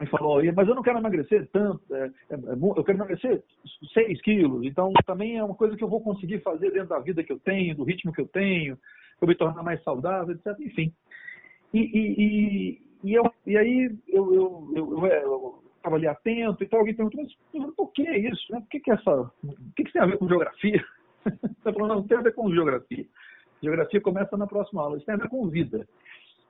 Ele 0.00 0.10
falou, 0.10 0.42
mas 0.54 0.68
eu 0.68 0.74
não 0.74 0.82
quero 0.82 0.98
emagrecer 0.98 1.48
tanto, 1.52 1.80
é, 1.94 2.10
é, 2.30 2.34
é 2.34 2.38
eu 2.52 2.84
quero 2.84 2.98
emagrecer 2.98 3.42
6 3.94 4.20
quilos, 4.22 4.64
então 4.64 4.92
também 5.06 5.38
é 5.38 5.44
uma 5.44 5.54
coisa 5.54 5.76
que 5.76 5.84
eu 5.84 5.88
vou 5.88 6.00
conseguir 6.00 6.40
fazer 6.40 6.72
dentro 6.72 6.88
da 6.88 6.98
vida 6.98 7.22
que 7.22 7.32
eu 7.32 7.38
tenho, 7.38 7.76
do 7.76 7.84
ritmo 7.84 8.12
que 8.12 8.20
eu 8.20 8.26
tenho, 8.26 8.76
eu 9.20 9.28
me 9.28 9.36
tornar 9.36 9.62
mais 9.62 9.80
saudável, 9.84 10.34
etc. 10.34 10.58
Enfim. 10.60 10.92
E, 11.72 11.78
e, 11.78 12.22
e, 12.22 12.82
e, 13.04 13.14
eu, 13.14 13.32
e 13.46 13.56
aí 13.56 13.96
eu, 14.08 14.34
eu, 14.34 14.72
eu, 14.74 15.06
eu 15.06 15.63
estava 15.84 15.96
ali 15.96 16.06
atento 16.06 16.64
e 16.64 16.66
tal, 16.66 16.80
alguém 16.80 16.94
perguntou, 16.94 17.22
mas 17.52 17.74
por 17.74 17.92
que 17.92 18.02
isso? 18.02 18.50
Né? 18.50 18.60
Por 18.60 18.68
que, 18.68 18.80
que 18.80 18.90
essa. 18.90 19.10
O 19.10 19.72
que, 19.76 19.84
que 19.84 19.92
tem 19.92 20.02
a 20.02 20.06
ver 20.06 20.16
com 20.16 20.26
geografia? 20.26 20.84
Você 21.24 21.72
falou, 21.72 21.88
não, 21.88 21.96
não 21.96 22.06
tem 22.06 22.16
a 22.16 22.22
ver 22.22 22.34
com 22.34 22.50
geografia. 22.50 23.06
Geografia 23.62 24.00
começa 24.00 24.36
na 24.36 24.46
próxima 24.46 24.82
aula, 24.82 24.96
isso 24.96 25.06
tem 25.06 25.14
a 25.14 25.18
ver 25.18 25.28
com 25.28 25.48
vida. 25.48 25.86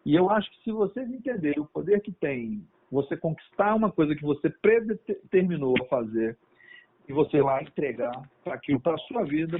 E 0.06 0.14
eu 0.14 0.30
acho 0.30 0.50
que 0.50 0.62
se 0.62 0.70
vocês 0.70 1.08
entenderem 1.10 1.60
o 1.60 1.66
poder 1.66 2.00
que 2.00 2.12
tem 2.12 2.66
você 2.90 3.16
conquistar 3.16 3.74
uma 3.74 3.90
coisa 3.90 4.14
que 4.14 4.22
você 4.22 4.48
predeterminou 4.50 5.74
a 5.80 5.86
fazer 5.86 6.36
e 7.08 7.12
você 7.12 7.40
lá 7.40 7.62
entregar 7.62 8.12
para 8.44 8.54
aquilo 8.54 8.80
para 8.80 8.94
a 8.94 8.98
sua 8.98 9.24
vida, 9.24 9.58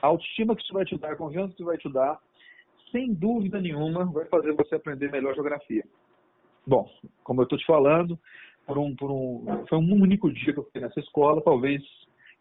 a 0.00 0.06
autoestima 0.06 0.56
que 0.56 0.62
isso 0.62 0.72
vai 0.72 0.84
te 0.84 0.96
dar, 0.96 1.12
a 1.12 1.16
confiança 1.16 1.54
que 1.54 1.64
vai 1.64 1.76
te 1.76 1.92
dar, 1.92 2.18
sem 2.90 3.12
dúvida 3.12 3.60
nenhuma, 3.60 4.04
vai 4.06 4.24
fazer 4.26 4.52
você 4.52 4.76
aprender 4.76 5.10
melhor 5.10 5.34
geografia. 5.34 5.84
Bom, 6.66 6.88
como 7.22 7.40
eu 7.40 7.44
estou 7.44 7.58
te 7.58 7.66
falando, 7.66 8.18
por 8.70 8.78
um, 8.78 8.94
por 8.94 9.10
um, 9.10 9.66
foi 9.68 9.78
um 9.78 9.92
único 9.94 10.32
dia 10.32 10.52
que 10.52 10.60
eu 10.60 10.64
fiquei 10.64 10.80
nessa 10.82 11.00
escola, 11.00 11.42
talvez 11.42 11.82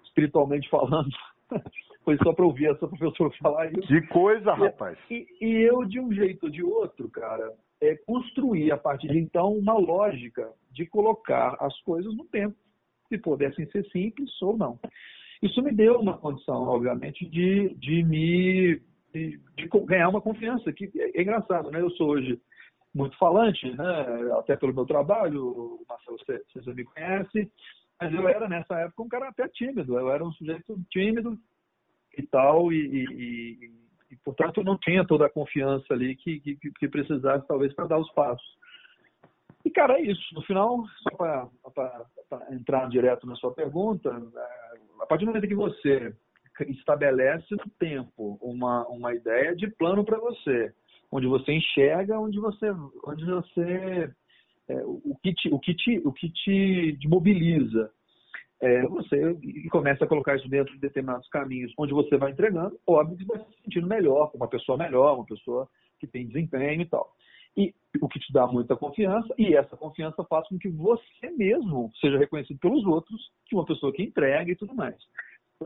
espiritualmente 0.05 0.69
falando, 0.69 1.09
foi 2.05 2.17
só 2.17 2.33
para 2.33 2.45
ouvir 2.45 2.67
essa 2.67 2.87
professora 2.87 3.31
falar 3.41 3.71
isso. 3.71 3.87
Que 3.87 4.01
coisa, 4.07 4.53
rapaz! 4.53 4.95
E, 5.09 5.25
e, 5.41 5.67
eu, 5.67 5.83
de 5.85 5.99
um 5.99 6.13
jeito 6.13 6.43
ou 6.43 6.49
de 6.51 6.63
outro, 6.63 7.09
cara, 7.09 7.51
é 7.81 7.95
construir 7.95 8.71
a 8.71 8.77
partir 8.77 9.07
de 9.07 9.17
então 9.17 9.51
uma 9.53 9.73
lógica 9.73 10.51
de 10.71 10.85
colocar 10.85 11.57
as 11.59 11.75
coisas 11.81 12.15
no 12.15 12.25
tempo, 12.25 12.55
se 13.07 13.17
pudessem 13.17 13.65
ser 13.71 13.83
simples 13.89 14.29
ou 14.39 14.55
não. 14.55 14.79
Isso 15.41 15.63
me 15.63 15.71
deu 15.71 15.99
uma 15.99 16.15
condição, 16.15 16.61
obviamente, 16.67 17.25
de, 17.25 17.73
de 17.75 18.03
me 18.03 18.81
de, 19.11 19.39
de 19.57 19.67
ganhar 19.87 20.09
uma 20.09 20.21
confiança, 20.21 20.71
que 20.71 20.91
é, 20.95 21.17
é 21.17 21.21
engraçado, 21.23 21.71
né? 21.71 21.81
Eu 21.81 21.89
sou 21.91 22.09
hoje 22.09 22.39
muito 22.93 23.17
falante, 23.17 23.69
né? 23.75 24.31
até 24.37 24.55
pelo 24.55 24.73
meu 24.73 24.85
trabalho, 24.85 25.79
Marcelo, 25.87 26.17
você, 26.17 26.43
você 26.53 26.73
me 26.73 26.83
conhece, 26.83 27.51
mas 27.99 28.13
eu 28.13 28.27
era 28.27 28.47
nessa 28.47 28.75
época 28.79 29.03
um 29.03 29.09
cara 29.09 29.29
até 29.29 29.47
tímido, 29.47 29.97
eu 29.97 30.09
era 30.09 30.23
um 30.23 30.31
sujeito 30.33 30.79
tímido 30.89 31.37
e 32.17 32.23
tal, 32.23 32.71
e, 32.71 32.77
e, 32.77 33.03
e, 33.03 33.71
e 34.11 34.15
portanto 34.23 34.63
não 34.63 34.77
tinha 34.77 35.05
toda 35.05 35.25
a 35.25 35.29
confiança 35.29 35.93
ali 35.93 36.15
que, 36.15 36.39
que, 36.39 36.55
que 36.55 36.87
precisasse 36.87 37.47
talvez 37.47 37.73
para 37.73 37.87
dar 37.87 37.99
os 37.99 38.11
passos. 38.13 38.59
E 39.63 39.69
cara, 39.69 39.99
é 39.99 40.01
isso. 40.01 40.33
No 40.33 40.41
final, 40.43 40.83
só 41.03 41.11
para 41.11 42.07
entrar 42.51 42.89
direto 42.89 43.27
na 43.27 43.35
sua 43.35 43.53
pergunta, 43.53 44.09
é, 44.09 45.03
a 45.03 45.05
partir 45.05 45.25
do 45.25 45.27
momento 45.27 45.47
que 45.47 45.55
você 45.55 46.15
estabelece 46.67 47.51
no 47.51 47.69
tempo 47.77 48.37
uma, 48.41 48.87
uma 48.87 49.13
ideia 49.13 49.55
de 49.55 49.67
plano 49.67 50.03
para 50.03 50.17
você, 50.17 50.73
onde 51.11 51.27
você 51.27 51.53
enxerga, 51.53 52.19
onde 52.19 52.39
você, 52.39 52.71
onde 53.05 53.25
você 53.25 54.11
é, 54.69 54.83
o 54.85 55.17
que 55.21 55.33
te, 55.33 55.49
o 55.49 55.59
que 55.59 55.73
te, 55.73 56.01
o 56.05 56.11
que 56.13 56.29
te 56.29 56.97
mobiliza. 57.07 57.91
É, 58.61 58.81
você 58.87 59.37
começa 59.71 60.03
a 60.03 60.07
colocar 60.07 60.35
isso 60.35 60.49
dentro 60.49 60.73
de 60.73 60.81
determinados 60.81 61.27
caminhos, 61.29 61.73
onde 61.77 61.93
você 61.93 62.17
vai 62.17 62.31
entregando, 62.31 62.77
óbvio 62.85 63.17
que 63.17 63.25
vai 63.25 63.39
se 63.39 63.63
sentindo 63.63 63.87
melhor, 63.87 64.31
uma 64.35 64.49
pessoa 64.49 64.77
melhor, 64.77 65.15
uma 65.15 65.25
pessoa 65.25 65.67
que 65.97 66.05
tem 66.05 66.27
desempenho 66.27 66.81
e 66.81 66.85
tal. 66.85 67.09
E 67.57 67.73
o 68.01 68.07
que 68.07 68.19
te 68.19 68.31
dá 68.31 68.45
muita 68.45 68.75
confiança, 68.75 69.33
e 69.37 69.55
essa 69.55 69.75
confiança 69.77 70.23
faz 70.25 70.47
com 70.49 70.59
que 70.59 70.69
você 70.69 71.29
mesmo 71.37 71.89
seja 71.99 72.17
reconhecido 72.17 72.59
pelos 72.59 72.85
outros, 72.85 73.31
que 73.45 73.55
uma 73.55 73.65
pessoa 73.65 73.93
que 73.93 74.03
entrega 74.03 74.51
e 74.51 74.55
tudo 74.55 74.75
mais. 74.75 74.95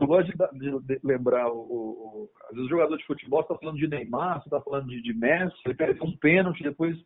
Eu 0.00 0.06
gosto 0.08 0.26
de, 0.26 0.80
de, 0.80 1.00
lembrar, 1.04 1.48
o, 1.48 1.56
o, 1.56 2.30
às 2.48 2.50
vezes 2.50 2.66
o 2.66 2.68
jogador 2.68 2.96
de 2.96 3.06
futebol 3.06 3.40
está 3.40 3.54
falando 3.56 3.78
de 3.78 3.86
Neymar, 3.86 4.40
você 4.40 4.48
está 4.48 4.60
falando 4.60 4.88
de, 4.88 5.00
de 5.00 5.14
Messi, 5.14 5.56
ele 5.64 5.74
perde 5.74 6.02
um 6.02 6.16
pênalti, 6.16 6.64
depois, 6.64 6.96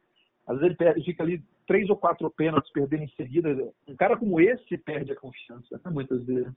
às 0.47 0.57
vezes 0.59 0.69
ele 0.69 0.77
perde, 0.77 1.05
fica 1.05 1.23
ali 1.23 1.43
três 1.67 1.91
ou 1.91 1.97
quatro 1.97 2.31
pênaltis 2.31 2.73
perdendo 2.73 3.03
em 3.03 3.11
seguida. 3.11 3.73
Um 3.87 3.95
cara 3.95 4.17
como 4.17 4.41
esse 4.41 4.79
perde 4.79 5.13
a 5.13 5.17
confiança, 5.17 5.81
né, 5.85 5.91
muitas 5.91 6.25
vezes. 6.25 6.51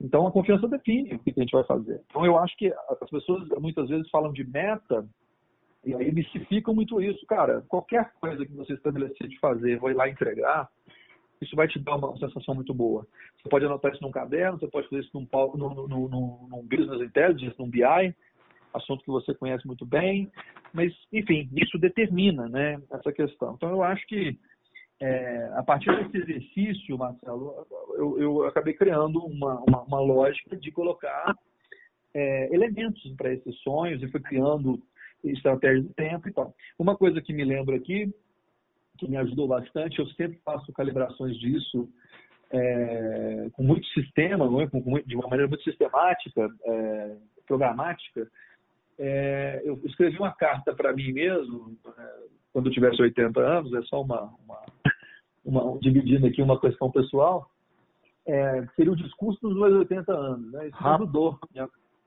Então 0.00 0.26
a 0.26 0.30
confiança 0.30 0.68
define 0.68 1.14
o 1.14 1.18
que 1.18 1.32
a 1.36 1.40
gente 1.40 1.52
vai 1.52 1.64
fazer. 1.64 2.00
Então 2.10 2.24
eu 2.24 2.38
acho 2.38 2.56
que 2.56 2.72
as 3.00 3.10
pessoas 3.10 3.48
muitas 3.58 3.88
vezes 3.88 4.08
falam 4.10 4.32
de 4.32 4.44
meta 4.44 5.04
e 5.84 5.94
aí 5.94 6.12
mistificam 6.12 6.74
muito 6.74 7.00
isso. 7.00 7.24
Cara, 7.26 7.64
qualquer 7.68 8.12
coisa 8.20 8.44
que 8.44 8.52
você 8.52 8.74
estabelecer 8.74 9.26
de 9.26 9.38
fazer, 9.40 9.78
vai 9.78 9.94
lá 9.94 10.08
entregar, 10.08 10.68
isso 11.40 11.54
vai 11.54 11.68
te 11.68 11.78
dar 11.78 11.96
uma 11.96 12.16
sensação 12.18 12.54
muito 12.54 12.72
boa. 12.72 13.06
Você 13.36 13.48
pode 13.48 13.64
anotar 13.64 13.92
isso 13.92 14.02
num 14.02 14.10
caderno, 14.10 14.58
você 14.58 14.68
pode 14.68 14.88
fazer 14.88 15.02
isso 15.02 15.10
num, 15.14 15.26
num, 15.54 15.88
num, 15.88 16.48
num 16.48 16.62
Business 16.66 17.00
Intelligence, 17.00 17.58
num 17.58 17.68
BI, 17.68 18.14
assunto 18.72 19.04
que 19.04 19.10
você 19.10 19.34
conhece 19.34 19.66
muito 19.66 19.84
bem, 19.86 20.30
mas, 20.72 20.92
enfim, 21.12 21.48
isso 21.56 21.78
determina 21.78 22.48
né, 22.48 22.80
essa 22.90 23.12
questão. 23.12 23.54
Então, 23.54 23.70
eu 23.70 23.82
acho 23.82 24.06
que 24.06 24.38
é, 25.00 25.50
a 25.54 25.62
partir 25.62 25.94
desse 25.96 26.16
exercício, 26.18 26.96
Marcelo, 26.96 27.66
eu, 27.96 28.18
eu 28.18 28.44
acabei 28.44 28.74
criando 28.74 29.18
uma, 29.24 29.60
uma, 29.60 29.82
uma 29.82 30.00
lógica 30.00 30.56
de 30.56 30.70
colocar 30.70 31.34
é, 32.14 32.54
elementos 32.54 33.02
para 33.16 33.32
esses 33.32 33.56
sonhos 33.60 34.02
e 34.02 34.08
fui 34.08 34.20
criando 34.20 34.80
estratégias 35.22 35.84
do 35.84 35.92
tempo 35.94 36.28
e 36.28 36.32
tal. 36.32 36.54
Uma 36.78 36.96
coisa 36.96 37.20
que 37.20 37.32
me 37.32 37.44
lembro 37.44 37.74
aqui 37.74 38.12
que 38.96 39.08
me 39.08 39.16
ajudou 39.16 39.48
bastante. 39.48 39.98
Eu 39.98 40.06
sempre 40.08 40.38
faço 40.44 40.72
calibrações 40.72 41.36
disso 41.38 41.88
é, 42.50 43.48
com 43.52 43.62
muito 43.62 43.86
sistema, 43.88 44.44
é? 44.62 44.66
com, 44.68 44.82
com, 44.82 44.98
de 45.00 45.14
uma 45.14 45.28
maneira 45.28 45.48
muito 45.48 45.64
sistemática, 45.64 46.48
é, 46.64 47.16
programática. 47.46 48.28
É, 48.98 49.62
eu 49.64 49.80
escrevi 49.84 50.16
uma 50.18 50.32
carta 50.32 50.74
para 50.74 50.92
mim 50.92 51.12
mesmo, 51.12 51.76
é, 51.98 52.16
quando 52.52 52.66
eu 52.66 52.72
tivesse 52.72 53.00
80 53.00 53.40
anos, 53.40 53.74
é 53.74 53.82
só 53.82 54.00
uma, 54.00 54.32
uma, 54.44 54.62
uma, 55.44 55.78
dividindo 55.80 56.26
aqui 56.26 56.40
uma 56.40 56.58
questão 56.58 56.90
pessoal, 56.90 57.50
é, 58.26 58.66
seria 58.74 58.92
o 58.92 58.96
discurso 58.96 59.40
dos 59.40 59.54
meus 59.54 59.74
80 59.74 60.12
anos. 60.12 60.52
Né? 60.52 60.68
Isso 60.68 60.88
ajudou 60.88 61.38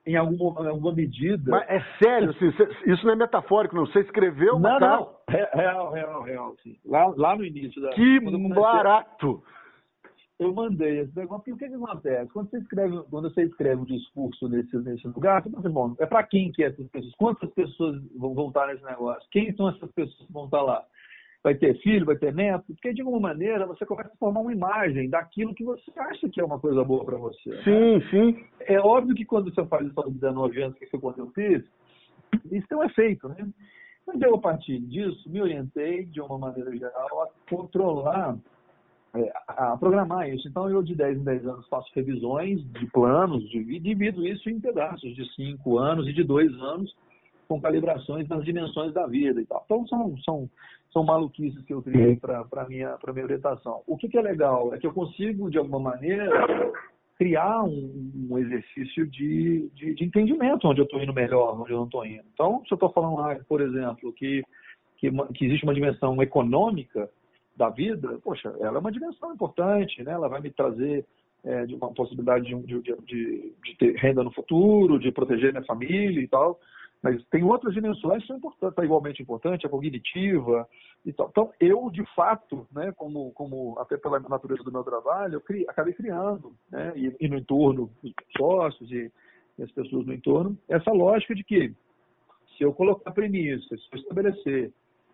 em 0.05 0.15
alguma, 0.15 0.69
alguma 0.69 0.93
medida. 0.93 1.51
Mas 1.51 1.69
é 1.69 1.83
sério, 2.01 2.31
assim, 2.31 2.47
isso 2.85 3.05
não 3.05 3.13
é 3.13 3.15
metafórico, 3.15 3.75
não. 3.75 3.85
Você 3.85 3.99
escreveu 3.99 4.55
uma 4.55 4.79
não, 4.79 4.89
não, 4.89 5.09
real, 5.29 5.91
real, 5.91 6.21
real, 6.23 6.55
sim. 6.63 6.77
Lá, 6.85 7.13
lá 7.15 7.35
no 7.35 7.45
início 7.45 7.81
da. 7.81 7.89
Que 7.89 8.19
barato! 8.53 9.43
Eu 10.39 10.53
mandei 10.53 10.99
esse 10.99 11.13
negócio, 11.17 11.43
porque 11.43 11.51
o 11.51 11.57
que, 11.57 11.67
que 11.67 11.83
acontece? 11.83 12.31
Quando 12.31 12.49
você 12.49 12.59
escreve, 12.59 13.03
quando 13.09 13.29
você 13.29 13.43
escreve 13.43 13.81
um 13.81 13.85
discurso 13.85 14.47
nesse, 14.47 14.77
nesse 14.77 15.05
lugar, 15.05 15.43
você 15.43 15.49
pensa, 15.49 15.69
bom, 15.69 15.93
é 15.99 16.05
para 16.05 16.23
quem 16.23 16.49
que 16.49 16.63
é 16.63 16.67
essas 16.67 16.88
pessoas? 16.88 17.15
Quantas 17.15 17.49
pessoas 17.51 18.01
vão, 18.15 18.47
estar 18.47 18.67
nesse 18.67 18.83
negócio? 18.85 19.27
Quem 19.31 19.53
são 19.53 19.67
essas 19.67 19.91
pessoas 19.91 20.25
que 20.25 20.31
vão 20.31 20.45
estar 20.45 20.62
lá? 20.62 20.85
Vai 21.43 21.56
ter 21.56 21.80
filho, 21.82 22.06
vai 22.06 22.17
ter 22.17 22.34
neto, 22.34 22.65
porque 22.73 22.93
de 22.93 23.02
alguma 23.02 23.19
maneira 23.19 23.65
você 23.65 23.86
começa 23.86 24.10
a 24.10 24.17
formar 24.17 24.41
uma 24.41 24.52
imagem 24.52 25.10
daquilo 25.10 25.56
que 25.56 25.63
você 25.63 25.91
acha 25.97 26.28
que 26.30 26.41
é 26.41 26.43
uma 26.43 26.60
coisa 26.60 26.84
boa 26.84 27.06
para 27.06 27.17
você. 27.17 27.49
Né? 27.49 27.63
Sim, 27.63 27.97
né? 27.97 28.08
sim. 28.10 28.45
É 28.62 28.80
óbvio 28.80 29.15
que 29.15 29.25
quando 29.25 29.54
você 29.54 29.65
faz 29.65 29.88
isso 29.88 29.99
aos 29.99 30.13
19 30.13 30.62
anos, 30.62 30.78
que 30.78 30.88
foi 30.88 30.99
quando 30.99 31.19
eu 31.19 31.32
fiz, 31.32 31.63
isso 32.52 32.67
tem 32.67 32.78
um 32.78 32.84
efeito, 32.84 33.30
né? 33.30 33.47
Mas 34.06 34.21
eu, 34.21 34.36
a 34.36 34.39
partir 34.39 34.80
disso, 34.80 35.30
me 35.30 35.41
orientei, 35.41 36.06
de 36.06 36.19
uma 36.19 36.38
maneira 36.38 36.75
geral, 36.75 37.23
a 37.23 37.30
controlar, 37.49 38.38
é, 39.13 39.32
a 39.47 39.78
programar 39.78 40.28
isso. 40.30 40.47
Então, 40.47 40.69
eu, 40.69 40.82
de 40.82 40.95
10 40.95 41.19
em 41.19 41.23
10 41.23 41.45
anos, 41.45 41.67
faço 41.67 41.91
revisões 41.93 42.60
de 42.73 42.88
planos, 42.88 43.43
e 43.54 43.80
divido 43.80 44.25
isso 44.25 44.49
em 44.49 44.60
pedaços 44.60 45.15
de 45.15 45.32
5 45.36 45.78
anos 45.78 46.08
e 46.08 46.13
de 46.13 46.23
2 46.23 46.52
anos, 46.60 46.95
com 47.49 47.59
calibrações 47.59 48.29
nas 48.29 48.45
dimensões 48.45 48.93
da 48.93 49.07
vida 49.07 49.41
e 49.41 49.45
tal. 49.45 49.63
Então, 49.65 49.88
são, 49.88 50.17
são 50.19 50.49
são 50.91 51.03
maluquices 51.03 51.63
que 51.65 51.73
eu 51.73 51.81
criei 51.81 52.15
para 52.15 52.45
a 52.51 52.67
minha, 52.67 52.97
minha 53.13 53.23
orientação. 53.23 53.83
O 53.85 53.95
que, 53.95 54.09
que, 54.09 54.17
é 54.17 54.21
legal 54.21 54.73
é 54.73 54.79
que 54.79 54.88
eu 54.88 54.93
consigo, 54.93 55.49
de 55.49 55.57
alguma 55.57 55.79
maneira, 55.79 56.27
criar 57.15 57.63
um, 57.63 58.27
um 58.29 58.38
exercício 58.39 59.05
de, 59.05 59.69
de, 59.75 59.93
de, 59.93 60.03
entendimento 60.03 60.67
onde 60.67 60.81
eu 60.81 60.85
estou 60.85 61.01
indo 61.01 61.13
melhor, 61.13 61.59
onde 61.62 61.71
eu 61.71 61.77
não 61.77 61.85
estou 61.85 62.05
indo. 62.05 62.23
Então, 62.33 62.63
se 62.65 62.73
eu 62.73 62.75
estou 62.75 62.91
falando 62.91 63.17
lá, 63.17 63.35
por 63.47 63.62
exemplo, 63.62 64.12
que, 64.13 64.43
que, 64.97 65.12
que, 65.12 65.45
existe 65.45 65.63
uma 65.63 65.75
dimensão 65.75 66.19
econômica 66.23 67.07
da 67.55 67.69
vida, 67.69 68.17
poxa, 68.23 68.51
ela 68.59 68.77
é 68.77 68.79
uma 68.79 68.91
dimensão 68.91 69.33
importante, 69.33 70.01
né? 70.01 70.13
ela 70.13 70.27
vai 70.27 70.41
me 70.41 70.49
trazer 70.49 71.05
é, 71.43 71.65
de 71.67 71.75
uma 71.75 71.93
possibilidade 71.93 72.45
de, 72.45 72.81
de, 72.81 72.81
de, 72.81 73.53
de 73.63 73.77
ter 73.77 73.95
renda 73.95 74.23
no 74.23 74.31
futuro, 74.31 74.97
de 74.97 75.12
proteger 75.12 75.51
minha 75.51 75.65
família 75.65 76.19
e 76.19 76.27
tal. 76.27 76.59
Mas 77.01 77.23
tem 77.27 77.43
outras 77.43 77.73
dimensões 77.73 78.21
que 78.21 78.27
são 78.27 78.38
importantes, 78.38 78.75
tá 78.75 78.83
igualmente 78.83 79.21
importante, 79.21 79.65
a 79.65 79.69
cognitiva 79.69 80.67
e 81.05 81.13
tal. 81.13 81.29
Então, 81.29 81.53
eu, 81.59 81.89
de 81.89 82.05
fato, 82.13 82.67
né, 82.73 82.91
como, 82.91 83.31
como 83.31 83.79
até 83.79 83.97
pela 83.97 84.19
natureza 84.19 84.63
do 84.63 84.71
meu 84.71 84.83
trabalho, 84.83 85.35
eu 85.35 85.41
cri, 85.41 85.65
acabei 85.69 85.93
criando, 85.93 86.53
né, 86.69 86.91
e, 86.95 87.15
e, 87.21 87.29
no 87.29 87.38
entorno, 87.38 87.89
os 88.03 88.13
sócios 88.38 88.91
e, 88.91 89.12
e 89.57 89.63
as 89.63 89.71
pessoas 89.71 90.05
no 90.05 90.13
entorno, 90.13 90.57
essa 90.67 90.91
lógica 90.91 91.33
de 91.33 91.43
que 91.43 91.73
se 92.57 92.63
eu 92.63 92.73
colocar 92.73 93.12
premissas, 93.12 93.81
se 93.81 93.88
eu 93.93 93.99
estabelecer 93.99 94.73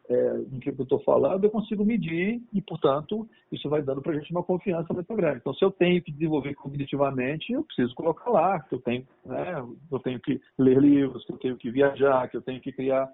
é, 0.09 0.59
que 0.61 0.69
eu 0.69 0.83
estou 0.83 0.99
falando, 0.99 1.43
eu 1.43 1.49
consigo 1.49 1.83
medir 1.83 2.41
e, 2.53 2.61
portanto, 2.61 3.27
isso 3.51 3.69
vai 3.69 3.81
dando 3.81 4.01
para 4.01 4.13
a 4.13 4.15
gente 4.15 4.31
uma 4.31 4.43
confiança 4.43 4.93
muito 4.93 5.13
grande. 5.15 5.37
Então, 5.37 5.53
se 5.53 5.63
eu 5.63 5.71
tenho 5.71 6.01
que 6.01 6.11
desenvolver 6.11 6.53
cognitivamente, 6.55 7.51
eu 7.51 7.63
preciso 7.63 7.93
colocar 7.95 8.29
lá 8.29 8.59
que 8.61 8.75
eu 8.75 8.81
tenho, 8.81 9.05
né, 9.25 9.65
eu 9.91 9.99
tenho 9.99 10.19
que 10.19 10.39
ler 10.57 10.79
livros, 10.79 11.25
que 11.25 11.33
eu 11.33 11.37
tenho 11.37 11.57
que 11.57 11.71
viajar, 11.71 12.29
que 12.29 12.37
eu 12.37 12.41
tenho 12.41 12.61
que 12.61 12.71
criar 12.71 13.09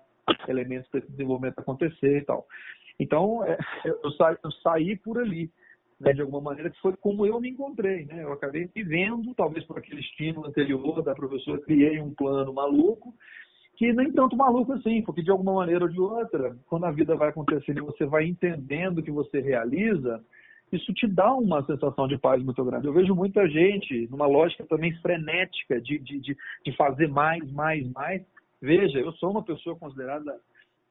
elementos 0.47 0.89
para 0.89 0.99
esse 0.99 1.11
desenvolvimento 1.11 1.59
acontecer 1.59 2.19
e 2.19 2.25
tal. 2.25 2.45
Então, 2.99 3.43
é, 3.45 3.57
eu, 3.85 4.11
saí, 4.11 4.37
eu 4.43 4.51
saí 4.51 4.95
por 4.97 5.17
ali. 5.19 5.49
Né, 5.99 6.13
de 6.13 6.21
alguma 6.21 6.41
maneira, 6.41 6.71
que 6.71 6.81
foi 6.81 6.97
como 6.97 7.27
eu 7.27 7.39
me 7.39 7.51
encontrei. 7.51 8.05
Né? 8.05 8.23
Eu 8.23 8.33
acabei 8.33 8.67
me 8.75 8.83
vendo, 8.83 9.35
talvez 9.35 9.63
por 9.65 9.77
aquele 9.77 10.01
estímulo 10.01 10.47
anterior 10.47 11.03
da 11.03 11.13
professora, 11.13 11.61
criei 11.61 12.01
um 12.01 12.11
plano 12.11 12.51
maluco 12.51 13.13
que 13.81 13.91
nem 13.93 14.11
tanto 14.11 14.37
maluco 14.37 14.73
assim, 14.73 15.01
porque 15.01 15.23
de 15.23 15.31
alguma 15.31 15.53
maneira 15.53 15.85
ou 15.85 15.89
de 15.89 15.99
outra, 15.99 16.55
quando 16.67 16.85
a 16.85 16.91
vida 16.91 17.15
vai 17.15 17.29
acontecendo 17.29 17.79
e 17.79 17.81
você 17.81 18.05
vai 18.05 18.25
entendendo 18.25 18.99
o 18.99 19.03
que 19.03 19.09
você 19.09 19.41
realiza, 19.41 20.23
isso 20.71 20.93
te 20.93 21.07
dá 21.07 21.33
uma 21.33 21.65
sensação 21.65 22.07
de 22.07 22.15
paz 22.15 22.43
muito 22.43 22.63
grande. 22.63 22.85
Eu 22.85 22.93
vejo 22.93 23.15
muita 23.15 23.49
gente 23.49 24.07
numa 24.11 24.27
lógica 24.27 24.63
também 24.69 24.93
frenética 24.97 25.81
de, 25.81 25.97
de, 25.97 26.19
de, 26.19 26.37
de 26.63 26.75
fazer 26.77 27.07
mais, 27.07 27.51
mais, 27.53 27.91
mais. 27.91 28.21
Veja, 28.61 28.99
eu 28.99 29.11
sou 29.13 29.31
uma 29.31 29.41
pessoa 29.41 29.75
considerada 29.75 30.39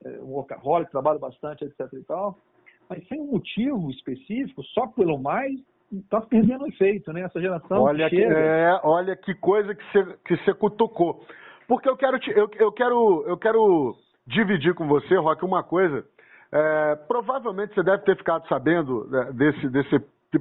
é, 0.05 0.09
um 0.23 0.33
workaholic, 0.33 0.91
trabalho 0.91 1.21
bastante, 1.21 1.65
etc 1.65 1.93
e 1.93 2.03
tal, 2.03 2.41
mas 2.89 3.07
sem 3.07 3.21
um 3.21 3.31
motivo 3.31 3.89
específico, 3.93 4.65
só 4.65 4.89
pelo 4.89 5.17
mais, 5.17 5.53
está 5.93 6.21
perdendo 6.23 6.67
efeito, 6.67 7.13
né? 7.13 7.21
Essa 7.21 7.41
geração 7.41 7.83
olha 7.83 8.11
que, 8.11 8.17
chega... 8.17 8.35
é, 8.37 8.81
olha 8.83 9.15
que 9.15 9.33
coisa 9.37 9.77
que 9.77 9.85
você 9.93 10.17
que 10.25 10.37
você 10.39 10.55
cutucou. 10.55 11.25
Porque 11.71 11.89
eu 11.89 11.97
quero, 11.97 12.19
te, 12.19 12.29
eu, 12.33 12.51
eu, 12.59 12.73
quero, 12.73 13.23
eu 13.29 13.37
quero 13.37 13.95
dividir 14.27 14.75
com 14.75 14.89
você, 14.89 15.15
Rock, 15.15 15.45
uma 15.45 15.63
coisa. 15.63 16.05
É, 16.51 16.97
provavelmente 17.07 17.73
você 17.73 17.83
deve 17.85 18.03
ter 18.03 18.17
ficado 18.17 18.45
sabendo 18.49 19.07
né, 19.09 19.31
desse, 19.35 19.69
desse 19.69 20.01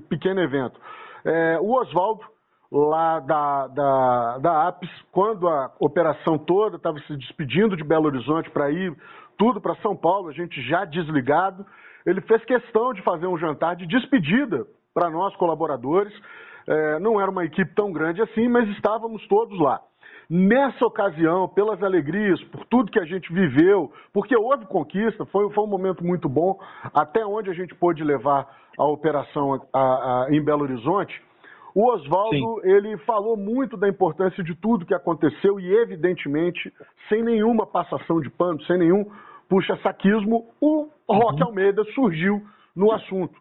pequeno 0.10 0.42
evento. 0.42 0.82
É, 1.24 1.60
o 1.62 1.80
Oswaldo, 1.80 2.24
lá 2.72 3.20
da, 3.20 3.68
da, 3.68 4.38
da 4.40 4.68
APES, 4.70 4.90
quando 5.12 5.48
a 5.48 5.72
operação 5.80 6.36
toda 6.36 6.78
estava 6.78 7.00
se 7.02 7.16
despedindo 7.16 7.78
de 7.78 7.84
Belo 7.84 8.08
Horizonte 8.08 8.50
para 8.50 8.72
ir 8.72 8.92
tudo 9.38 9.62
para 9.62 9.76
São 9.84 9.96
Paulo, 9.96 10.30
a 10.30 10.34
gente 10.34 10.60
já 10.64 10.84
desligado, 10.84 11.64
ele 12.08 12.22
fez 12.22 12.44
questão 12.44 12.92
de 12.92 13.04
fazer 13.04 13.28
um 13.28 13.38
jantar 13.38 13.76
de 13.76 13.86
despedida 13.86 14.66
para 14.96 15.12
nós, 15.12 15.36
colaboradores. 15.36 16.12
É, 16.66 17.00
não 17.00 17.22
era 17.22 17.30
uma 17.30 17.46
equipe 17.46 17.72
tão 17.76 17.92
grande 17.92 18.20
assim, 18.20 18.48
mas 18.50 18.68
estávamos 18.70 19.28
todos 19.28 19.60
lá. 19.60 19.80
Nessa 20.30 20.86
ocasião, 20.86 21.48
pelas 21.48 21.82
alegrias, 21.82 22.40
por 22.46 22.64
tudo 22.66 22.92
que 22.92 23.00
a 23.00 23.06
gente 23.06 23.34
viveu, 23.34 23.92
porque 24.14 24.38
houve 24.38 24.64
conquista, 24.68 25.26
foi, 25.26 25.50
foi 25.52 25.64
um 25.64 25.68
momento 25.68 26.06
muito 26.06 26.30
bom, 26.30 26.60
até 26.94 27.26
onde 27.26 27.50
a 27.50 27.54
gente 27.54 27.74
pôde 27.74 28.04
levar 28.04 28.48
a 28.78 28.86
operação 28.86 29.60
a, 29.74 29.80
a, 29.80 30.28
em 30.30 30.40
Belo 30.40 30.62
Horizonte. 30.62 31.20
O 31.74 31.92
Oswaldo, 31.92 32.62
ele 32.64 32.96
falou 33.00 33.36
muito 33.36 33.76
da 33.76 33.90
importância 33.90 34.44
de 34.44 34.54
tudo 34.54 34.86
que 34.86 34.94
aconteceu 34.94 35.60
e, 35.60 35.68
evidentemente, 35.78 36.72
sem 37.08 37.24
nenhuma 37.24 37.66
passação 37.66 38.22
de 38.22 38.30
pano, 38.30 38.62
sem 38.66 38.78
nenhum 38.78 39.10
puxa-saquismo, 39.50 40.46
o 40.62 40.90
Roque 41.10 41.42
uhum. 41.42 41.48
Almeida 41.48 41.84
surgiu 41.96 42.40
no 42.76 42.92
assunto 42.92 43.34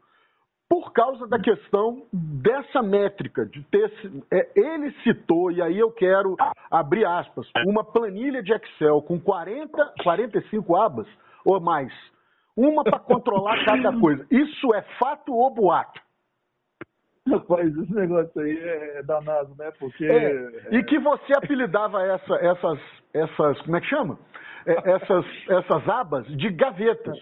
por 0.69 0.93
causa 0.93 1.27
da 1.27 1.39
questão 1.39 2.03
dessa 2.13 2.83
métrica, 2.83 3.47
de 3.47 3.63
ter. 3.65 3.91
É, 4.31 4.51
ele 4.55 4.93
citou, 5.03 5.51
e 5.51 5.63
aí 5.63 5.79
eu 5.79 5.91
quero 5.91 6.37
abrir 6.71 7.05
aspas, 7.07 7.49
uma 7.67 7.83
planilha 7.83 8.43
de 8.43 8.53
Excel 8.53 9.01
com 9.03 9.19
40, 9.19 9.95
45 10.03 10.77
abas 10.77 11.07
ou 11.45 11.59
mais. 11.61 11.93
Uma 12.57 12.83
para 12.83 12.99
controlar 12.99 13.65
cada 13.65 13.99
coisa. 13.99 14.27
Isso 14.31 14.75
é 14.75 14.83
fato 14.99 15.33
ou 15.33 15.55
boato? 15.55 16.01
Rapaz, 17.33 17.77
esse 17.77 17.95
negócio 17.95 18.41
aí 18.41 18.59
é 18.59 19.03
danado, 19.03 19.55
né? 19.59 19.71
Porque. 19.79 20.05
É, 20.05 20.51
e 20.73 20.83
que 20.85 20.99
você 20.99 21.33
apelidava 21.37 22.03
essa, 22.03 22.35
essas, 22.37 22.79
essas. 23.15 23.61
Como 23.63 23.77
é 23.77 23.81
que 23.81 23.87
chama? 23.87 24.19
É, 24.67 24.91
essas, 24.93 25.25
essas 25.49 25.89
abas 25.89 26.27
de 26.27 26.51
gavetas. 26.51 27.19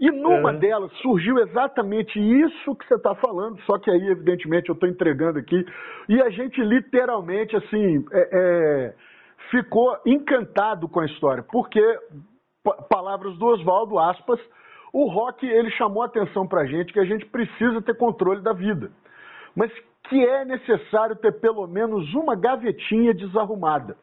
E 0.00 0.10
numa 0.10 0.52
é. 0.52 0.56
delas 0.56 0.90
surgiu 1.02 1.38
exatamente 1.38 2.18
isso 2.18 2.74
que 2.74 2.86
você 2.86 2.94
está 2.94 3.14
falando, 3.16 3.60
só 3.62 3.78
que 3.78 3.90
aí, 3.90 4.08
evidentemente, 4.08 4.70
eu 4.70 4.72
estou 4.72 4.88
entregando 4.88 5.38
aqui. 5.38 5.62
E 6.08 6.22
a 6.22 6.30
gente 6.30 6.58
literalmente, 6.62 7.54
assim, 7.54 8.02
é, 8.10 8.28
é, 8.32 8.94
ficou 9.50 9.94
encantado 10.06 10.88
com 10.88 11.00
a 11.00 11.06
história, 11.06 11.44
porque, 11.52 11.82
palavras 12.88 13.36
do 13.36 13.44
Oswaldo, 13.44 13.98
aspas, 13.98 14.40
o 14.90 15.06
rock 15.06 15.46
ele 15.46 15.70
chamou 15.72 16.02
a 16.02 16.06
atenção 16.06 16.46
para 16.48 16.62
a 16.62 16.66
gente 16.66 16.94
que 16.94 17.00
a 17.00 17.04
gente 17.04 17.26
precisa 17.26 17.82
ter 17.82 17.94
controle 17.94 18.40
da 18.40 18.54
vida, 18.54 18.90
mas 19.54 19.70
que 20.08 20.24
é 20.24 20.44
necessário 20.44 21.16
ter 21.16 21.32
pelo 21.40 21.66
menos 21.66 22.12
uma 22.14 22.34
gavetinha 22.34 23.14
desarrumada. 23.14 23.96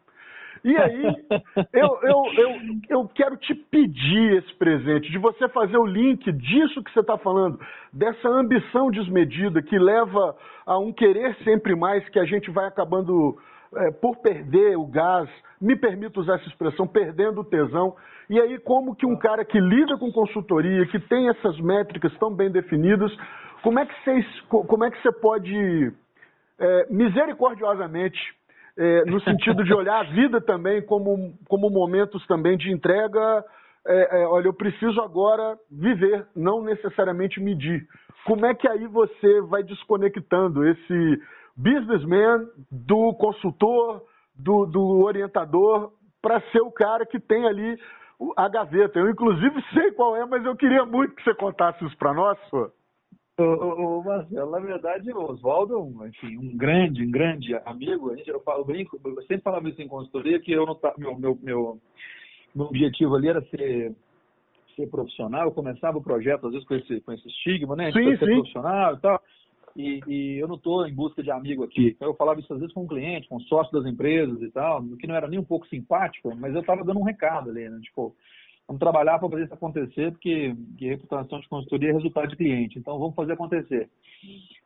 E 0.64 0.76
aí, 0.76 1.04
eu, 1.74 2.00
eu, 2.02 2.24
eu, 2.38 2.56
eu 2.90 3.08
quero 3.14 3.38
te 3.38 3.54
pedir 3.54 4.38
esse 4.38 4.54
presente, 4.56 5.12
de 5.12 5.18
você 5.18 5.48
fazer 5.50 5.78
o 5.78 5.86
link 5.86 6.32
disso 6.32 6.84
que 6.84 6.92
você 6.92 7.00
está 7.00 7.18
falando, 7.18 7.60
dessa 7.92 8.28
ambição 8.28 8.90
desmedida 8.90 9.62
que 9.62 9.78
leva 9.78 10.36
a 10.66 10.78
um 10.78 10.92
querer 10.92 11.36
sempre 11.44 11.76
mais, 11.76 12.08
que 12.10 12.20
a 12.20 12.26
gente 12.26 12.50
vai 12.52 12.68
acabando 12.68 13.38
é, 13.76 13.92
por 13.92 14.18
perder 14.18 14.78
o 14.78 14.86
gás, 14.86 15.30
me 15.60 15.76
permito 15.76 16.22
usar 16.22 16.36
essa 16.36 16.48
expressão, 16.48 16.88
perdendo 16.88 17.42
o 17.42 17.46
tesão. 17.46 17.96
E 18.30 18.40
aí, 18.40 18.60
como 18.60 18.96
que 18.96 19.06
um 19.06 19.18
cara 19.18 19.46
que 19.46 19.60
lida 19.60 19.98
com 19.98 20.12
consultoria, 20.12 20.86
que 20.88 21.00
tem 21.00 21.30
essas 21.30 21.60
métricas 21.60 22.14
tão 22.18 22.34
bem 22.34 22.52
definidas, 22.52 23.12
como 23.62 23.80
é 23.80 23.86
que, 23.86 23.94
como 24.50 24.86
é 24.86 24.92
que 24.92 25.02
você 25.02 25.12
pode 25.12 25.94
é, 26.60 26.88
misericordiosamente 26.90 28.20
é, 28.78 29.06
no 29.06 29.20
sentido 29.22 29.64
de 29.64 29.74
olhar 29.74 30.00
a 30.00 30.10
vida 30.12 30.40
também 30.42 30.82
como, 30.82 31.34
como 31.48 31.70
momentos 31.70 32.26
também 32.28 32.58
de 32.58 32.72
entrega 32.72 33.44
é, 33.88 34.22
é, 34.22 34.28
olha, 34.28 34.48
eu 34.48 34.54
preciso 34.54 35.00
agora 35.02 35.58
viver, 35.72 36.28
não 36.36 36.62
necessariamente 36.62 37.40
medir. 37.40 37.88
Como 38.26 38.46
é 38.46 38.54
que 38.54 38.68
aí 38.68 38.86
você 38.86 39.42
vai 39.42 39.64
desconectando 39.64 40.68
esse 40.68 41.22
businessman 41.56 42.48
do 42.70 43.14
consultor, 43.14 44.04
do, 44.36 44.66
do 44.66 45.06
orientador, 45.06 45.94
para 46.22 46.42
ser 46.52 46.60
o 46.60 46.72
cara 46.72 47.06
que 47.06 47.18
tem 47.18 47.48
ali 47.48 47.80
a 48.36 48.50
gaveta? 48.50 49.00
Eu, 49.00 49.10
inclusive, 49.10 49.64
sei 49.74 49.92
qual 49.94 50.18
é, 50.18 50.26
mas 50.26 50.44
eu 50.44 50.56
queria 50.58 50.86
muito 50.86 51.16
que 51.16 51.24
você 51.24 51.34
contasse 51.34 51.84
isso 51.86 51.98
para 51.98 52.14
nós, 52.14 52.38
senhor. 52.50 52.72
Ô, 53.40 54.02
Marcelo, 54.02 54.50
na 54.50 54.60
verdade, 54.60 55.12
o 55.12 55.32
Oswaldo, 55.32 55.96
enfim, 56.08 56.38
um 56.38 56.58
grande, 56.58 57.06
um 57.06 57.12
grande 57.12 57.54
amigo. 57.66 58.12
A 58.12 58.16
gente, 58.16 58.30
eu, 58.30 58.40
falo, 58.40 58.62
eu 58.62 58.66
brinco, 58.66 59.00
eu 59.06 59.22
sempre 59.22 59.42
falava 59.42 59.70
isso 59.70 59.80
em 59.80 59.88
consultoria, 59.88 60.40
que 60.40 60.52
eu 60.52 60.66
não 60.66 60.80
meu, 60.98 61.20
meu, 61.20 61.40
meu, 61.44 61.80
meu 62.56 62.66
objetivo 62.66 63.16
ali 63.16 63.28
era 63.28 63.42
ser, 63.44 63.94
ser 64.76 64.88
profissional. 64.88 65.46
Eu 65.46 65.52
começava 65.52 66.00
o 66.00 66.04
projeto, 66.04 66.48
às 66.48 66.54
vezes, 66.54 66.68
com 66.68 66.74
esse, 66.74 67.00
com 67.02 67.14
esse 67.14 67.28
estigma, 67.28 67.76
né? 67.76 67.92
Sim, 67.92 68.18
ser 68.18 68.26
sim. 68.26 68.34
profissional 68.38 68.96
e 68.96 69.00
tal. 69.02 69.22
E, 69.76 70.02
e 70.08 70.40
eu 70.40 70.48
não 70.48 70.56
estou 70.56 70.88
em 70.88 70.96
busca 70.96 71.22
de 71.22 71.30
amigo 71.30 71.64
aqui. 71.64 71.96
Eu 72.02 72.16
falava 72.16 72.40
isso 72.40 72.52
às 72.52 72.60
vezes 72.60 72.74
com 72.74 72.86
um 72.86 72.88
cliente, 72.88 73.30
com 73.30 73.36
um 73.36 73.42
sócio 73.42 73.72
das 73.72 73.86
empresas 73.86 74.42
e 74.42 74.50
tal, 74.50 74.84
que 75.00 75.06
não 75.06 75.14
era 75.14 75.28
nem 75.28 75.38
um 75.38 75.46
pouco 75.46 75.68
simpático, 75.68 76.36
mas 76.36 76.56
eu 76.56 76.62
estava 76.62 76.84
dando 76.84 77.00
um 77.00 77.04
recado 77.04 77.52
ali, 77.52 77.70
né? 77.70 77.80
Tipo, 77.84 78.16
vamos 78.68 78.80
trabalhar 78.80 79.18
para 79.18 79.30
fazer 79.30 79.46
isso 79.46 79.54
acontecer, 79.54 80.12
porque 80.12 80.54
reputação 80.80 81.40
de 81.40 81.48
consultoria 81.48 81.90
é 81.90 81.94
resultado 81.94 82.28
de 82.28 82.36
cliente. 82.36 82.78
Então, 82.78 83.00
vamos 83.00 83.16
fazer 83.16 83.34
acontecer. 83.34 83.90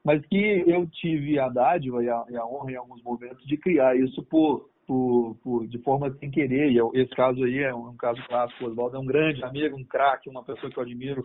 Mas 0.03 0.25
que 0.25 0.63
eu 0.65 0.87
tive 0.87 1.37
a 1.37 1.47
dádiva 1.47 2.03
e 2.03 2.09
a, 2.09 2.25
e 2.29 2.35
a 2.35 2.45
honra 2.45 2.71
em 2.71 2.75
alguns 2.75 3.03
momentos 3.03 3.45
de 3.45 3.55
criar 3.57 3.95
isso 3.95 4.23
por, 4.23 4.69
por, 4.87 5.37
por, 5.43 5.67
de 5.67 5.77
forma 5.79 6.11
sem 6.19 6.31
querer. 6.31 6.71
E 6.71 6.79
esse 6.99 7.11
caso 7.11 7.43
aí 7.43 7.59
é 7.59 7.73
um, 7.73 7.89
um 7.89 7.95
caso 7.95 8.21
clássico. 8.27 8.65
O 8.65 8.69
Oswaldo 8.69 8.97
é 8.97 8.99
um 8.99 9.05
grande 9.05 9.43
amigo, 9.43 9.77
um 9.77 9.83
craque, 9.83 10.29
uma 10.29 10.43
pessoa 10.43 10.71
que 10.71 10.77
eu 10.77 10.83
admiro, 10.83 11.23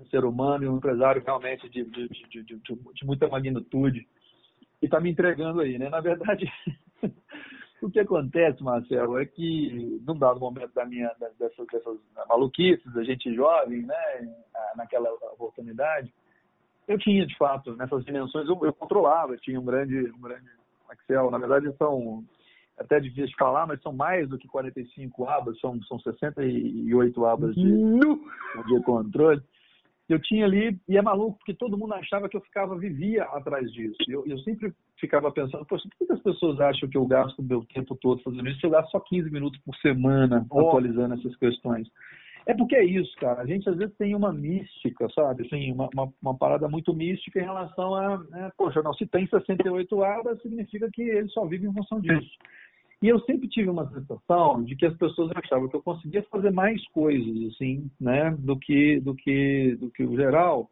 um 0.00 0.06
ser 0.06 0.24
humano 0.24 0.64
e 0.64 0.68
um 0.68 0.76
empresário 0.76 1.22
realmente 1.24 1.68
de, 1.68 1.84
de, 1.84 2.08
de, 2.08 2.44
de 2.44 3.04
muita 3.04 3.28
magnitude. 3.28 4.06
E 4.80 4.86
está 4.86 5.00
me 5.00 5.10
entregando 5.10 5.60
aí, 5.60 5.76
né? 5.76 5.88
Na 5.88 6.00
verdade, 6.00 6.50
o 7.82 7.90
que 7.90 8.00
acontece, 8.00 8.62
Marcelo, 8.62 9.18
é 9.18 9.26
que 9.26 10.00
num 10.06 10.16
dado 10.16 10.40
momento 10.40 10.72
da 10.72 10.84
minha 10.84 11.10
dessas, 11.38 11.66
dessas 11.66 11.98
maluquices, 12.28 12.92
da 12.94 13.02
gente 13.02 13.34
jovem, 13.34 13.82
né, 13.82 14.34
naquela 14.76 15.12
oportunidade, 15.32 16.12
eu 16.86 16.98
tinha 16.98 17.26
de 17.26 17.36
fato 17.36 17.76
nessas 17.76 18.04
dimensões 18.04 18.48
eu, 18.48 18.58
eu 18.64 18.72
controlava, 18.72 19.32
eu 19.32 19.40
tinha 19.40 19.60
um 19.60 19.64
grande, 19.64 20.10
um 20.10 20.20
grande 20.20 20.46
Excel. 20.92 21.30
Na 21.30 21.38
verdade 21.38 21.74
são 21.76 22.24
até 22.78 23.00
difícil 23.00 23.26
de 23.26 23.36
falar, 23.36 23.66
mas 23.66 23.80
são 23.82 23.92
mais 23.92 24.28
do 24.28 24.38
que 24.38 24.48
45 24.48 25.24
abas, 25.28 25.58
são 25.60 25.80
são 25.82 25.98
68 25.98 27.26
abas 27.26 27.54
de, 27.54 27.62
de 27.62 28.82
controle 28.84 29.42
eu 30.12 30.20
tinha 30.20 30.44
ali, 30.44 30.78
e 30.88 30.96
é 30.96 31.02
maluco, 31.02 31.38
porque 31.38 31.54
todo 31.54 31.76
mundo 31.78 31.94
achava 31.94 32.28
que 32.28 32.36
eu 32.36 32.40
ficava, 32.40 32.76
vivia 32.76 33.24
atrás 33.24 33.70
disso. 33.72 33.96
Eu, 34.08 34.24
eu 34.26 34.38
sempre 34.40 34.72
ficava 34.98 35.30
pensando, 35.30 35.64
poxa, 35.66 35.88
por 35.98 36.06
que 36.06 36.12
as 36.12 36.22
pessoas 36.22 36.60
acham 36.60 36.88
que 36.88 36.96
eu 36.96 37.06
gasto 37.06 37.38
o 37.38 37.42
meu 37.42 37.64
tempo 37.66 37.96
todo 37.96 38.22
fazendo 38.22 38.48
isso? 38.48 38.64
Eu 38.64 38.70
gasto 38.70 38.90
só 38.90 39.00
15 39.00 39.30
minutos 39.30 39.60
por 39.64 39.74
semana 39.76 40.46
oh. 40.50 40.68
atualizando 40.68 41.14
essas 41.14 41.34
questões. 41.36 41.88
É 42.46 42.54
porque 42.54 42.74
é 42.74 42.84
isso, 42.84 43.14
cara. 43.16 43.40
A 43.40 43.46
gente 43.46 43.68
às 43.68 43.76
vezes 43.76 43.94
tem 43.96 44.14
uma 44.14 44.32
mística, 44.32 45.08
sabe? 45.14 45.46
Assim, 45.46 45.72
uma, 45.72 45.88
uma, 45.94 46.12
uma 46.20 46.36
parada 46.36 46.68
muito 46.68 46.92
mística 46.92 47.38
em 47.38 47.44
relação 47.44 47.94
a, 47.94 48.18
né? 48.18 48.50
poxa, 48.56 48.82
não, 48.82 48.92
se 48.94 49.06
tem 49.06 49.26
68 49.26 50.02
abas, 50.02 50.42
significa 50.42 50.90
que 50.92 51.02
ele 51.02 51.28
só 51.28 51.46
vive 51.46 51.66
em 51.66 51.72
função 51.72 52.00
disso. 52.00 52.30
E 53.02 53.08
eu 53.08 53.18
sempre 53.22 53.48
tive 53.48 53.68
uma 53.68 53.90
sensação 53.90 54.62
de 54.62 54.76
que 54.76 54.86
as 54.86 54.96
pessoas 54.96 55.32
achavam 55.34 55.68
que 55.68 55.74
eu 55.74 55.82
conseguia 55.82 56.22
fazer 56.30 56.52
mais 56.52 56.80
coisas, 56.90 57.52
assim, 57.52 57.90
né, 58.00 58.30
do 58.38 58.56
que, 58.56 59.00
do 59.00 59.12
que, 59.12 59.76
do 59.80 59.90
que 59.90 60.04
o 60.04 60.16
geral. 60.16 60.70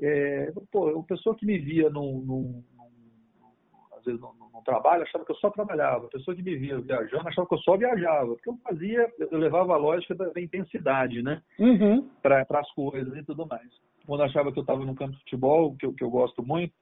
É, 0.00 0.52
pô, 0.70 1.00
a 1.00 1.02
pessoa 1.02 1.34
que 1.34 1.44
me 1.44 1.58
via 1.58 1.90
num, 1.90 2.20
num, 2.20 2.62
num 2.76 3.96
às 3.98 4.04
vezes 4.04 4.20
num, 4.20 4.32
num, 4.54 4.62
trabalho 4.62 5.02
achava 5.02 5.24
que 5.24 5.32
eu 5.32 5.36
só 5.36 5.50
trabalhava. 5.50 6.06
A 6.06 6.10
pessoa 6.10 6.36
que 6.36 6.42
me 6.42 6.54
via 6.54 6.78
viajando 6.78 7.28
achava 7.28 7.48
que 7.48 7.54
eu 7.54 7.58
só 7.58 7.76
viajava. 7.76 8.34
Porque 8.34 8.50
eu 8.50 8.58
fazia, 8.62 9.12
eu 9.18 9.38
levava 9.38 9.74
a 9.74 9.76
lógica 9.76 10.14
da, 10.14 10.28
da 10.28 10.40
intensidade, 10.40 11.20
né, 11.20 11.42
uhum. 11.58 12.08
para 12.22 12.46
as 12.48 12.70
coisas 12.74 13.16
e 13.16 13.24
tudo 13.24 13.44
mais. 13.44 13.68
Quando 14.06 14.22
achava 14.22 14.52
que 14.52 14.58
eu 14.60 14.62
estava 14.62 14.84
no 14.84 14.94
campo 14.94 15.14
de 15.14 15.18
futebol, 15.18 15.74
que 15.74 15.84
eu, 15.84 15.92
que 15.92 16.04
eu 16.04 16.10
gosto 16.10 16.46
muito, 16.46 16.72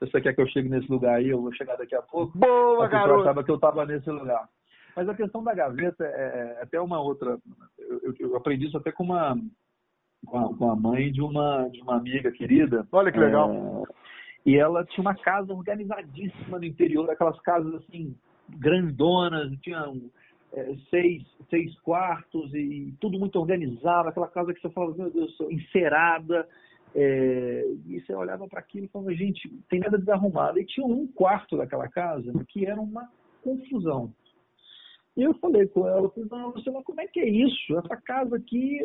você 0.00 0.20
quer 0.20 0.34
que 0.34 0.40
eu 0.40 0.48
chegue 0.48 0.68
nesse 0.68 0.90
lugar 0.90 1.16
aí, 1.16 1.28
eu 1.28 1.40
vou 1.40 1.52
chegar 1.52 1.76
daqui 1.76 1.94
a 1.94 2.02
pouco. 2.02 2.36
Boa, 2.36 2.88
garoto! 2.88 3.18
Eu 3.18 3.20
achava 3.20 3.44
que 3.44 3.50
eu 3.50 3.56
estava 3.56 3.84
nesse 3.84 4.10
lugar. 4.10 4.48
Mas 4.96 5.08
a 5.08 5.14
questão 5.14 5.42
da 5.42 5.54
gaveta 5.54 6.04
é, 6.04 6.56
é 6.58 6.62
até 6.62 6.80
uma 6.80 7.00
outra. 7.00 7.38
Eu, 7.78 8.14
eu, 8.18 8.36
aprendi 8.36 8.66
isso 8.66 8.76
até 8.76 8.90
com 8.90 9.04
uma 9.04 9.36
com 10.26 10.38
a, 10.38 10.56
com 10.56 10.70
a, 10.70 10.76
mãe 10.76 11.12
de 11.12 11.22
uma 11.22 11.68
de 11.68 11.80
uma 11.82 11.96
amiga 11.96 12.30
querida. 12.32 12.86
Olha 12.90 13.12
que 13.12 13.18
legal. 13.18 13.50
É, 13.50 13.92
e 14.46 14.56
ela 14.56 14.84
tinha 14.84 15.02
uma 15.02 15.14
casa 15.14 15.52
organizadíssima 15.52 16.58
no 16.58 16.64
interior, 16.64 17.08
aquelas 17.10 17.38
casas 17.40 17.74
assim 17.74 18.16
grandonas, 18.48 19.52
tinha 19.60 19.84
é, 20.52 20.74
seis 20.88 21.22
seis 21.48 21.78
quartos 21.80 22.52
e 22.54 22.94
tudo 23.00 23.18
muito 23.18 23.38
organizado, 23.38 24.08
aquela 24.08 24.28
casa 24.28 24.52
que 24.54 24.60
você 24.60 24.70
fala, 24.70 24.94
meu 24.96 25.10
Deus, 25.10 25.36
encerada. 25.50 26.48
É, 26.94 27.64
e 27.86 28.00
você 28.00 28.14
olhava 28.14 28.48
para 28.48 28.60
aquilo 28.60 28.86
e 28.86 28.88
falava, 28.88 29.14
gente, 29.14 29.48
tem 29.68 29.80
nada 29.80 29.98
desarrumado. 29.98 30.58
E 30.58 30.66
tinha 30.66 30.86
um 30.86 31.06
quarto 31.06 31.56
daquela 31.56 31.88
casa 31.88 32.32
que 32.48 32.66
era 32.66 32.80
uma 32.80 33.08
confusão. 33.42 34.12
E 35.16 35.22
eu 35.22 35.34
falei 35.34 35.66
com 35.66 35.86
ela, 35.86 36.08
falei, 36.10 36.28
não, 36.30 36.52
você, 36.52 36.70
mas 36.70 36.84
como 36.84 37.00
é 37.00 37.06
que 37.06 37.20
é 37.20 37.28
isso? 37.28 37.76
Essa 37.76 37.96
casa 37.96 38.36
aqui, 38.36 38.78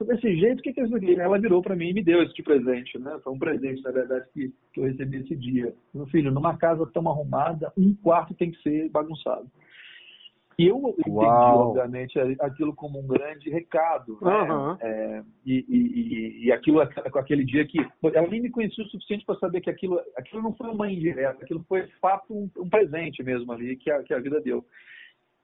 desse 0.00 0.36
jeito, 0.36 0.60
o 0.60 0.62
que, 0.62 0.72
que 0.72 0.80
é 0.80 0.84
isso 0.84 0.96
aqui? 0.96 1.14
Ela 1.14 1.38
virou 1.38 1.62
para 1.62 1.76
mim 1.76 1.90
e 1.90 1.92
me 1.92 2.02
deu 2.02 2.22
esse 2.22 2.42
presente, 2.42 2.98
né? 2.98 3.18
Foi 3.22 3.32
um 3.32 3.38
presente, 3.38 3.82
na 3.82 3.90
verdade, 3.90 4.26
que, 4.32 4.52
que 4.72 4.80
eu 4.80 4.84
recebi 4.84 5.18
esse 5.18 5.36
dia. 5.36 5.74
Meu 5.94 6.06
filho, 6.06 6.32
numa 6.32 6.56
casa 6.56 6.84
tão 6.92 7.08
arrumada, 7.08 7.72
um 7.76 7.94
quarto 7.94 8.34
tem 8.34 8.50
que 8.50 8.62
ser 8.62 8.88
bagunçado. 8.88 9.46
E 10.58 10.68
eu 10.68 10.78
entendi, 10.78 11.10
Uau. 11.10 11.68
obviamente, 11.68 12.18
aquilo 12.40 12.74
como 12.74 12.98
um 12.98 13.06
grande 13.06 13.50
recado. 13.50 14.18
Uhum. 14.22 14.72
Né? 14.72 14.78
É, 14.80 15.22
e, 15.44 15.66
e, 15.68 16.46
e, 16.46 16.52
aquilo, 16.52 16.80
com 17.10 17.18
aquele 17.18 17.44
dia 17.44 17.66
que. 17.66 17.78
Ela 18.14 18.26
nem 18.26 18.40
me 18.40 18.50
conhecia 18.50 18.82
o 18.82 18.88
suficiente 18.88 19.26
para 19.26 19.38
saber 19.38 19.60
que 19.60 19.68
aquilo, 19.68 20.00
aquilo 20.16 20.42
não 20.42 20.54
foi 20.54 20.70
uma 20.70 20.90
indireta, 20.90 21.44
aquilo 21.44 21.62
foi, 21.68 21.82
de 21.82 21.94
fato, 21.96 22.32
um, 22.32 22.50
um 22.56 22.70
presente 22.70 23.22
mesmo 23.22 23.52
ali 23.52 23.76
que 23.76 23.90
a, 23.90 24.02
que 24.02 24.14
a 24.14 24.18
vida 24.18 24.40
deu. 24.40 24.64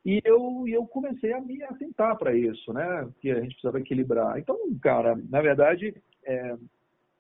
E 0.05 0.21
eu, 0.25 0.65
eu 0.67 0.87
comecei 0.87 1.33
a 1.33 1.41
me 1.41 1.63
atentar 1.63 2.17
para 2.17 2.35
isso, 2.35 2.73
né? 2.73 3.09
Que 3.21 3.31
a 3.31 3.41
gente 3.41 3.53
precisava 3.53 3.81
equilibrar. 3.81 4.39
Então, 4.39 4.57
cara, 4.81 5.15
na 5.29 5.43
verdade, 5.43 5.95
é, 6.25 6.57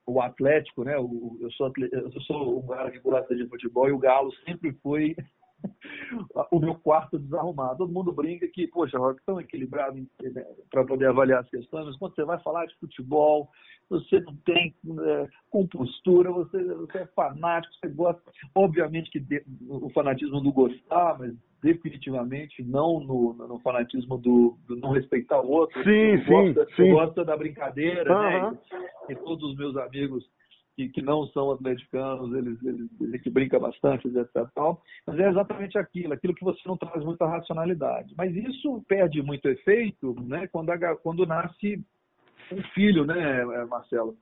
o 0.07 0.21
Atlético, 0.21 0.83
né? 0.83 0.99
O, 0.99 1.37
eu, 1.41 1.51
sou 1.53 1.67
atleta, 1.67 1.97
eu 1.97 2.21
sou 2.23 2.59
um 2.59 2.67
cara 2.67 2.91
que 2.91 2.99
gosta 3.01 3.37
de 3.37 3.47
futebol 3.49 3.89
e 3.89 3.93
o 3.93 3.99
Galo 3.99 4.33
sempre 4.47 4.73
foi 4.83 5.15
o 6.51 6.59
meu 6.59 6.75
quarto 6.75 7.19
desarrumado. 7.19 7.79
Todo 7.79 7.93
mundo 7.93 8.13
brinca 8.13 8.47
que, 8.49 8.67
poxa, 8.67 8.99
Rock, 8.99 9.21
tão 9.25 9.41
equilibrado 9.41 9.97
né, 9.97 10.47
para 10.71 10.85
poder 10.85 11.07
avaliar 11.07 11.41
as 11.41 11.51
questões, 11.51 11.87
mas 11.87 11.97
quando 11.97 12.15
você 12.15 12.25
vai 12.25 12.39
falar 12.41 12.67
de 12.67 12.75
futebol, 12.77 13.49
você 13.89 14.21
não 14.21 14.35
tem 14.45 14.75
é, 15.01 15.29
compostura, 15.51 16.31
você, 16.31 16.63
você 16.75 16.99
é 16.99 17.07
fanático, 17.07 17.75
você 17.75 17.89
gosta. 17.89 18.23
Obviamente 18.55 19.11
que 19.11 19.21
de, 19.21 19.45
o 19.69 19.91
fanatismo 19.91 20.41
do 20.41 20.53
gostar, 20.53 21.19
mas 21.19 21.35
definitivamente 21.63 22.63
não 22.63 23.01
no, 23.01 23.35
no 23.35 23.59
fanatismo 23.61 24.19
do, 24.19 24.57
do, 24.67 24.77
não 24.77 24.93
respeitar 24.93 25.41
o 25.41 25.51
outro. 25.51 25.83
Sim, 25.85 26.19
sim, 26.25 26.31
gosta, 26.31 26.67
sim. 26.75 26.91
gosta 26.91 27.25
da 27.25 27.37
brincadeira, 27.37 28.13
uhum. 28.13 28.51
né? 28.51 28.59
E, 29.09 29.13
e 29.13 29.17
todos 29.17 29.51
os 29.51 29.57
meus 29.57 29.77
amigos 29.77 30.29
que, 30.77 30.89
que 30.89 31.03
não 31.03 31.27
são 31.29 31.51
atleticanos, 31.51 32.35
eles, 32.35 32.63
eles 32.65 32.89
dizem 32.99 33.21
que 33.21 33.31
brinca 33.31 33.59
bastante, 33.59 34.09
etc. 34.09 34.49
Tal, 34.55 34.83
mas 35.07 35.19
é 35.19 35.29
exatamente 35.29 35.79
aquilo, 35.79 36.13
aquilo 36.13 36.35
que 36.35 36.45
você 36.45 36.61
não 36.67 36.77
traz 36.77 37.05
muita 37.05 37.27
racionalidade. 37.27 38.15
Mas 38.17 38.35
isso 38.35 38.83
perde 38.89 39.23
muito 39.23 39.49
efeito 39.49 40.15
né, 40.23 40.47
quando, 40.49 40.71
a, 40.71 40.97
quando 40.97 41.27
nasce 41.27 41.85
um 42.51 42.63
filho, 42.75 43.05
né, 43.05 43.45
Marcelo? 43.67 44.17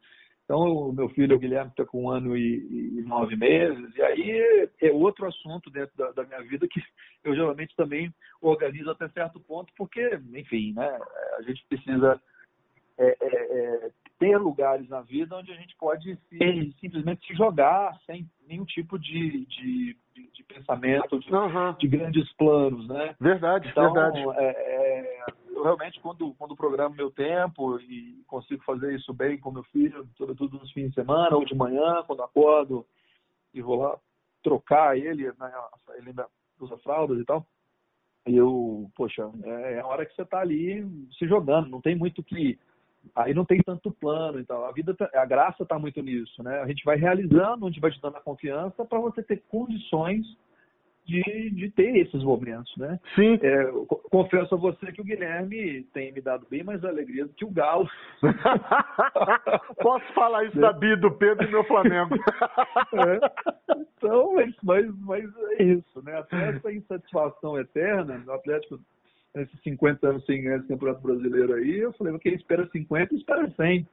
Então, 0.50 0.88
o 0.88 0.92
meu 0.92 1.08
filho, 1.10 1.36
o 1.36 1.38
Guilherme, 1.38 1.70
está 1.70 1.84
com 1.84 2.06
um 2.06 2.10
ano 2.10 2.36
e, 2.36 2.98
e, 2.98 3.02
nove 3.02 3.36
meses, 3.36 3.94
e 3.94 4.02
aí 4.02 4.68
é 4.82 4.90
outro 4.90 5.24
assunto 5.28 5.70
dentro 5.70 5.96
da, 5.96 6.10
da, 6.10 6.24
minha 6.24 6.42
vida 6.42 6.66
que 6.66 6.80
eu 7.22 7.36
geralmente 7.36 7.72
também 7.76 8.12
organizo 8.40 8.90
até 8.90 9.08
certo 9.10 9.38
ponto, 9.38 9.72
porque, 9.76 10.18
enfim, 10.34 10.72
né, 10.72 10.98
a 11.38 11.42
gente 11.42 11.64
precisa 11.68 12.20
é, 12.98 13.16
é, 13.20 13.28
é, 13.30 13.90
ter 14.20 14.36
lugares 14.36 14.86
na 14.90 15.00
vida 15.00 15.34
onde 15.34 15.50
a 15.50 15.54
gente 15.54 15.74
pode 15.76 16.14
se, 16.28 16.76
simplesmente 16.78 17.26
se 17.26 17.34
jogar 17.34 17.98
sem 18.04 18.30
nenhum 18.46 18.66
tipo 18.66 18.98
de, 18.98 19.46
de, 19.46 19.96
de, 20.14 20.44
pensamento, 20.44 21.18
de, 21.18 21.34
uhum. 21.34 21.72
de, 21.78 21.88
grandes 21.88 22.30
planos, 22.34 22.86
né? 22.86 23.16
Verdade, 23.18 23.70
então, 23.70 23.90
verdade. 23.90 24.22
É, 24.36 24.44
é, 24.44 25.24
eu 25.48 25.62
realmente, 25.62 25.98
quando, 26.00 26.34
quando 26.34 26.54
programo 26.54 26.94
meu 26.94 27.10
tempo 27.10 27.80
e 27.80 28.22
consigo 28.26 28.62
fazer 28.62 28.94
isso 28.94 29.14
bem 29.14 29.38
com 29.38 29.50
meu 29.50 29.64
filho, 29.64 30.06
sobretudo 30.18 30.58
nos 30.58 30.70
fins 30.72 30.90
de 30.90 30.96
semana 30.96 31.34
ou 31.34 31.44
de 31.46 31.54
manhã, 31.54 32.02
quando 32.06 32.22
acordo 32.22 32.84
e 33.54 33.62
vou 33.62 33.76
lá 33.76 33.98
trocar 34.42 34.98
ele, 34.98 35.28
né, 35.28 35.52
ele 35.96 36.14
usa 36.60 36.76
fraldas 36.78 37.18
e 37.18 37.24
tal, 37.24 37.46
eu, 38.26 38.90
poxa, 38.94 39.30
é, 39.44 39.74
é 39.74 39.80
a 39.80 39.86
hora 39.86 40.04
que 40.04 40.14
você 40.14 40.22
está 40.22 40.40
ali 40.40 40.86
se 41.18 41.26
jogando, 41.26 41.70
não 41.70 41.80
tem 41.80 41.96
muito 41.96 42.22
que 42.22 42.58
aí 43.14 43.34
não 43.34 43.44
tem 43.44 43.60
tanto 43.60 43.90
plano 43.90 44.40
e 44.40 44.44
tal. 44.44 44.64
A 44.64 44.72
vida, 44.72 44.94
tá, 44.94 45.10
a 45.14 45.24
graça 45.24 45.62
está 45.62 45.78
muito 45.78 46.02
nisso, 46.02 46.42
né? 46.42 46.60
A 46.60 46.66
gente 46.66 46.84
vai 46.84 46.96
realizando, 46.96 47.66
onde 47.66 47.80
vai 47.80 47.90
te 47.90 48.00
dando 48.00 48.16
a 48.16 48.20
confiança 48.20 48.84
para 48.84 48.98
você 48.98 49.22
ter 49.22 49.42
condições 49.48 50.26
de, 51.10 51.50
de 51.50 51.70
ter 51.70 51.96
esses 51.96 52.22
momentos, 52.22 52.72
né? 52.76 52.98
Sim. 53.16 53.38
É, 53.42 53.72
confesso 54.10 54.54
a 54.54 54.58
você 54.58 54.92
que 54.92 55.00
o 55.00 55.04
Guilherme 55.04 55.82
tem 55.92 56.12
me 56.12 56.20
dado 56.20 56.46
bem 56.48 56.62
mais 56.62 56.84
alegria 56.84 57.26
do 57.26 57.32
que 57.32 57.44
o 57.44 57.50
Galo. 57.50 57.88
Posso 59.82 60.12
falar 60.12 60.44
isso 60.44 60.58
da 60.58 60.72
Bia 60.72 60.96
do 60.96 61.10
Pedro 61.10 61.46
e 61.46 61.50
meu 61.50 61.64
Flamengo. 61.64 62.14
é. 62.94 63.76
Então, 63.96 64.34
mas, 64.34 64.54
mas, 64.62 65.00
mas 65.00 65.24
é 65.58 65.64
isso, 65.64 66.02
né? 66.02 66.16
Até 66.18 66.50
essa 66.50 66.72
insatisfação 66.72 67.58
eterna 67.58 68.18
do 68.18 68.32
Atlético 68.32 68.78
nesses 69.34 69.60
50 69.62 70.08
anos 70.08 70.24
sem 70.26 70.42
ganhar 70.42 70.58
esse 70.58 70.68
campeonato 70.68 71.02
brasileiro 71.02 71.54
aí, 71.54 71.78
eu 71.78 71.92
falei, 71.94 72.18
quem 72.18 72.34
espera 72.34 72.68
50, 72.70 73.14
espera 73.14 73.50
100. 73.50 73.86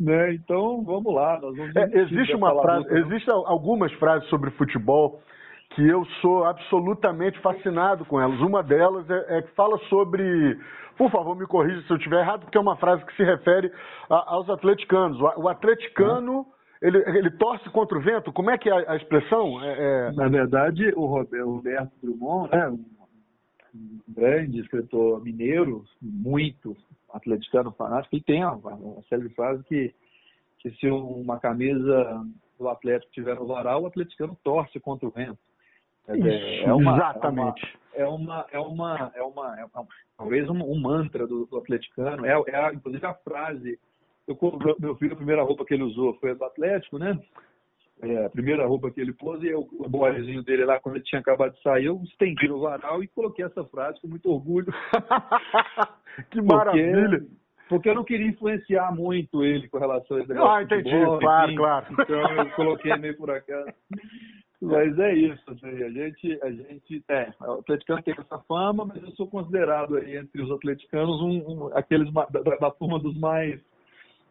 Né? 0.00 0.34
Então, 0.34 0.82
vamos 0.84 1.12
lá. 1.12 1.40
Nós 1.40 1.56
vamos 1.56 1.74
é, 1.74 1.98
existe 1.98 2.34
uma 2.34 2.60
frase, 2.62 2.86
existe 2.98 3.30
algumas 3.30 3.92
frases 3.94 4.28
sobre 4.28 4.50
futebol 4.52 5.20
que 5.70 5.86
eu 5.86 6.04
sou 6.20 6.44
absolutamente 6.44 7.38
fascinado 7.40 8.04
com 8.04 8.20
elas. 8.20 8.40
Uma 8.40 8.62
delas 8.62 9.08
é, 9.10 9.38
é 9.38 9.42
que 9.42 9.54
fala 9.54 9.76
sobre. 9.88 10.58
Por 10.96 11.10
favor, 11.10 11.36
me 11.36 11.46
corrija 11.46 11.82
se 11.82 11.90
eu 11.90 11.96
estiver 11.96 12.20
errado, 12.20 12.42
porque 12.42 12.58
é 12.58 12.60
uma 12.60 12.76
frase 12.76 13.04
que 13.04 13.14
se 13.16 13.22
refere 13.22 13.70
a, 14.08 14.34
aos 14.34 14.48
atleticanos. 14.48 15.20
O, 15.20 15.42
o 15.42 15.48
atleticano. 15.48 16.46
Ele, 16.80 16.96
ele, 17.08 17.30
torce 17.32 17.68
contra 17.70 17.98
o 17.98 18.00
vento? 18.00 18.32
Como 18.32 18.52
é 18.52 18.56
que 18.56 18.70
é 18.70 18.72
a, 18.72 18.92
a 18.92 18.96
expressão? 18.96 19.60
É, 19.64 20.10
é... 20.10 20.12
Na 20.12 20.28
verdade, 20.28 20.92
o 20.94 21.06
Roberto 21.06 21.90
Drummond, 22.00 22.50
né, 22.52 22.68
um 22.68 22.78
grande 24.08 24.60
escritor 24.60 25.22
mineiro, 25.22 25.84
muito 26.00 26.76
atleticano 27.12 27.72
fanático, 27.72 28.16
e 28.16 28.22
tem 28.22 28.44
uma, 28.44 28.54
uma 28.54 29.02
série 29.08 29.28
de 29.28 29.34
frases 29.34 29.64
que, 29.66 29.94
que 30.58 30.70
se 30.72 30.88
uma 30.88 31.38
camisa 31.38 32.24
do 32.58 32.68
Atlético 32.68 33.12
tiver 33.12 33.36
no 33.36 33.46
varal, 33.46 33.82
o 33.82 33.86
atleticano 33.86 34.36
torce 34.42 34.78
contra 34.80 35.06
o 35.06 35.10
vento. 35.10 35.38
Dizer, 36.08 36.62
é 36.62 36.72
uma, 36.72 36.96
exatamente. 36.96 37.78
É 37.92 38.06
uma, 38.06 38.46
é 38.50 38.58
uma, 38.58 39.12
é 39.14 39.22
uma, 39.22 39.60
é 39.60 39.64
uma, 39.64 39.86
talvez 40.16 40.48
um, 40.48 40.62
um 40.62 40.80
mantra 40.80 41.26
do, 41.26 41.44
do, 41.46 41.58
atleticano. 41.58 42.24
É, 42.24 42.32
é, 42.32 42.72
inclusive 42.72 43.04
a 43.04 43.14
frase. 43.14 43.78
Eu, 44.26 44.38
meu 44.78 44.96
filho, 44.96 45.12
a 45.12 45.16
primeira 45.16 45.42
roupa 45.42 45.64
que 45.64 45.74
ele 45.74 45.82
usou 45.82 46.14
foi 46.14 46.34
do 46.34 46.44
Atlético, 46.44 46.98
né? 46.98 47.18
É, 48.00 48.26
a 48.26 48.30
primeira 48.30 48.66
roupa 48.66 48.90
que 48.90 49.00
ele 49.00 49.12
pôs 49.12 49.42
e 49.42 49.48
eu, 49.48 49.68
o 49.72 49.88
boizinho 49.88 50.42
dele 50.44 50.64
lá, 50.64 50.78
quando 50.78 50.96
ele 50.96 51.04
tinha 51.04 51.20
acabado 51.20 51.54
de 51.54 51.62
sair, 51.62 51.86
eu 51.86 52.00
estendi 52.04 52.46
no 52.46 52.60
varal 52.60 53.02
e 53.02 53.08
coloquei 53.08 53.44
essa 53.44 53.64
frase 53.64 54.00
com 54.00 54.08
muito 54.08 54.30
orgulho. 54.30 54.72
que 56.30 56.40
maravilha! 56.40 57.18
Porque, 57.18 57.26
porque 57.68 57.90
eu 57.90 57.94
não 57.94 58.04
queria 58.04 58.28
influenciar 58.28 58.94
muito 58.94 59.44
ele 59.44 59.68
com 59.68 59.78
relação 59.78 60.16
a 60.16 60.20
esse 60.20 60.28
negócio. 60.28 60.50
Ah, 60.50 60.62
entendi, 60.62 60.90
futebol, 60.90 61.18
claro, 61.18 61.46
enfim. 61.46 61.56
claro. 61.56 61.86
Então 61.92 62.20
eu 62.20 62.50
coloquei 62.50 62.96
meio 62.96 63.16
por 63.16 63.30
acaso. 63.30 63.72
Mas 64.60 64.98
é 64.98 65.14
isso, 65.14 65.42
assim, 65.50 65.82
a 65.84 65.90
gente, 65.90 66.38
a 66.42 66.50
gente, 66.50 67.04
é, 67.08 67.32
o 67.40 67.52
atleticano 67.60 68.02
tem 68.02 68.14
essa 68.18 68.38
fama, 68.40 68.84
mas 68.84 69.00
eu 69.02 69.10
sou 69.12 69.28
considerado 69.28 69.96
aí 69.96 70.16
entre 70.16 70.42
os 70.42 70.50
atleticanos 70.50 71.20
um, 71.22 71.66
um 71.66 71.76
aqueles 71.76 72.12
da, 72.12 72.26
da, 72.26 72.70
turma 72.72 72.98
dos 72.98 73.16
mais 73.18 73.60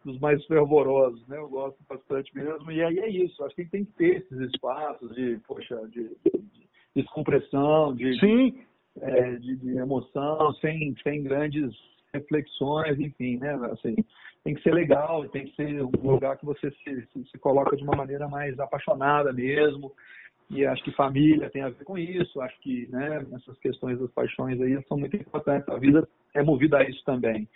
dos 0.08 0.20
mais 0.20 0.44
fervorosos, 0.46 1.28
né? 1.28 1.38
Eu 1.38 1.50
gosto 1.50 1.78
bastante 1.88 2.34
mesmo, 2.34 2.72
e 2.72 2.82
aí 2.82 2.98
é 3.00 3.10
isso, 3.10 3.44
acho 3.44 3.56
que 3.56 3.66
tem 3.66 3.84
que 3.84 3.92
ter 3.94 4.18
esses 4.18 4.40
espaços 4.54 5.14
de, 5.14 5.38
poxa, 5.46 5.76
de, 5.90 6.04
de 6.04 6.68
descompressão, 6.96 7.94
de, 7.94 8.18
Sim. 8.20 8.62
É, 9.02 9.36
de, 9.36 9.58
de, 9.58 9.78
emoção, 9.78 10.54
sem, 10.54 10.96
sem 11.04 11.22
grandes 11.22 11.72
reflexões, 12.14 12.98
enfim, 13.00 13.38
né? 13.38 13.54
Assim, 13.72 13.96
tem 14.44 14.56
que 14.56 14.64
ser 14.64 14.74
legal, 14.74 15.28
tem 15.28 15.46
que 15.46 15.56
ser 15.56 15.84
um 15.84 16.12
lugar 16.12 16.38
que 16.38 16.46
você 16.46 16.72
se, 16.72 17.08
se, 17.14 17.26
se 17.30 17.38
coloca 17.38 17.76
de 17.76 17.84
uma 17.84 17.96
maneira 17.96 18.28
mais 18.30 18.58
apaixonada 18.60 19.34
mesmo, 19.34 19.92
e 20.50 20.66
acho 20.66 20.82
que 20.84 20.92
família 20.94 21.50
tem 21.50 21.62
a 21.62 21.70
ver 21.70 21.84
com 21.84 21.98
isso, 21.98 22.40
acho 22.40 22.58
que 22.62 22.88
né, 22.90 23.26
essas 23.34 23.60
questões 23.60 24.00
das 24.00 24.10
paixões 24.12 24.60
aí 24.62 24.82
são 24.88 24.98
muito 24.98 25.18
importantes, 25.18 25.68
a 25.68 25.78
vida 25.78 26.08
é 26.34 26.42
movida 26.42 26.78
a 26.78 26.90
isso 26.90 27.04
também. 27.04 27.48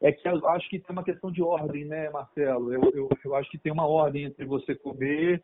É 0.00 0.12
que 0.12 0.28
eu 0.28 0.48
acho 0.48 0.68
que 0.68 0.78
tem 0.78 0.94
uma 0.94 1.04
questão 1.04 1.30
de 1.30 1.42
ordem, 1.42 1.84
né, 1.84 2.08
Marcelo? 2.10 2.72
Eu, 2.72 2.82
eu, 2.94 3.08
eu 3.24 3.34
acho 3.34 3.50
que 3.50 3.58
tem 3.58 3.72
uma 3.72 3.86
ordem 3.86 4.24
entre 4.24 4.44
você 4.44 4.74
comer, 4.74 5.42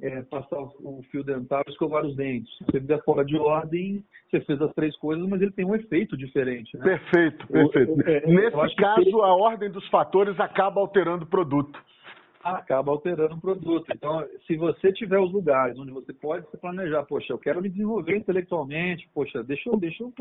é, 0.00 0.22
passar 0.22 0.58
o 0.58 1.02
fio 1.10 1.22
dental 1.22 1.62
e 1.66 1.70
escovar 1.70 2.06
os 2.06 2.16
dentes. 2.16 2.50
Se 2.56 2.64
você 2.64 2.80
fizer 2.80 3.02
fora 3.04 3.24
de 3.24 3.36
ordem, 3.36 4.02
você 4.30 4.40
fez 4.40 4.60
as 4.62 4.72
três 4.72 4.96
coisas, 4.96 5.26
mas 5.28 5.42
ele 5.42 5.52
tem 5.52 5.66
um 5.66 5.74
efeito 5.74 6.16
diferente. 6.16 6.74
Né? 6.78 6.84
Perfeito, 6.84 7.46
perfeito. 7.46 8.00
Eu, 8.08 8.28
Nesse 8.28 8.76
caso, 8.76 9.22
a 9.22 9.34
ordem 9.34 9.70
dos 9.70 9.86
fatores 9.88 10.38
acaba 10.40 10.80
alterando 10.80 11.24
o 11.24 11.28
produto 11.28 11.78
acaba 12.42 12.90
alterando 12.90 13.34
o 13.34 13.40
produto. 13.40 13.86
Então, 13.94 14.26
se 14.46 14.56
você 14.56 14.92
tiver 14.92 15.18
os 15.18 15.32
lugares 15.32 15.78
onde 15.78 15.92
você 15.92 16.12
pode 16.12 16.48
se 16.50 16.56
planejar, 16.56 17.04
poxa, 17.04 17.32
eu 17.32 17.38
quero 17.38 17.60
me 17.60 17.68
desenvolver 17.68 18.16
intelectualmente, 18.16 19.08
poxa, 19.14 19.42
deixa 19.42 19.68
eu, 19.68 19.76
deixa 19.76 20.02
eu 20.02 20.12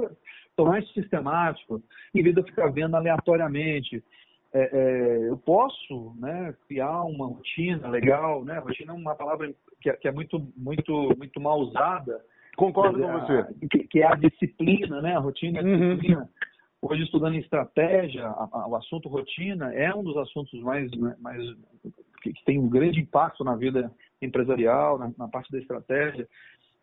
tornar 0.55 0.79
isso 0.79 0.93
sistemático, 0.93 1.81
em 2.13 2.21
vez 2.21 2.35
de 2.35 2.41
eu 2.41 2.45
ficar 2.45 2.67
vendo 2.67 2.95
aleatoriamente. 2.95 4.03
É, 4.51 4.61
é, 4.61 5.29
eu 5.29 5.37
posso 5.37 6.13
né, 6.19 6.55
criar 6.67 7.03
uma 7.03 7.27
rotina 7.27 7.87
legal, 7.87 8.43
né? 8.43 8.57
Rotina 8.59 8.93
é 8.93 8.95
uma 8.95 9.15
palavra 9.15 9.53
que, 9.79 9.89
é, 9.89 9.93
que 9.93 10.07
é 10.07 10.11
muito, 10.11 10.45
muito, 10.57 11.15
muito 11.17 11.39
mal 11.39 11.59
usada. 11.59 12.19
Concordo 12.57 12.99
com 12.99 13.11
você. 13.19 13.45
Que, 13.69 13.87
que, 13.87 13.99
é 14.01 14.07
a 14.07 14.15
disciplina, 14.15 15.01
né? 15.01 15.15
A 15.15 15.19
rotina 15.19 15.59
é 15.59 15.61
a 15.61 15.65
uhum. 15.65 15.95
disciplina. 15.95 16.29
Hoje, 16.81 17.03
estudando 17.03 17.35
estratégia, 17.35 18.25
a, 18.25 18.49
a, 18.51 18.67
o 18.67 18.75
assunto 18.75 19.09
rotina 19.09 19.73
é 19.73 19.93
um 19.93 20.03
dos 20.03 20.15
assuntos 20.17 20.59
mais, 20.61 20.89
né, 20.91 21.15
mais 21.19 21.37
que, 22.19 22.33
que, 22.33 22.45
tem 22.45 22.59
um 22.59 22.69
grande 22.69 22.99
impacto 22.99 23.43
na 23.43 23.55
vida 23.55 23.91
empresarial, 24.21 24.97
na, 24.97 25.11
na 25.17 25.27
parte 25.27 25.51
da 25.51 25.59
estratégia, 25.59 26.27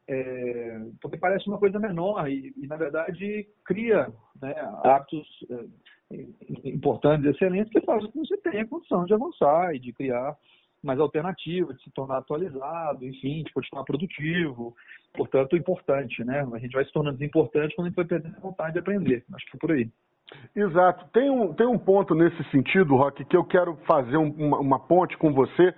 é, 0.08 0.80
porque 1.00 1.16
parece 1.16 1.48
uma 1.48 1.58
coisa 1.58 1.78
menor 1.78 2.28
e, 2.28 2.54
e 2.56 2.66
na 2.66 2.76
verdade, 2.76 3.46
cria 3.64 4.08
né, 4.40 4.54
hábitos 4.84 5.26
é, 5.50 6.26
importantes, 6.64 7.28
excelentes, 7.28 7.72
que 7.72 7.80
fazem 7.80 8.10
com 8.10 8.22
que 8.22 8.28
você 8.28 8.36
tenha 8.38 8.66
condição 8.66 9.04
de 9.04 9.14
avançar 9.14 9.74
e 9.74 9.80
de 9.80 9.92
criar 9.92 10.36
mais 10.82 11.00
alternativas, 11.00 11.76
de 11.76 11.82
se 11.82 11.90
tornar 11.90 12.18
atualizado, 12.18 13.04
enfim, 13.04 13.42
de 13.42 13.52
continuar 13.52 13.84
produtivo. 13.84 14.76
Portanto, 15.14 15.56
importante, 15.56 16.22
né? 16.24 16.46
A 16.52 16.58
gente 16.58 16.72
vai 16.72 16.84
se 16.84 16.92
tornando 16.92 17.22
importante 17.24 17.74
quando 17.74 17.86
a 17.86 17.90
gente 17.90 17.96
vai 17.96 18.04
perdendo 18.04 18.40
vontade 18.40 18.74
de 18.74 18.78
aprender. 18.78 19.24
Acho 19.32 19.46
que 19.46 19.56
é 19.56 19.58
por 19.58 19.72
aí. 19.72 19.90
Exato. 20.54 21.04
Tem 21.12 21.30
um, 21.30 21.52
tem 21.54 21.66
um 21.66 21.78
ponto 21.78 22.14
nesse 22.14 22.42
sentido, 22.50 22.96
Rock, 22.96 23.24
que 23.24 23.36
eu 23.36 23.44
quero 23.44 23.76
fazer 23.86 24.16
um, 24.16 24.30
uma, 24.30 24.58
uma, 24.58 24.78
ponte 24.78 25.16
com 25.18 25.32
você 25.32 25.74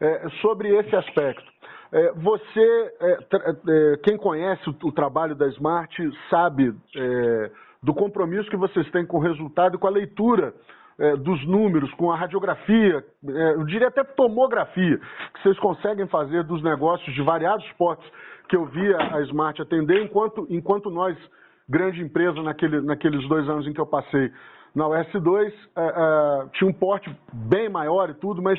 é, 0.00 0.28
sobre 0.40 0.74
esse 0.76 0.94
aspecto. 0.94 1.44
É, 1.92 2.12
você, 2.12 2.94
é, 3.00 3.18
é 3.32 3.96
quem 4.04 4.16
conhece 4.16 4.68
o, 4.70 4.76
o, 4.84 4.92
trabalho 4.92 5.34
da 5.34 5.48
Smart, 5.48 5.94
sabe 6.30 6.74
é, 6.96 7.50
do 7.82 7.92
compromisso 7.92 8.48
que 8.48 8.56
vocês 8.56 8.88
têm 8.90 9.04
com 9.04 9.18
o 9.18 9.20
resultado 9.20 9.74
e 9.74 9.78
com 9.78 9.86
a 9.86 9.90
leitura 9.90 10.54
é, 10.98 11.16
dos 11.16 11.44
números, 11.46 11.92
com 11.94 12.12
a 12.12 12.16
radiografia, 12.16 13.04
eu 13.24 13.64
diria 13.64 13.88
até 13.88 14.04
tomografia, 14.04 14.98
que 14.98 15.42
vocês 15.42 15.58
conseguem 15.58 16.06
fazer 16.06 16.44
dos 16.44 16.62
negócios 16.62 17.12
de 17.14 17.22
variados 17.22 17.66
portos 17.72 18.06
que 18.48 18.56
eu 18.56 18.66
via 18.66 18.96
a 18.96 19.20
Smart 19.22 19.60
atender, 19.60 20.02
enquanto, 20.02 20.46
enquanto 20.48 20.90
nós 20.90 21.16
grande 21.70 22.02
empresa 22.02 22.42
naquele, 22.42 22.80
naqueles 22.80 23.26
dois 23.28 23.48
anos 23.48 23.66
em 23.66 23.72
que 23.72 23.80
eu 23.80 23.86
passei 23.86 24.32
na 24.74 24.84
US2, 24.86 25.52
uh, 25.52 26.44
uh, 26.44 26.48
tinha 26.50 26.68
um 26.68 26.72
porte 26.72 27.14
bem 27.32 27.68
maior 27.68 28.10
e 28.10 28.14
tudo, 28.14 28.42
mas, 28.42 28.58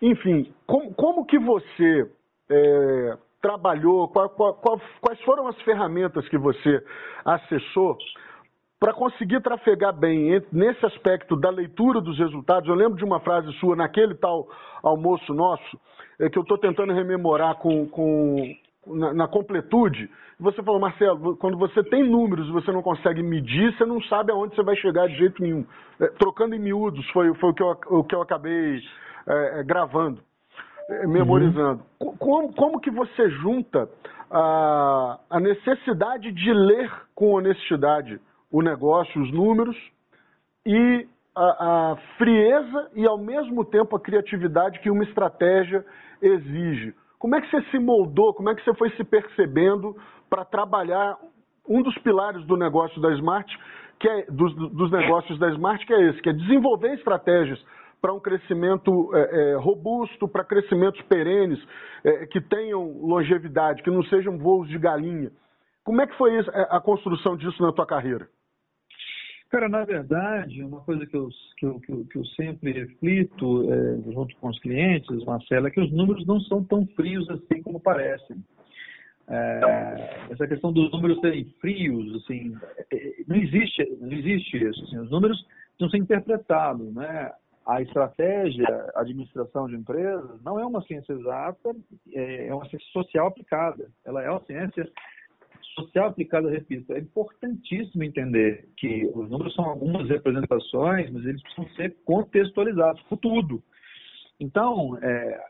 enfim, 0.00 0.52
como, 0.66 0.94
como 0.94 1.26
que 1.26 1.38
você 1.38 2.10
é, 2.50 3.18
trabalhou, 3.42 4.08
qual, 4.08 4.28
qual, 4.30 4.54
qual, 4.54 4.80
quais 5.00 5.20
foram 5.22 5.46
as 5.48 5.60
ferramentas 5.62 6.28
que 6.28 6.38
você 6.38 6.82
acessou 7.24 7.96
para 8.80 8.92
conseguir 8.92 9.40
trafegar 9.42 9.92
bem 9.92 10.40
nesse 10.52 10.86
aspecto 10.86 11.36
da 11.36 11.50
leitura 11.50 12.00
dos 12.00 12.18
resultados? 12.18 12.68
Eu 12.68 12.74
lembro 12.74 12.96
de 12.96 13.04
uma 13.04 13.20
frase 13.20 13.52
sua 13.54 13.76
naquele 13.76 14.14
tal 14.14 14.48
almoço 14.82 15.32
nosso, 15.34 15.78
é, 16.20 16.28
que 16.28 16.38
eu 16.38 16.42
estou 16.42 16.58
tentando 16.58 16.92
rememorar 16.92 17.56
com, 17.56 17.86
com 17.88 18.54
na, 18.88 19.14
na, 19.14 19.28
completude, 19.28 20.10
você 20.38 20.62
falou, 20.62 20.80
Marcelo, 20.80 21.36
quando 21.36 21.58
você 21.58 21.82
tem 21.84 22.08
números 22.08 22.48
e 22.48 22.52
você 22.52 22.70
não 22.72 22.82
consegue 22.82 23.22
medir, 23.22 23.76
você 23.76 23.84
não 23.84 24.00
sabe 24.02 24.32
aonde 24.32 24.54
você 24.54 24.62
vai 24.62 24.76
chegar 24.76 25.08
de 25.08 25.16
jeito 25.16 25.42
nenhum. 25.42 25.64
É, 26.00 26.06
trocando 26.18 26.54
em 26.54 26.58
miúdos 26.58 27.08
foi, 27.10 27.32
foi 27.34 27.50
o, 27.50 27.54
que 27.54 27.62
eu, 27.62 27.78
o 27.88 28.04
que 28.04 28.14
eu 28.14 28.22
acabei 28.22 28.80
é, 29.26 29.60
é 29.60 29.64
gravando, 29.64 30.20
é, 30.88 31.06
memorizando. 31.06 31.82
Uhum. 32.00 32.16
Como, 32.16 32.52
como 32.54 32.80
que 32.80 32.90
você 32.90 33.30
junta 33.30 33.88
a, 34.30 35.18
a 35.30 35.40
necessidade 35.40 36.32
de 36.32 36.52
ler 36.52 36.90
com 37.14 37.32
honestidade 37.32 38.20
o 38.50 38.62
negócio, 38.62 39.20
os 39.20 39.30
números, 39.32 39.76
e 40.64 41.06
a, 41.34 41.92
a 41.92 41.96
frieza 42.16 42.90
e, 42.94 43.06
ao 43.06 43.18
mesmo 43.18 43.64
tempo, 43.64 43.96
a 43.96 44.00
criatividade 44.00 44.80
que 44.80 44.90
uma 44.90 45.04
estratégia 45.04 45.84
exige? 46.20 46.94
Como 47.18 47.34
é 47.34 47.40
que 47.40 47.50
você 47.50 47.62
se 47.70 47.78
moldou, 47.78 48.32
como 48.32 48.50
é 48.50 48.54
que 48.54 48.62
você 48.62 48.74
foi 48.74 48.90
se 48.90 49.04
percebendo 49.04 49.96
para 50.30 50.44
trabalhar 50.44 51.18
um 51.68 51.82
dos 51.82 51.96
pilares 51.98 52.44
do 52.46 52.56
negócio 52.56 53.00
da 53.00 53.12
Smart, 53.14 53.58
que 53.98 54.08
é, 54.08 54.26
dos, 54.30 54.54
dos 54.54 54.90
negócios 54.90 55.38
da 55.38 55.50
Smart, 55.50 55.84
que 55.84 55.92
é 55.92 56.10
esse, 56.10 56.22
que 56.22 56.30
é 56.30 56.32
desenvolver 56.32 56.94
estratégias 56.94 57.60
para 58.00 58.12
um 58.12 58.20
crescimento 58.20 59.10
é, 59.14 59.20
é, 59.52 59.54
robusto, 59.56 60.28
para 60.28 60.44
crescimentos 60.44 61.00
perenes, 61.02 61.58
é, 62.04 62.26
que 62.26 62.40
tenham 62.40 62.84
longevidade, 63.00 63.82
que 63.82 63.90
não 63.90 64.04
sejam 64.04 64.38
voos 64.38 64.68
de 64.68 64.78
galinha. 64.78 65.30
Como 65.84 66.00
é 66.00 66.06
que 66.06 66.16
foi 66.16 66.36
é, 66.36 66.42
a 66.70 66.80
construção 66.80 67.36
disso 67.36 67.60
na 67.60 67.72
tua 67.72 67.86
carreira? 67.86 68.28
Cara, 69.50 69.66
na 69.66 69.82
verdade, 69.82 70.62
uma 70.62 70.80
coisa 70.82 71.06
que 71.06 71.16
eu, 71.16 71.30
que 71.56 71.64
eu, 71.64 71.80
que 71.80 71.90
eu, 71.92 72.04
que 72.04 72.18
eu 72.18 72.24
sempre 72.26 72.70
reflito 72.72 73.72
é, 73.72 74.12
junto 74.12 74.36
com 74.36 74.48
os 74.48 74.60
clientes, 74.60 75.24
Marcelo, 75.24 75.66
é 75.66 75.70
que 75.70 75.80
os 75.80 75.90
números 75.90 76.26
não 76.26 76.38
são 76.40 76.62
tão 76.62 76.86
frios 76.88 77.28
assim 77.30 77.62
como 77.62 77.80
parecem. 77.80 78.44
É, 79.26 80.26
essa 80.30 80.46
questão 80.46 80.70
dos 80.70 80.90
números 80.90 81.20
serem 81.20 81.44
frios, 81.60 82.14
assim, 82.16 82.54
é, 82.92 83.14
não 83.26 83.36
existe, 83.36 83.96
não 84.00 84.12
existe 84.12 84.56
isso. 84.56 84.84
Assim, 84.84 84.98
os 84.98 85.10
números 85.10 85.42
precisam 85.76 85.90
ser 85.90 85.98
interpretados, 85.98 86.94
né? 86.94 87.32
A 87.66 87.82
estratégia, 87.82 88.66
a 88.94 89.00
administração 89.00 89.66
de 89.66 89.76
empresas, 89.76 90.42
não 90.42 90.58
é 90.58 90.64
uma 90.64 90.82
ciência 90.82 91.12
exata, 91.12 91.74
é, 92.14 92.48
é 92.48 92.54
uma 92.54 92.68
ciência 92.68 92.88
social 92.92 93.28
aplicada. 93.28 93.90
Ela 94.04 94.22
é 94.22 94.30
uma 94.30 94.44
ciência 94.44 94.90
social 95.78 96.08
aplicada, 96.08 96.50
repito. 96.50 96.92
É 96.92 96.98
importantíssimo 96.98 98.04
entender 98.04 98.68
que 98.76 99.10
os 99.14 99.28
números 99.30 99.54
são 99.54 99.64
algumas 99.64 100.08
representações, 100.08 101.10
mas 101.10 101.24
eles 101.24 101.42
precisam 101.42 101.68
ser 101.74 101.96
contextualizados 102.04 103.02
por 103.02 103.18
tudo. 103.18 103.62
Então, 104.40 104.98
é, 105.02 105.40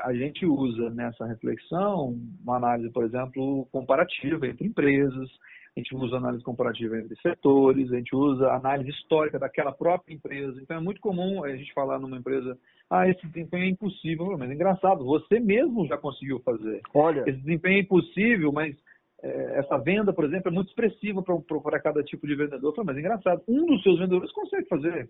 a 0.00 0.12
gente 0.14 0.46
usa 0.46 0.90
nessa 0.90 1.26
reflexão 1.26 2.16
uma 2.42 2.56
análise, 2.56 2.90
por 2.90 3.04
exemplo, 3.04 3.66
comparativa 3.70 4.46
entre 4.46 4.66
empresas, 4.66 5.28
a 5.76 5.80
gente 5.80 5.94
usa 5.94 6.16
análise 6.16 6.42
comparativa 6.42 6.98
entre 6.98 7.14
setores, 7.20 7.92
a 7.92 7.96
gente 7.96 8.14
usa 8.14 8.52
análise 8.52 8.90
histórica 8.90 9.38
daquela 9.38 9.70
própria 9.70 10.12
empresa. 10.12 10.60
Então 10.60 10.76
é 10.76 10.80
muito 10.80 11.00
comum 11.00 11.44
a 11.44 11.56
gente 11.56 11.72
falar 11.72 12.00
numa 12.00 12.16
empresa, 12.16 12.58
ah, 12.90 13.08
esse 13.08 13.24
desempenho 13.28 13.64
é 13.64 13.68
impossível, 13.68 14.36
mas 14.36 14.50
é 14.50 14.54
engraçado, 14.54 15.04
você 15.04 15.38
mesmo 15.38 15.86
já 15.86 15.96
conseguiu 15.96 16.40
fazer. 16.40 16.80
Olha, 16.92 17.22
esse 17.26 17.38
desempenho 17.38 17.76
é 17.76 17.80
impossível, 17.80 18.50
mas 18.50 18.74
é, 18.74 18.80
essa 19.22 19.78
venda, 19.78 20.12
por 20.12 20.24
exemplo, 20.24 20.48
é 20.48 20.52
muito 20.52 20.68
expressiva 20.68 21.22
para 21.22 21.80
cada 21.80 22.02
tipo 22.02 22.26
de 22.26 22.34
vendedor. 22.34 22.74
Mas 22.84 22.96
é 22.96 23.00
engraçado, 23.00 23.42
um 23.48 23.66
dos 23.66 23.82
seus 23.82 23.98
vendedores 23.98 24.32
consegue 24.32 24.68
fazer. 24.68 25.08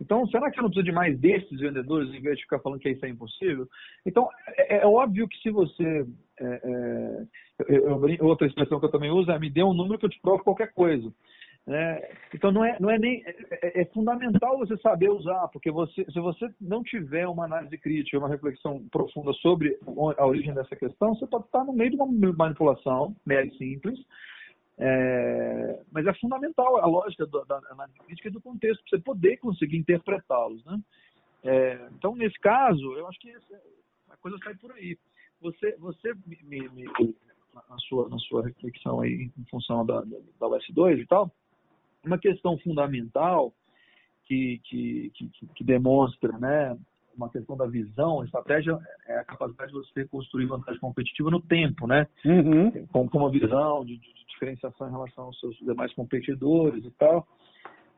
Então, 0.00 0.26
será 0.26 0.50
que 0.50 0.58
eu 0.58 0.62
não 0.62 0.70
preciso 0.70 0.86
de 0.86 0.92
mais 0.92 1.18
desses 1.18 1.60
vendedores 1.60 2.12
em 2.12 2.20
vez 2.20 2.36
de 2.36 2.42
ficar 2.42 2.58
falando 2.58 2.80
que 2.80 2.90
isso 2.90 3.04
é 3.04 3.08
impossível? 3.08 3.66
Então, 4.04 4.28
é, 4.56 4.78
é 4.78 4.86
óbvio 4.86 5.28
que 5.28 5.38
se 5.38 5.50
você. 5.50 6.06
É, 6.40 6.60
é 6.64 7.26
eu, 7.68 8.08
eu, 8.08 8.26
outra 8.26 8.46
expressão 8.46 8.80
que 8.80 8.86
eu 8.86 8.90
também 8.90 9.10
uso 9.10 9.30
é 9.30 9.38
me 9.38 9.48
dê 9.48 9.62
um 9.62 9.74
número 9.74 9.98
que 9.98 10.06
eu 10.06 10.10
te 10.10 10.20
provo 10.20 10.42
qualquer 10.42 10.72
coisa. 10.72 11.12
É, 11.66 12.14
então 12.34 12.52
não 12.52 12.62
é, 12.62 12.76
não 12.78 12.90
é 12.90 12.98
nem 12.98 13.22
é, 13.24 13.80
é, 13.80 13.84
fundamental 13.86 14.58
você 14.58 14.76
saber 14.78 15.08
usar, 15.08 15.48
porque 15.48 15.70
você, 15.70 16.04
se 16.04 16.20
você 16.20 16.46
não 16.60 16.82
tiver 16.82 17.26
uma 17.26 17.46
análise 17.46 17.78
crítica, 17.78 18.18
uma 18.18 18.28
reflexão 18.28 18.86
profunda 18.90 19.32
sobre 19.34 19.78
a 20.18 20.26
origem 20.26 20.52
dessa 20.52 20.76
questão, 20.76 21.14
você 21.14 21.26
pode 21.26 21.46
estar 21.46 21.64
no 21.64 21.72
meio 21.72 21.90
de 21.90 21.96
uma 21.96 22.06
manipulação 22.06 23.16
mera 23.24 23.46
e 23.46 23.56
simples, 23.56 23.98
é, 24.76 25.80
mas 25.90 26.06
é 26.06 26.12
fundamental 26.14 26.76
a 26.76 26.86
lógica 26.86 27.26
da, 27.26 27.44
da 27.44 27.60
análise 27.70 27.98
crítica 28.00 28.28
e 28.28 28.32
do 28.32 28.42
contexto, 28.42 28.82
para 28.82 28.98
você 28.98 29.02
poder 29.02 29.38
conseguir 29.38 29.78
interpretá-los. 29.78 30.62
Né? 30.66 30.78
É, 31.44 31.88
então, 31.96 32.14
nesse 32.14 32.38
caso, 32.40 32.92
eu 32.92 33.08
acho 33.08 33.18
que 33.20 33.32
a 34.10 34.16
coisa 34.18 34.36
sai 34.44 34.54
por 34.56 34.70
aí. 34.72 34.98
Você, 35.40 35.76
você 35.78 36.12
me, 36.26 36.68
me, 36.68 36.84
na, 37.54 37.78
sua, 37.78 38.08
na 38.10 38.18
sua 38.18 38.44
reflexão 38.44 39.00
aí, 39.00 39.30
em 39.38 39.44
função 39.50 39.86
da, 39.86 40.02
da, 40.02 40.18
da 40.40 40.46
OS2 40.46 40.98
e 40.98 41.06
tal, 41.06 41.30
uma 42.04 42.18
questão 42.18 42.58
fundamental 42.58 43.52
que, 44.24 44.60
que, 44.64 45.12
que, 45.14 45.46
que 45.54 45.64
demonstra 45.64 46.36
né, 46.38 46.76
uma 47.16 47.30
questão 47.30 47.56
da 47.56 47.66
visão, 47.66 48.20
a 48.20 48.24
estratégia 48.24 48.78
é 49.06 49.18
a 49.18 49.24
capacidade 49.24 49.72
de 49.72 49.78
você 49.78 50.04
construir 50.06 50.46
vantagem 50.46 50.80
competitiva 50.80 51.30
no 51.30 51.40
tempo, 51.40 51.86
né? 51.86 52.06
Uhum. 52.24 52.86
Com, 52.88 53.08
com 53.08 53.18
uma 53.18 53.30
visão 53.30 53.84
de, 53.84 53.96
de, 53.98 54.24
diferenciação 54.28 54.88
em 54.88 54.90
relação 54.90 55.24
aos 55.24 55.38
seus 55.38 55.56
demais 55.58 55.92
competidores 55.94 56.84
e 56.84 56.90
tal. 56.92 57.26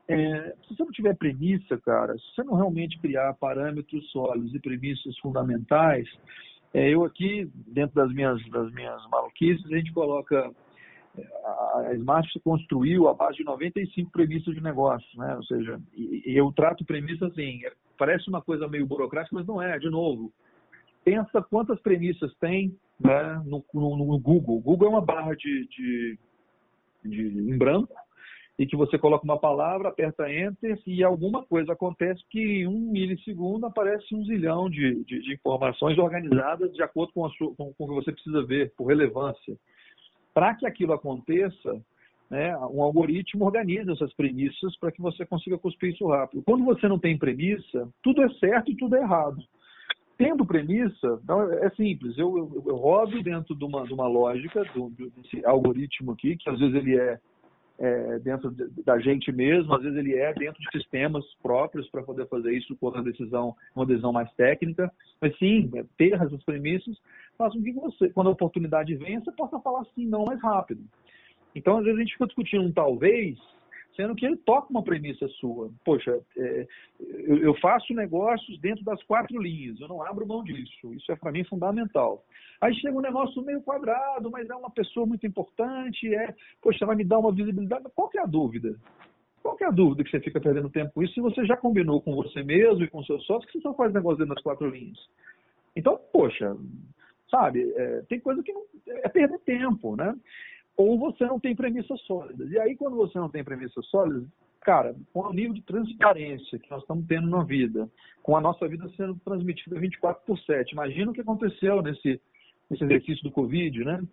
É, 0.07 0.55
se 0.67 0.75
você 0.75 0.83
não 0.83 0.91
tiver 0.91 1.17
premissa, 1.17 1.77
cara, 1.79 2.15
se 2.17 2.35
você 2.35 2.43
não 2.43 2.53
realmente 2.53 2.97
criar 2.99 3.33
parâmetros 3.33 4.09
sólidos 4.11 4.53
e 4.53 4.59
premissas 4.59 5.17
fundamentais, 5.17 6.07
é, 6.73 6.93
eu 6.93 7.03
aqui, 7.03 7.49
dentro 7.67 7.95
das 7.95 8.13
minhas, 8.13 8.39
das 8.49 8.71
minhas 8.71 9.01
maluquices, 9.09 9.65
a 9.65 9.75
gente 9.75 9.91
coloca 9.91 10.51
a 11.45 11.93
Smart 11.95 12.31
se 12.31 12.39
construiu 12.39 13.07
a 13.07 13.13
base 13.13 13.37
de 13.37 13.43
95 13.43 14.11
premissas 14.11 14.53
de 14.53 14.61
negócio, 14.61 15.07
né? 15.17 15.35
Ou 15.35 15.43
seja, 15.43 15.79
e, 15.95 16.23
eu 16.25 16.51
trato 16.51 16.85
premissas 16.85 17.31
assim, 17.31 17.65
é, 17.65 17.71
parece 17.97 18.29
uma 18.29 18.41
coisa 18.41 18.67
meio 18.67 18.85
burocrática, 18.85 19.35
mas 19.35 19.45
não 19.45 19.61
é, 19.61 19.77
de 19.79 19.89
novo. 19.89 20.31
Pensa 21.03 21.41
quantas 21.41 21.79
premissas 21.79 22.33
tem 22.35 22.75
né, 22.99 23.41
no, 23.45 23.63
no, 23.73 23.97
no 23.97 24.19
Google. 24.19 24.57
O 24.57 24.61
Google 24.61 24.87
é 24.87 24.91
uma 24.91 25.01
barra 25.01 25.35
de, 25.35 25.67
de, 25.67 26.19
de, 27.05 27.51
em 27.51 27.57
branco 27.57 27.93
e 28.59 28.65
que 28.65 28.75
você 28.75 28.97
coloca 28.97 29.23
uma 29.23 29.39
palavra, 29.39 29.89
aperta 29.89 30.31
Enter 30.31 30.79
e 30.87 31.03
alguma 31.03 31.43
coisa 31.43 31.73
acontece 31.73 32.23
que 32.29 32.39
em 32.39 32.67
um 32.67 32.91
milissegundo 32.91 33.67
aparece 33.67 34.15
um 34.15 34.25
zilhão 34.25 34.69
de, 34.69 35.03
de, 35.03 35.21
de 35.21 35.33
informações 35.33 35.97
organizadas 35.97 36.73
de 36.73 36.81
acordo 36.81 37.13
com, 37.13 37.29
sua, 37.29 37.53
com, 37.55 37.71
com 37.73 37.83
o 37.83 37.87
que 37.87 37.93
você 37.93 38.11
precisa 38.11 38.43
ver, 38.43 38.73
por 38.75 38.87
relevância. 38.87 39.55
Para 40.37 40.53
que 40.53 40.67
aquilo 40.67 40.93
aconteça, 40.93 41.83
né, 42.29 42.55
um 42.67 42.83
algoritmo 42.83 43.43
organiza 43.43 43.91
essas 43.93 44.13
premissas 44.13 44.77
para 44.77 44.91
que 44.91 45.01
você 45.01 45.25
consiga 45.25 45.57
cuspir 45.57 45.91
isso 45.91 46.05
rápido. 46.05 46.43
Quando 46.43 46.63
você 46.63 46.87
não 46.87 46.99
tem 46.99 47.17
premissa, 47.17 47.89
tudo 48.03 48.21
é 48.21 48.29
certo 48.35 48.69
e 48.69 48.75
tudo 48.75 48.95
é 48.95 49.01
errado. 49.01 49.41
Tendo 50.15 50.45
premissa, 50.45 51.19
então, 51.23 51.41
é 51.51 51.71
simples. 51.71 52.15
Eu, 52.19 52.37
eu, 52.37 52.63
eu 52.67 52.75
rodo 52.75 53.23
dentro 53.23 53.55
de 53.55 53.65
uma, 53.65 53.83
de 53.87 53.91
uma 53.91 54.07
lógica, 54.07 54.63
do, 54.75 54.91
desse 54.91 55.43
algoritmo 55.43 56.11
aqui, 56.11 56.37
que 56.37 56.47
às 56.51 56.59
vezes 56.59 56.75
ele 56.75 56.99
é, 56.99 57.19
é 57.79 58.19
dentro 58.19 58.51
da 58.85 58.99
gente 58.99 59.31
mesmo, 59.31 59.73
às 59.73 59.81
vezes 59.81 59.97
ele 59.97 60.13
é 60.13 60.35
dentro 60.35 60.61
de 60.61 60.69
sistemas 60.71 61.25
próprios 61.41 61.89
para 61.89 62.03
poder 62.03 62.27
fazer 62.27 62.55
isso 62.55 62.75
com 62.75 62.89
uma 62.89 63.01
decisão, 63.01 63.55
uma 63.75 63.87
decisão 63.87 64.13
mais 64.13 64.31
técnica. 64.33 64.91
Mas 65.19 65.35
sim, 65.39 65.71
é 65.73 65.83
ter 65.97 66.13
essas 66.13 66.43
premissas 66.43 66.95
faz 67.37 67.53
com 67.53 67.61
que 67.61 67.71
você, 67.71 68.09
quando 68.09 68.27
a 68.27 68.33
oportunidade 68.33 68.95
vem, 68.95 69.19
você 69.19 69.31
possa 69.31 69.59
falar 69.59 69.85
sim, 69.95 70.05
não 70.05 70.25
mais 70.25 70.41
rápido. 70.41 70.83
Então, 71.55 71.77
às 71.77 71.83
vezes 71.83 71.97
a 71.97 72.01
gente 72.01 72.13
fica 72.13 72.27
discutindo 72.27 72.63
um 72.63 72.71
talvez, 72.71 73.37
sendo 73.95 74.15
que 74.15 74.25
ele 74.25 74.37
toca 74.37 74.69
uma 74.69 74.83
premissa 74.83 75.27
sua. 75.39 75.71
Poxa, 75.83 76.19
é, 76.37 76.67
eu, 76.99 77.37
eu, 77.37 77.53
faço 77.55 77.93
negócios 77.93 78.59
dentro 78.59 78.83
das 78.83 79.01
quatro 79.03 79.41
linhas, 79.41 79.79
eu 79.79 79.87
não 79.87 80.03
abro 80.03 80.27
mão 80.27 80.43
disso. 80.43 80.93
Isso 80.93 81.11
é 81.11 81.15
para 81.15 81.31
mim 81.31 81.43
fundamental. 81.45 82.23
Aí 82.61 82.73
chega 82.75 82.95
um 82.95 83.01
negócio 83.01 83.41
meio 83.43 83.61
quadrado, 83.61 84.29
mas 84.29 84.47
é 84.49 84.55
uma 84.55 84.69
pessoa 84.69 85.05
muito 85.05 85.25
importante, 85.25 86.13
é, 86.13 86.33
poxa, 86.61 86.85
vai 86.85 86.95
me 86.95 87.03
dar 87.03 87.19
uma 87.19 87.31
visibilidade. 87.31 87.85
Qual 87.95 88.09
que 88.09 88.19
é 88.19 88.21
a 88.21 88.27
dúvida? 88.27 88.75
Qual 89.41 89.55
que 89.55 89.63
é 89.63 89.67
a 89.67 89.71
dúvida 89.71 90.03
que 90.03 90.11
você 90.11 90.19
fica 90.19 90.39
perdendo 90.39 90.69
tempo 90.69 90.91
com 90.93 91.01
isso 91.01 91.13
se 91.13 91.21
você 91.21 91.45
já 91.45 91.57
combinou 91.57 92.01
com 92.01 92.13
você 92.13 92.43
mesmo 92.43 92.83
e 92.83 92.89
com 92.89 93.03
seus 93.03 93.25
sócios 93.25 93.49
que 93.51 93.57
você 93.57 93.63
só 93.63 93.73
faz 93.73 93.93
negócio 93.93 94.19
dentro 94.19 94.35
das 94.35 94.43
quatro 94.43 94.69
linhas? 94.69 94.97
Então, 95.75 95.99
poxa, 96.11 96.55
sabe? 97.29 97.71
É, 97.75 98.01
tem 98.09 98.19
coisa 98.19 98.41
que 98.41 98.53
não, 98.53 98.63
é 98.87 99.09
perder 99.09 99.39
tempo, 99.39 99.95
né? 99.95 100.15
Ou 100.75 100.97
você 100.97 101.25
não 101.25 101.39
tem 101.39 101.55
premissas 101.55 101.99
sólidas. 102.01 102.51
E 102.51 102.59
aí, 102.59 102.75
quando 102.75 102.95
você 102.95 103.17
não 103.17 103.29
tem 103.29 103.43
premissas 103.43 103.85
sólidas, 103.87 104.23
cara, 104.61 104.95
com 105.13 105.21
o 105.21 105.33
nível 105.33 105.53
de 105.53 105.61
transparência 105.61 106.59
que 106.59 106.69
nós 106.69 106.81
estamos 106.81 107.05
tendo 107.07 107.27
na 107.29 107.43
vida, 107.43 107.89
com 108.21 108.35
a 108.35 108.41
nossa 108.41 108.67
vida 108.67 108.87
sendo 108.95 109.15
transmitida 109.23 109.79
24 109.79 110.23
por 110.25 110.37
7, 110.39 110.71
imagina 110.71 111.11
o 111.11 111.13
que 111.13 111.21
aconteceu 111.21 111.81
nesse, 111.81 112.21
nesse 112.69 112.83
exercício 112.83 113.23
do 113.23 113.31
Covid, 113.31 113.83
né? 113.83 114.03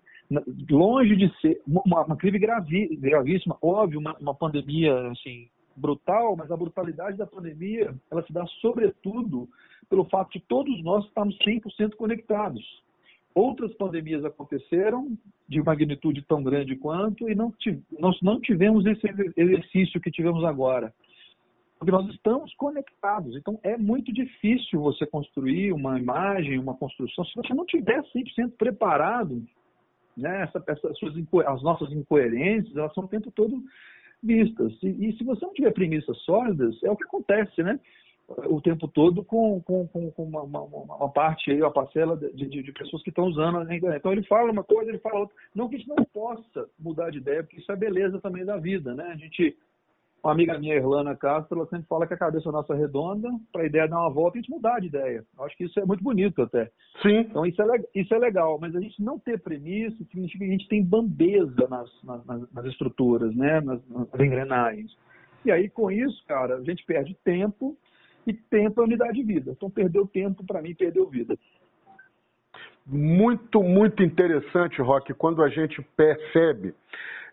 Longe 0.70 1.16
de 1.16 1.40
ser 1.40 1.60
uma, 1.66 2.04
uma 2.04 2.16
crise 2.16 2.38
gravi, 2.38 2.96
gravíssima, 2.96 3.58
óbvio, 3.60 4.00
uma, 4.00 4.16
uma 4.18 4.34
pandemia 4.34 5.10
assim, 5.10 5.48
brutal, 5.76 6.34
mas 6.36 6.50
a 6.50 6.56
brutalidade 6.56 7.18
da 7.18 7.26
pandemia 7.26 7.94
ela 8.10 8.22
se 8.22 8.32
dá 8.32 8.46
sobretudo 8.60 9.48
pelo 9.90 10.04
fato 10.06 10.32
de 10.32 10.40
todos 10.46 10.82
nós 10.82 11.04
estarmos 11.04 11.36
100% 11.38 11.94
conectados. 11.96 12.82
Outras 13.34 13.74
pandemias 13.74 14.24
aconteceram 14.24 15.18
de 15.48 15.60
magnitude 15.60 16.22
tão 16.22 16.42
grande 16.42 16.76
quanto 16.76 17.28
e 17.28 17.34
não 17.34 17.52
nós 17.98 18.16
não 18.22 18.40
tivemos 18.40 18.86
esse 18.86 19.06
exercício 19.36 20.00
que 20.00 20.10
tivemos 20.10 20.44
agora. 20.44 20.94
Porque 21.76 21.90
nós 21.90 22.08
estamos 22.14 22.54
conectados. 22.54 23.36
Então 23.36 23.58
é 23.64 23.76
muito 23.76 24.12
difícil 24.12 24.80
você 24.80 25.04
construir 25.04 25.72
uma 25.72 25.98
imagem, 25.98 26.58
uma 26.58 26.74
construção, 26.74 27.24
se 27.24 27.34
você 27.34 27.52
não 27.52 27.66
tiver 27.66 28.00
100% 28.02 28.52
preparado. 28.56 29.42
Né? 30.16 30.42
Essa, 30.42 30.62
essa, 30.68 30.94
suas, 30.94 31.14
as 31.46 31.62
nossas 31.62 31.90
incoerências 31.90 32.76
elas 32.76 32.94
são 32.94 33.04
o 33.04 33.08
tempo 33.08 33.32
todo 33.32 33.60
vistas. 34.22 34.72
E, 34.80 35.08
e 35.08 35.16
se 35.18 35.24
você 35.24 35.44
não 35.44 35.52
tiver 35.52 35.72
premissas 35.72 36.16
sólidas, 36.18 36.80
é 36.84 36.90
o 36.90 36.96
que 36.96 37.04
acontece, 37.04 37.62
né? 37.64 37.78
O 38.28 38.60
tempo 38.60 38.88
todo 38.88 39.22
com, 39.22 39.60
com, 39.60 39.86
com 39.86 40.22
uma, 40.22 40.42
uma, 40.42 40.62
uma, 40.62 41.08
parte 41.10 41.50
aí, 41.50 41.60
uma 41.60 41.70
parcela 41.70 42.16
de, 42.16 42.32
de, 42.32 42.62
de 42.62 42.72
pessoas 42.72 43.02
que 43.02 43.10
estão 43.10 43.26
usando 43.26 43.58
a 43.58 43.62
internet. 43.62 43.98
Então 43.98 44.12
ele 44.12 44.24
fala 44.24 44.50
uma 44.50 44.64
coisa, 44.64 44.90
ele 44.90 44.98
fala 44.98 45.20
outra. 45.20 45.36
Não 45.54 45.68
que 45.68 45.76
a 45.76 45.78
gente 45.78 45.88
não 45.88 46.04
possa 46.04 46.68
mudar 46.78 47.10
de 47.10 47.18
ideia, 47.18 47.42
porque 47.42 47.60
isso 47.60 47.70
é 47.70 47.76
beleza 47.76 48.20
também 48.20 48.44
da 48.44 48.56
vida, 48.56 48.94
né? 48.94 49.04
A 49.12 49.16
gente, 49.16 49.54
uma 50.22 50.32
amiga 50.32 50.58
minha, 50.58 50.74
Irlana 50.74 51.14
Castro, 51.14 51.58
ela 51.58 51.68
sempre 51.68 51.86
fala 51.86 52.06
que 52.06 52.14
a 52.14 52.18
cabeça 52.18 52.50
nossa 52.50 52.72
é 52.72 52.76
redonda, 52.78 53.28
para 53.52 53.62
a 53.62 53.66
ideia 53.66 53.86
dar 53.86 54.00
uma 54.00 54.10
volta, 54.10 54.38
a 54.38 54.40
gente 54.40 54.50
mudar 54.50 54.80
de 54.80 54.86
ideia. 54.86 55.22
Eu 55.36 55.44
acho 55.44 55.56
que 55.56 55.64
isso 55.64 55.78
é 55.78 55.84
muito 55.84 56.02
bonito 56.02 56.40
até. 56.40 56.70
Sim. 57.02 57.18
Então 57.18 57.44
isso 57.44 57.60
é, 57.60 57.84
isso 57.94 58.14
é 58.14 58.18
legal, 58.18 58.58
mas 58.58 58.74
a 58.74 58.80
gente 58.80 59.02
não 59.02 59.18
ter 59.18 59.38
premissa 59.38 60.02
significa 60.04 60.44
que 60.44 60.50
a 60.50 60.54
gente 60.54 60.68
tem 60.68 60.82
bambeza 60.82 61.68
nas, 61.68 61.90
nas, 62.02 62.52
nas 62.52 62.64
estruturas, 62.64 63.34
né? 63.36 63.60
nas, 63.60 63.86
nas 63.88 64.08
engrenagens. 64.14 64.96
E 65.44 65.52
aí, 65.52 65.68
com 65.68 65.90
isso, 65.90 66.24
cara, 66.26 66.56
a 66.56 66.62
gente 66.62 66.82
perde 66.86 67.14
tempo 67.22 67.76
e 68.26 68.32
tempo 68.32 68.80
é 68.80 68.84
unidade 68.84 69.14
de 69.14 69.22
vida. 69.22 69.52
Então, 69.52 69.70
perdeu 69.70 70.06
tempo, 70.06 70.44
para 70.44 70.62
mim, 70.62 70.74
perdeu 70.74 71.08
vida. 71.08 71.36
Muito, 72.86 73.62
muito 73.62 74.02
interessante, 74.02 74.80
Rock, 74.82 75.14
quando 75.14 75.42
a 75.42 75.48
gente 75.48 75.80
percebe 75.96 76.74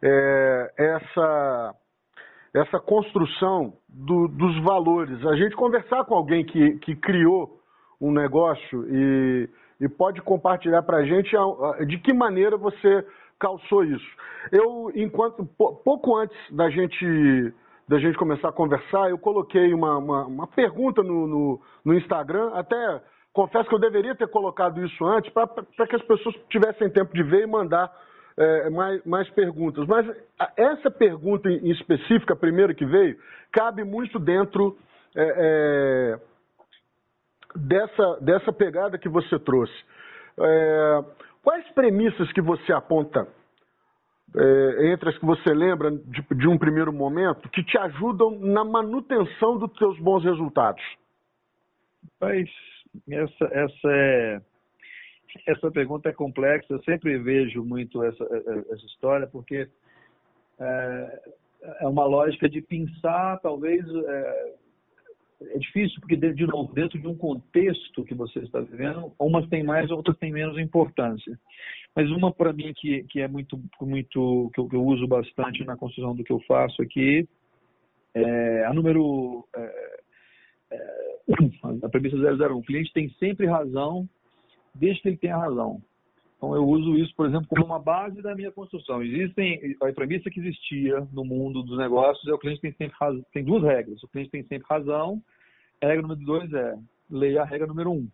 é, 0.02 0.74
essa, 0.78 1.76
essa 2.54 2.80
construção 2.80 3.74
do, 3.88 4.28
dos 4.28 4.58
valores. 4.64 5.26
A 5.26 5.36
gente 5.36 5.56
conversar 5.56 6.06
com 6.06 6.16
alguém 6.16 6.46
que, 6.46 6.78
que 6.80 6.96
criou 6.96 7.60
um 8.00 8.12
negócio 8.12 8.86
e, 8.90 9.50
e 9.82 9.90
pode 9.90 10.22
compartilhar 10.22 10.82
para 10.84 10.98
a 10.98 11.06
gente 11.06 11.30
de 11.86 11.98
que 12.00 12.14
maneira 12.14 12.58
você 12.58 13.06
calçou 13.40 13.84
isso. 13.84 14.08
Eu, 14.52 14.92
enquanto 14.96 15.46
pouco 15.46 16.16
antes 16.16 16.38
da 16.52 16.70
gente 16.70 17.54
da 17.92 18.00
gente 18.00 18.18
começar 18.18 18.48
a 18.48 18.54
conversar, 18.54 19.10
eu 19.10 19.18
coloquei 19.18 19.74
uma, 19.74 19.98
uma, 19.98 20.26
uma 20.26 20.48
pergunta 20.48 21.04
no, 21.04 21.28
no, 21.28 21.62
no, 21.84 21.94
Instagram, 21.94 22.50
até 22.54 23.02
confesso 23.34 23.68
que 23.68 23.76
eu 23.76 23.80
deveria 23.80 24.16
ter 24.16 24.30
colocado 24.30 24.82
isso 24.82 25.06
antes, 25.06 25.30
para 25.34 25.88
que 25.88 25.98
as 25.98 26.02
pessoas 26.04 26.34
tivessem 26.50 26.90
tempo 26.90 27.14
de 27.14 27.22
ver 27.22 27.44
e 27.44 27.48
mandar 27.48 27.92
é, 28.38 28.70
mais, 28.70 29.06
mais 29.06 29.30
perguntas. 29.32 29.86
Mas 29.88 30.10
essa 30.56 30.90
pergunta 30.90 31.50
em 31.50 31.70
específica, 31.70 32.34
a 32.34 32.38
primeira 32.38 32.74
que 32.74 32.86
veio, 32.86 33.18
cabe 33.52 33.84
muito 33.84 34.20
dentro 34.20 34.78
é, 35.14 35.34
é, 35.38 36.20
dessa, 37.58 38.20
dessa 38.22 38.54
pegada 38.54 38.98
que 38.98 39.10
você 39.10 39.38
trouxe. 39.38 39.76
É, 40.40 41.04
quais 41.44 41.70
premissas 41.72 42.32
que 42.32 42.42
você 42.42 42.72
aponta 42.72 43.28
é, 44.36 44.92
entre 44.92 45.10
as 45.10 45.18
que 45.18 45.26
você 45.26 45.54
lembra 45.54 45.92
de, 45.92 46.22
de, 46.36 46.48
um 46.48 46.58
primeiro 46.58 46.94
momento, 46.94 47.50
que 47.50 47.64
te 47.64 47.78
ajudam 47.78 48.40
na 48.40 48.64
manutenção 48.64 49.58
dos 49.58 49.72
teus 49.74 50.00
bons 50.00 50.24
resultados? 50.24 50.84
Mas 52.20 52.50
essa, 53.10 53.46
essa, 53.52 53.88
é, 53.88 54.42
essa 55.48 55.72
pergunta 55.72 56.10
é 56.10 56.14
complexa. 56.14 56.74
Eu 56.74 56.84
sempre 56.84 57.18
vejo 57.18 57.64
muito 57.64 58.04
essa, 58.04 58.24
essa 58.72 58.86
história, 58.86 59.28
porque 59.28 59.68
é, 60.60 61.22
é 61.82 61.88
uma 61.88 62.06
lógica 62.06 62.48
de 62.50 62.62
pensar, 62.62 63.40
talvez. 63.40 63.86
É, 63.86 64.54
é 65.50 65.58
difícil, 65.58 66.00
porque, 66.00 66.16
de 66.16 66.46
novo, 66.46 66.74
dentro 66.74 67.00
de 67.00 67.08
um 67.08 67.16
contexto 67.16 68.04
que 68.04 68.14
você 68.14 68.40
está 68.40 68.60
vivendo, 68.60 69.12
umas 69.20 69.48
têm 69.50 69.64
mais, 69.64 69.90
outras 69.90 70.18
têm 70.18 70.32
menos 70.32 70.58
importância. 70.58 71.38
Mas 71.96 72.10
uma 72.12 72.32
para 72.32 72.54
mim 72.54 72.74
que, 72.76 73.04
que 73.04 73.20
é 73.22 73.28
muito, 73.28 73.60
muito 73.82 74.50
que 74.54 74.60
eu, 74.60 74.70
que 74.70 74.76
eu, 74.76 74.86
uso 74.86 75.08
bastante 75.08 75.64
na 75.66 75.76
construção 75.76 76.16
do 76.16 76.24
que 76.24 76.32
eu 76.32 76.40
faço 76.42 76.82
aqui 76.82 77.28
é 78.14 78.66
a 78.66 78.74
número 78.74 79.46
é, 79.56 80.00
é, 80.72 81.12
a 81.84 81.90
premissa 81.90 82.18
001. 82.18 82.58
O 82.58 82.64
cliente 82.64 82.94
tem 82.94 83.10
sempre 83.20 83.48
razão, 83.48 84.08
desde 84.76 85.02
que 85.02 85.10
ele 85.10 85.18
tenha 85.18 85.38
razão. 85.38 85.82
Então 86.42 86.56
eu 86.56 86.68
uso 86.68 86.98
isso, 86.98 87.14
por 87.16 87.28
exemplo, 87.28 87.48
como 87.48 87.64
uma 87.64 87.78
base 87.78 88.20
da 88.20 88.34
minha 88.34 88.52
construção. 88.52 89.04
Existem 89.04 89.78
a 89.80 89.94
premissa 89.94 90.28
que 90.28 90.40
existia 90.40 91.08
no 91.14 91.24
mundo 91.24 91.62
dos 91.62 91.78
negócios 91.78 92.28
é 92.28 92.34
o 92.34 92.40
cliente 92.40 92.62
tem 92.62 92.72
sempre 92.72 92.98
razão. 93.00 93.24
Tem 93.32 93.44
duas 93.44 93.62
regras. 93.62 94.02
O 94.02 94.08
cliente 94.08 94.32
tem 94.32 94.42
sempre 94.46 94.68
razão. 94.68 95.22
A 95.80 95.86
regra 95.86 96.02
número 96.02 96.26
dois 96.26 96.52
é 96.52 96.76
leia 97.12 97.44
a 97.44 97.46
regra 97.46 97.68
número 97.68 97.92
um. 97.92 98.08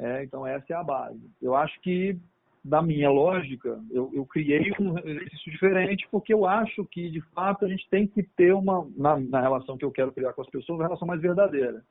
É, 0.00 0.24
então 0.24 0.44
essa 0.44 0.72
é 0.72 0.74
a 0.74 0.82
base. 0.82 1.20
Eu 1.40 1.54
acho 1.54 1.80
que 1.80 2.18
da 2.64 2.82
minha 2.82 3.08
lógica, 3.08 3.80
eu, 3.92 4.10
eu, 4.12 4.26
criei 4.26 4.72
um 4.80 4.98
exercício 4.98 5.52
diferente 5.52 6.08
porque 6.10 6.34
eu 6.34 6.46
acho 6.46 6.84
que, 6.86 7.08
de 7.08 7.20
fato, 7.20 7.64
a 7.64 7.68
gente 7.68 7.88
tem 7.88 8.04
que 8.04 8.24
ter 8.24 8.52
uma, 8.52 8.84
na, 8.96 9.20
na, 9.20 9.40
relação 9.40 9.78
que 9.78 9.84
eu 9.84 9.92
quero 9.92 10.10
criar 10.10 10.32
com 10.32 10.42
as 10.42 10.50
pessoas, 10.50 10.78
uma 10.78 10.86
relação 10.86 11.06
mais 11.06 11.20
verdadeira. 11.20 11.84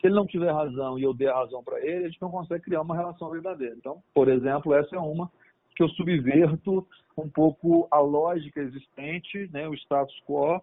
Se 0.00 0.06
ele 0.06 0.14
não 0.14 0.26
tiver 0.26 0.52
razão 0.52 0.98
e 0.98 1.02
eu 1.02 1.14
der 1.14 1.30
a 1.30 1.38
razão 1.38 1.62
para 1.62 1.80
ele, 1.80 2.04
a 2.04 2.08
gente 2.08 2.20
não 2.20 2.30
consegue 2.30 2.64
criar 2.64 2.82
uma 2.82 2.96
relação 2.96 3.30
verdadeira. 3.30 3.74
Então, 3.76 4.02
por 4.14 4.28
exemplo, 4.28 4.74
essa 4.74 4.94
é 4.94 4.98
uma 4.98 5.30
que 5.74 5.82
eu 5.82 5.88
subverto 5.90 6.86
um 7.16 7.28
pouco 7.28 7.86
a 7.90 7.98
lógica 7.98 8.60
existente, 8.60 9.48
né, 9.52 9.68
o 9.68 9.74
status 9.74 10.14
quo, 10.26 10.60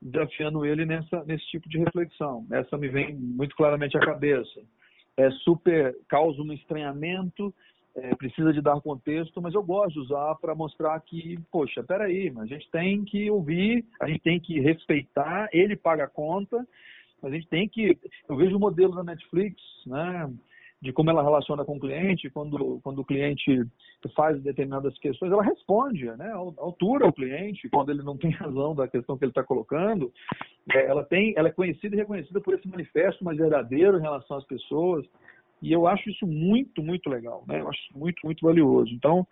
desafiando 0.00 0.64
ele 0.64 0.84
nessa, 0.84 1.24
nesse 1.24 1.46
tipo 1.46 1.68
de 1.68 1.78
reflexão. 1.78 2.44
Essa 2.50 2.76
me 2.76 2.88
vem 2.88 3.14
muito 3.14 3.56
claramente 3.56 3.96
à 3.96 4.00
cabeça. 4.00 4.60
É 5.16 5.30
super, 5.30 5.96
causa 6.08 6.42
um 6.42 6.52
estranhamento 6.52 7.54
é, 7.96 8.14
precisa 8.14 8.52
de 8.52 8.60
dar 8.60 8.80
contexto, 8.80 9.40
mas 9.40 9.54
eu 9.54 9.62
gosto 9.62 9.94
de 9.94 10.00
usar 10.00 10.34
para 10.36 10.54
mostrar 10.54 11.00
que, 11.00 11.38
poxa, 11.50 11.82
peraí, 11.82 12.32
a 12.36 12.44
gente 12.44 12.70
tem 12.70 13.02
que 13.04 13.30
ouvir, 13.30 13.84
a 14.00 14.06
gente 14.06 14.20
tem 14.20 14.38
que 14.38 14.60
respeitar, 14.60 15.48
ele 15.52 15.74
paga 15.74 16.04
a 16.04 16.08
conta, 16.08 16.66
a 17.22 17.30
gente 17.30 17.48
tem 17.48 17.68
que. 17.68 17.98
Eu 18.28 18.36
vejo 18.36 18.56
o 18.56 18.60
modelo 18.60 18.94
da 18.94 19.04
Netflix, 19.04 19.56
né? 19.86 20.30
De 20.80 20.92
como 20.92 21.08
ela 21.10 21.22
relaciona 21.22 21.64
com 21.64 21.76
o 21.76 21.80
cliente, 21.80 22.28
quando, 22.28 22.80
quando 22.82 22.98
o 22.98 23.04
cliente 23.04 23.64
faz 24.14 24.40
determinadas 24.42 24.96
questões, 24.98 25.32
ela 25.32 25.42
responde, 25.42 26.04
né? 26.16 26.30
Altura 26.32 27.06
o 27.06 27.12
cliente, 27.12 27.68
quando 27.70 27.90
ele 27.90 28.02
não 28.02 28.16
tem 28.16 28.30
razão 28.30 28.74
da 28.74 28.86
questão 28.86 29.16
que 29.16 29.24
ele 29.24 29.30
está 29.30 29.42
colocando. 29.42 30.12
É, 30.72 30.86
ela, 30.86 31.02
tem, 31.02 31.32
ela 31.36 31.48
é 31.48 31.52
conhecida 31.52 31.96
e 31.96 31.98
reconhecida 31.98 32.40
por 32.40 32.54
esse 32.54 32.68
manifesto 32.68 33.24
mais 33.24 33.38
verdadeiro 33.38 33.98
em 33.98 34.02
relação 34.02 34.36
às 34.36 34.44
pessoas. 34.44 35.06
E 35.62 35.72
eu 35.72 35.86
acho 35.86 36.10
isso 36.10 36.26
muito, 36.26 36.82
muito 36.82 37.08
legal, 37.08 37.42
né? 37.48 37.60
Eu 37.60 37.68
acho 37.68 37.98
muito, 37.98 38.20
muito 38.24 38.44
valioso. 38.44 38.92
Então, 38.92 39.26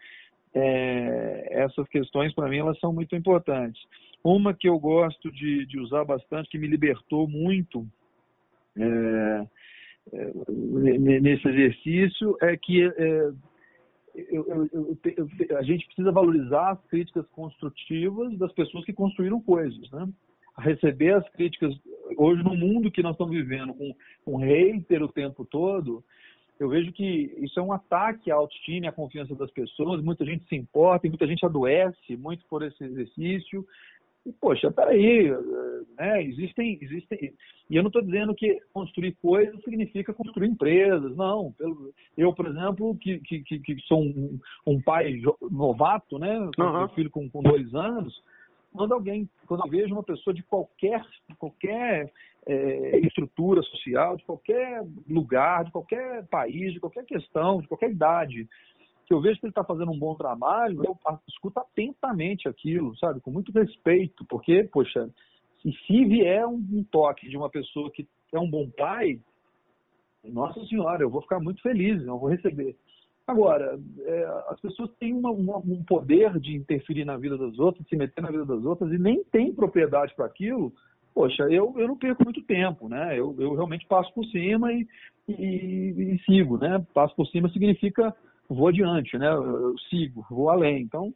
é, 0.54 1.48
essas 1.50 1.86
questões, 1.88 2.34
para 2.34 2.48
mim, 2.48 2.58
elas 2.58 2.78
são 2.80 2.92
muito 2.92 3.14
importantes. 3.14 3.80
Uma 4.24 4.54
que 4.54 4.68
eu 4.68 4.78
gosto 4.78 5.30
de, 5.30 5.66
de 5.66 5.78
usar 5.78 6.04
bastante, 6.04 6.48
que 6.48 6.58
me 6.58 6.66
libertou 6.66 7.28
muito 7.28 7.86
é, 8.76 9.46
é, 10.12 10.32
nesse 11.20 11.46
exercício, 11.46 12.36
é 12.40 12.56
que 12.56 12.82
é, 12.82 13.32
eu, 14.14 14.46
eu, 14.46 14.68
eu, 14.72 15.58
a 15.58 15.62
gente 15.62 15.86
precisa 15.86 16.10
valorizar 16.10 16.70
as 16.70 16.84
críticas 16.86 17.26
construtivas 17.28 18.36
das 18.38 18.52
pessoas 18.52 18.84
que 18.84 18.92
construíram 18.92 19.40
coisas, 19.40 19.90
né? 19.90 20.08
receber 20.58 21.14
as 21.14 21.28
críticas 21.30 21.74
hoje 22.16 22.42
no 22.42 22.56
mundo 22.56 22.90
que 22.90 23.02
nós 23.02 23.12
estamos 23.12 23.34
vivendo 23.34 23.74
com 23.74 23.94
um 24.26 24.36
hater 24.36 25.02
o 25.02 25.08
tempo 25.08 25.44
todo 25.44 26.04
eu 26.60 26.68
vejo 26.68 26.92
que 26.92 27.34
isso 27.38 27.58
é 27.58 27.62
um 27.62 27.72
ataque 27.72 28.30
à 28.30 28.36
autoestima 28.36 28.88
à 28.88 28.92
confiança 28.92 29.34
das 29.34 29.50
pessoas 29.50 30.02
muita 30.02 30.24
gente 30.24 30.46
se 30.48 30.54
importa 30.54 31.08
muita 31.08 31.26
gente 31.26 31.44
adoece 31.44 32.16
muito 32.16 32.44
por 32.46 32.62
esse 32.62 32.84
exercício 32.84 33.66
e 34.26 34.32
poxa 34.32 34.70
peraí 34.70 35.30
né 35.96 36.22
existem 36.22 36.78
existem 36.80 37.32
e 37.70 37.76
eu 37.76 37.82
não 37.82 37.88
estou 37.88 38.02
dizendo 38.02 38.34
que 38.34 38.58
construir 38.72 39.12
coisas 39.22 39.62
significa 39.62 40.12
construir 40.14 40.48
empresas 40.48 41.16
não 41.16 41.54
eu 42.16 42.32
por 42.32 42.46
exemplo 42.46 42.96
que 42.96 43.18
que, 43.20 43.42
que 43.42 43.78
sou 43.82 44.02
um, 44.02 44.38
um 44.66 44.80
pai 44.80 45.20
novato 45.50 46.18
né 46.18 46.38
uhum. 46.58 46.88
filho 46.90 47.10
com, 47.10 47.28
com 47.28 47.42
dois 47.42 47.74
anos 47.74 48.22
quando 48.74 48.92
alguém, 48.92 49.30
quando 49.46 49.64
eu 49.64 49.70
vejo 49.70 49.94
uma 49.94 50.02
pessoa 50.02 50.34
de 50.34 50.42
qualquer, 50.42 51.00
qualquer 51.38 52.12
é, 52.44 52.98
estrutura 52.98 53.62
social, 53.62 54.16
de 54.16 54.24
qualquer 54.24 54.82
lugar, 55.08 55.64
de 55.64 55.70
qualquer 55.70 56.26
país, 56.26 56.72
de 56.72 56.80
qualquer 56.80 57.04
questão, 57.04 57.60
de 57.60 57.68
qualquer 57.68 57.92
idade, 57.92 58.48
que 59.06 59.12
eu 59.12 59.20
vejo 59.20 59.38
que 59.38 59.46
ele 59.46 59.50
está 59.50 59.64
fazendo 59.64 59.92
um 59.92 59.98
bom 59.98 60.14
trabalho, 60.14 60.82
eu 60.84 60.96
escuto 61.28 61.60
atentamente 61.60 62.48
aquilo, 62.48 62.96
sabe, 62.98 63.20
com 63.20 63.30
muito 63.30 63.52
respeito, 63.52 64.24
porque, 64.28 64.64
poxa, 64.64 65.08
se, 65.60 66.04
vier 66.04 66.46
um, 66.46 66.62
um 66.72 66.84
toque 66.84 67.28
de 67.28 67.36
uma 67.36 67.50
pessoa 67.50 67.90
que 67.90 68.06
é 68.32 68.38
um 68.38 68.50
bom 68.50 68.68
pai, 68.70 69.20
nossa 70.24 70.64
senhora, 70.66 71.02
eu 71.02 71.10
vou 71.10 71.22
ficar 71.22 71.40
muito 71.40 71.60
feliz, 71.62 72.02
eu 72.02 72.18
vou 72.18 72.28
receber. 72.28 72.76
Agora, 73.26 73.78
é, 74.00 74.42
as 74.48 74.60
pessoas 74.60 74.90
têm 74.98 75.14
uma, 75.14 75.30
uma, 75.30 75.56
um 75.58 75.82
poder 75.82 76.38
de 76.38 76.54
interferir 76.54 77.04
na 77.04 77.16
vida 77.16 77.38
das 77.38 77.58
outras, 77.58 77.86
se 77.88 77.96
meter 77.96 78.20
na 78.20 78.30
vida 78.30 78.44
das 78.44 78.64
outras 78.64 78.92
e 78.92 78.98
nem 78.98 79.24
têm 79.24 79.54
propriedade 79.54 80.14
para 80.14 80.26
aquilo. 80.26 80.72
Poxa, 81.14 81.44
eu, 81.44 81.72
eu 81.76 81.88
não 81.88 81.96
perco 81.96 82.24
muito 82.24 82.42
tempo, 82.42 82.88
né? 82.88 83.18
Eu, 83.18 83.34
eu 83.38 83.54
realmente 83.54 83.86
passo 83.86 84.12
por 84.12 84.26
cima 84.26 84.72
e, 84.72 84.86
e, 85.28 86.14
e 86.14 86.18
sigo, 86.26 86.58
né? 86.58 86.84
Passo 86.92 87.14
por 87.14 87.26
cima 87.28 87.48
significa 87.48 88.14
vou 88.48 88.68
adiante, 88.68 89.16
né? 89.18 89.28
Eu 89.32 89.74
sigo, 89.90 90.24
vou 90.30 90.50
além. 90.50 90.82
Então, 90.82 91.12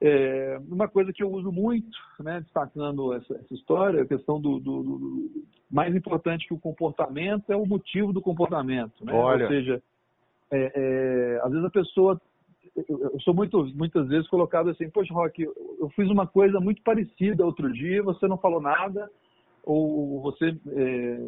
é, 0.00 0.60
uma 0.68 0.88
coisa 0.88 1.12
que 1.12 1.22
eu 1.22 1.30
uso 1.30 1.50
muito, 1.50 1.96
né, 2.20 2.40
destacando 2.40 3.14
essa, 3.14 3.34
essa 3.34 3.54
história, 3.54 4.02
a 4.02 4.06
questão 4.06 4.40
do, 4.40 4.58
do, 4.58 4.82
do, 4.82 5.30
mais 5.70 5.94
importante 5.94 6.46
que 6.46 6.52
o 6.52 6.60
comportamento 6.60 7.50
é 7.50 7.56
o 7.56 7.66
motivo 7.66 8.12
do 8.12 8.20
comportamento. 8.20 9.04
Né? 9.04 9.12
Olha. 9.12 9.44
Ou 9.44 9.50
seja, 9.50 9.82
é, 10.50 10.72
é, 10.74 11.40
às 11.42 11.50
vezes 11.50 11.64
a 11.66 11.70
pessoa. 11.70 12.20
Eu, 12.76 13.18
sou 13.20 13.32
muito, 13.32 13.64
muitas 13.74 14.06
vezes 14.06 14.28
colocado 14.28 14.68
assim, 14.68 14.90
poxa, 14.90 15.14
Rock, 15.14 15.42
eu, 15.42 15.54
eu 15.80 15.88
fiz 15.90 16.10
uma 16.10 16.26
coisa 16.26 16.60
muito 16.60 16.82
parecida 16.82 17.46
outro 17.46 17.72
dia, 17.72 18.02
você 18.02 18.28
não 18.28 18.36
falou 18.36 18.60
nada, 18.60 19.10
ou 19.64 20.20
você 20.20 20.54
é, 20.72 21.18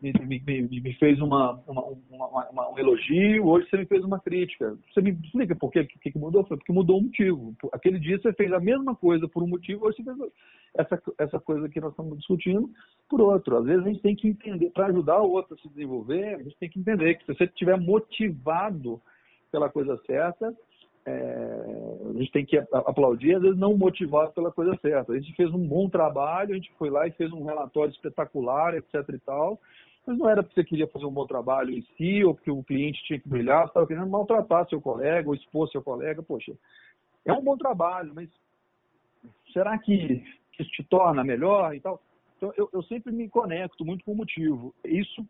me, 0.00 0.40
me, 0.40 0.80
me 0.80 0.92
fez 0.94 1.20
uma, 1.20 1.60
uma, 1.66 1.84
uma, 1.84 2.70
um 2.70 2.78
elogio, 2.78 3.46
hoje 3.46 3.68
você 3.68 3.76
me 3.76 3.86
fez 3.86 4.04
uma 4.04 4.18
crítica. 4.18 4.76
Você 4.92 5.00
me 5.00 5.10
explica 5.10 5.54
por 5.54 5.70
quê? 5.70 5.84
Que, 5.84 6.10
que 6.10 6.18
mudou? 6.18 6.44
Foi 6.44 6.56
porque 6.56 6.72
mudou 6.72 6.98
o 6.98 7.02
motivo. 7.02 7.54
Aquele 7.72 7.98
dia 7.98 8.18
você 8.18 8.32
fez 8.32 8.52
a 8.52 8.60
mesma 8.60 8.94
coisa 8.94 9.28
por 9.28 9.42
um 9.42 9.46
motivo, 9.46 9.86
hoje 9.86 10.02
você 10.02 10.04
fez 10.04 10.32
essa, 10.74 11.02
essa 11.18 11.40
coisa 11.40 11.68
que 11.68 11.80
nós 11.80 11.90
estamos 11.90 12.18
discutindo 12.18 12.70
por 13.08 13.20
outro. 13.20 13.58
Às 13.58 13.64
vezes 13.64 13.84
a 13.84 13.88
gente 13.88 14.02
tem 14.02 14.16
que 14.16 14.28
entender, 14.28 14.70
para 14.70 14.86
ajudar 14.86 15.20
o 15.20 15.30
outro 15.30 15.54
a 15.54 15.58
se 15.58 15.68
desenvolver, 15.68 16.34
a 16.34 16.42
gente 16.42 16.56
tem 16.58 16.68
que 16.68 16.78
entender 16.78 17.14
que 17.16 17.26
se 17.26 17.34
você 17.34 17.44
estiver 17.44 17.78
motivado 17.78 19.00
pela 19.50 19.68
coisa 19.68 20.00
certa, 20.06 20.54
é, 21.06 21.98
a 22.10 22.18
gente 22.18 22.30
tem 22.30 22.44
que 22.44 22.58
aplaudir, 22.72 23.34
às 23.34 23.42
vezes 23.42 23.58
não 23.58 23.76
motivado 23.76 24.32
pela 24.32 24.52
coisa 24.52 24.76
certa. 24.80 25.12
A 25.12 25.18
gente 25.18 25.34
fez 25.34 25.50
um 25.52 25.66
bom 25.66 25.88
trabalho, 25.88 26.52
a 26.52 26.54
gente 26.54 26.72
foi 26.78 26.90
lá 26.90 27.06
e 27.06 27.12
fez 27.12 27.32
um 27.32 27.44
relatório 27.44 27.90
espetacular, 27.90 28.74
etc 28.74 28.94
e 29.08 29.18
tal, 29.18 29.58
mas 30.06 30.18
não 30.18 30.28
era 30.28 30.42
porque 30.42 30.54
você 30.54 30.64
queria 30.64 30.88
fazer 30.88 31.04
um 31.04 31.12
bom 31.12 31.26
trabalho 31.26 31.70
em 31.70 31.82
si, 31.96 32.24
ou 32.24 32.34
porque 32.34 32.50
o 32.50 32.62
cliente 32.64 33.02
tinha 33.04 33.18
que 33.18 33.28
brilhar, 33.28 33.62
você 33.62 33.68
estava 33.68 33.86
querendo 33.86 34.08
maltratar 34.08 34.68
seu 34.68 34.80
colega, 34.80 35.28
ou 35.28 35.34
expor 35.34 35.68
seu 35.68 35.82
colega. 35.82 36.22
Poxa, 36.22 36.52
é 37.24 37.32
um 37.32 37.42
bom 37.42 37.56
trabalho, 37.56 38.12
mas 38.14 38.28
será 39.52 39.78
que 39.78 40.24
isso 40.58 40.70
te 40.70 40.82
torna 40.84 41.22
melhor 41.22 41.74
e 41.74 41.80
tal? 41.80 42.00
Então, 42.36 42.52
eu, 42.56 42.70
eu 42.72 42.82
sempre 42.84 43.12
me 43.12 43.28
conecto 43.28 43.84
muito 43.84 44.04
com 44.04 44.12
o 44.12 44.16
motivo. 44.16 44.74
Isso 44.84 45.24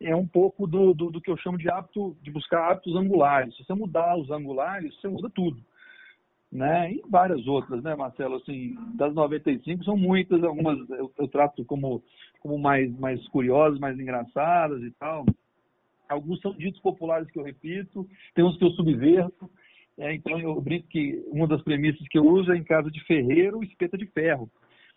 é 0.00 0.14
um 0.14 0.26
pouco 0.26 0.66
do, 0.66 0.92
do, 0.92 1.10
do, 1.10 1.20
que 1.20 1.30
eu 1.30 1.36
chamo 1.36 1.56
de 1.56 1.70
hábito, 1.70 2.16
de 2.20 2.30
buscar 2.30 2.70
hábitos 2.70 2.94
angulares. 2.96 3.56
Se 3.56 3.64
você 3.64 3.74
mudar 3.74 4.16
os 4.16 4.30
angulares, 4.30 4.94
você 5.00 5.08
muda 5.08 5.30
tudo. 5.30 5.62
Né? 6.56 6.92
E 6.94 7.02
várias 7.10 7.46
outras, 7.46 7.82
né, 7.82 7.94
Marcelo? 7.94 8.36
Assim, 8.36 8.74
das 8.94 9.12
95 9.12 9.84
são 9.84 9.94
muitas, 9.94 10.42
algumas 10.42 10.88
eu, 10.88 11.12
eu 11.18 11.28
trato 11.28 11.62
como 11.66 12.02
como 12.40 12.58
mais, 12.58 12.96
mais 12.98 13.26
curiosas, 13.28 13.78
mais 13.78 13.98
engraçadas 13.98 14.82
e 14.82 14.90
tal. 14.92 15.26
Alguns 16.08 16.40
são 16.40 16.52
ditos 16.54 16.80
populares 16.80 17.28
que 17.30 17.38
eu 17.38 17.42
repito, 17.42 18.08
tem 18.34 18.44
uns 18.44 18.56
que 18.56 18.64
eu 18.64 18.70
subverto. 18.70 19.50
É, 19.98 20.14
então 20.14 20.38
eu 20.38 20.58
brinco 20.60 20.86
que 20.88 21.22
uma 21.26 21.46
das 21.46 21.62
premissas 21.62 22.06
que 22.08 22.16
eu 22.16 22.24
uso 22.24 22.52
é 22.52 22.56
em 22.56 22.64
casa 22.64 22.90
de 22.90 23.04
ferreiro, 23.04 23.62
espeta 23.62 23.98
de 23.98 24.06
ferro. 24.06 24.48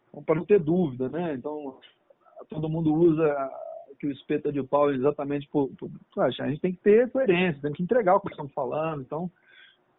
Então, 0.10 0.24
para 0.24 0.36
não 0.36 0.46
ter 0.46 0.60
dúvida, 0.60 1.10
né? 1.10 1.34
Então 1.34 1.78
todo 2.50 2.70
mundo 2.70 2.94
usa 2.94 3.52
que 4.00 4.08
o 4.08 4.12
espeta 4.12 4.52
de 4.52 4.64
pau 4.64 4.92
é 4.92 4.96
exatamente 4.96 5.48
por, 5.50 5.70
por, 5.76 5.90
a 6.18 6.30
gente 6.30 6.62
tem 6.62 6.72
que 6.72 6.82
ter 6.82 7.12
coerência, 7.12 7.62
tem 7.62 7.74
que 7.74 7.84
entregar 7.84 8.16
o 8.16 8.22
que 8.22 8.30
estamos 8.30 8.54
falando. 8.54 9.02
Então, 9.02 9.30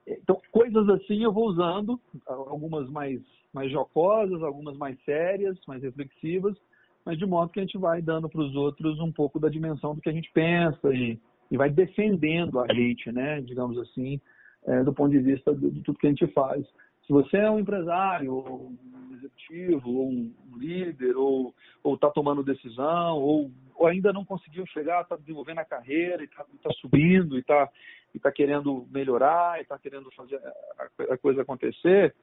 então 0.06 0.40
coisas 0.50 0.88
assim 0.88 1.22
eu 1.22 1.32
vou 1.32 1.48
usando, 1.48 2.00
algumas 2.26 2.88
mais 2.90 3.20
mais 3.52 3.70
jocosas, 3.70 4.42
algumas 4.42 4.76
mais 4.76 4.96
sérias, 5.04 5.58
mais 5.66 5.82
reflexivas, 5.82 6.56
mas 7.04 7.18
de 7.18 7.26
modo 7.26 7.50
que 7.50 7.58
a 7.58 7.62
gente 7.62 7.78
vai 7.78 8.00
dando 8.00 8.28
para 8.28 8.40
os 8.40 8.54
outros 8.54 9.00
um 9.00 9.12
pouco 9.12 9.40
da 9.40 9.48
dimensão 9.48 9.94
do 9.94 10.00
que 10.00 10.08
a 10.08 10.12
gente 10.12 10.30
pensa 10.32 10.94
e, 10.94 11.18
e 11.50 11.56
vai 11.56 11.70
defendendo 11.70 12.60
a 12.60 12.72
gente, 12.72 13.10
né, 13.10 13.40
digamos 13.40 13.76
assim, 13.78 14.20
é, 14.66 14.84
do 14.84 14.92
ponto 14.92 15.10
de 15.10 15.18
vista 15.18 15.54
de, 15.54 15.70
de, 15.70 15.82
tudo 15.82 15.98
que 15.98 16.06
a 16.06 16.10
gente 16.10 16.26
faz. 16.28 16.64
Se 17.06 17.12
você 17.12 17.38
é 17.38 17.50
um 17.50 17.58
empresário, 17.58 18.34
ou 18.34 18.70
um 18.70 19.14
executivo, 19.16 19.90
ou 19.90 20.08
um 20.10 20.32
líder, 20.56 21.16
ou 21.16 21.52
está 21.94 22.08
tomando 22.10 22.44
decisão, 22.44 23.16
ou, 23.18 23.50
ou, 23.74 23.86
ainda 23.86 24.12
não 24.12 24.24
conseguiu 24.24 24.64
chegar, 24.66 25.02
está 25.02 25.16
desenvolvendo 25.16 25.58
a 25.58 25.64
carreira, 25.64 26.22
está 26.22 26.44
tá 26.62 26.70
subindo, 26.80 27.36
e 27.36 27.40
está 27.40 27.68
e 28.14 28.18
tá 28.18 28.30
querendo 28.30 28.86
melhorar, 28.90 29.58
e 29.58 29.62
está 29.62 29.78
querendo 29.78 30.10
fazer 30.12 30.40
a, 31.10 31.16
coisa 31.16 31.42
acontecer, 31.42 32.14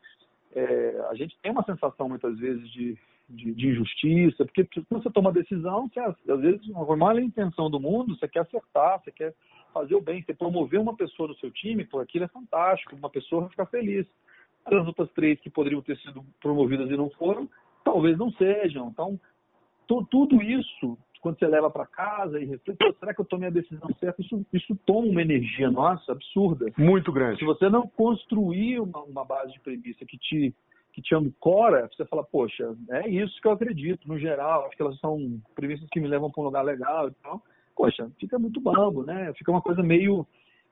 é, 0.53 1.05
a 1.09 1.15
gente 1.15 1.37
tem 1.41 1.51
uma 1.51 1.63
sensação 1.63 2.09
muitas 2.09 2.37
vezes 2.37 2.69
de, 2.71 2.97
de, 3.29 3.53
de, 3.53 3.67
injustiça, 3.67 4.45
porque 4.45 4.65
quando 4.87 5.03
você 5.03 5.11
toma 5.11 5.31
decisão, 5.31 5.89
você, 5.89 5.99
às 5.99 6.39
vezes, 6.39 6.65
com 6.71 6.93
a 6.93 6.97
maior 6.97 7.19
intenção 7.19 7.69
do 7.69 7.79
mundo, 7.79 8.17
você 8.17 8.27
quer 8.27 8.41
acertar, 8.41 9.01
você 9.01 9.11
quer 9.11 9.33
fazer 9.73 9.95
o 9.95 10.01
bem, 10.01 10.23
você 10.23 10.33
promover 10.33 10.79
uma 10.79 10.95
pessoa 10.95 11.29
no 11.29 11.35
seu 11.35 11.51
time, 11.51 11.85
pô, 11.85 11.99
aquilo 11.99 12.25
é 12.25 12.29
fantástico, 12.29 12.95
uma 12.95 13.09
pessoa 13.09 13.41
vai 13.41 13.49
ficar 13.51 13.65
feliz. 13.67 14.05
As 14.65 14.85
outras 14.85 15.09
três 15.11 15.39
que 15.39 15.49
poderiam 15.49 15.81
ter 15.81 15.97
sido 15.99 16.25
promovidas 16.41 16.89
e 16.89 16.97
não 16.97 17.09
foram, 17.11 17.49
talvez 17.83 18.17
não 18.17 18.31
sejam. 18.31 18.89
Então, 18.89 19.19
tudo 19.87 20.41
isso, 20.41 20.97
quando 21.21 21.39
você 21.39 21.47
leva 21.47 21.69
para 21.69 21.85
casa 21.85 22.39
e 22.39 22.45
reflete, 22.45 22.77
será 22.99 23.13
que 23.13 23.21
eu 23.21 23.25
tomei 23.25 23.47
a 23.47 23.51
decisão 23.51 23.89
certa? 23.99 24.21
Isso, 24.21 24.45
isso 24.53 24.75
toma 24.85 25.07
uma 25.07 25.21
energia, 25.21 25.69
nossa, 25.69 26.11
absurda. 26.11 26.71
Muito 26.77 27.11
grande. 27.11 27.39
Se 27.39 27.45
você 27.45 27.69
não 27.69 27.87
construir 27.87 28.79
uma, 28.79 29.01
uma 29.03 29.25
base 29.25 29.53
de 29.53 29.59
premissa 29.59 30.05
que 30.05 30.17
te 30.17 30.53
que 30.97 31.01
te 31.03 31.13
ancora, 31.13 31.87
você 31.95 32.03
fala, 32.05 32.23
poxa, 32.23 32.75
é 32.89 33.07
isso 33.07 33.39
que 33.39 33.47
eu 33.47 33.51
acredito, 33.51 34.07
no 34.07 34.17
geral, 34.17 34.65
acho 34.65 34.75
que 34.75 34.81
elas 34.81 34.99
são 34.99 35.39
premissas 35.53 35.87
que 35.91 35.99
me 35.99 36.07
levam 36.07 36.31
para 36.31 36.41
um 36.41 36.45
lugar 36.45 36.65
legal 36.65 37.07
e 37.07 37.11
tal. 37.21 37.39
Poxa, 37.75 38.09
fica 38.19 38.39
muito 38.39 38.59
bambo, 38.59 39.03
né? 39.03 39.31
Fica 39.37 39.51
uma 39.51 39.61
coisa 39.61 39.83
meio, 39.83 40.25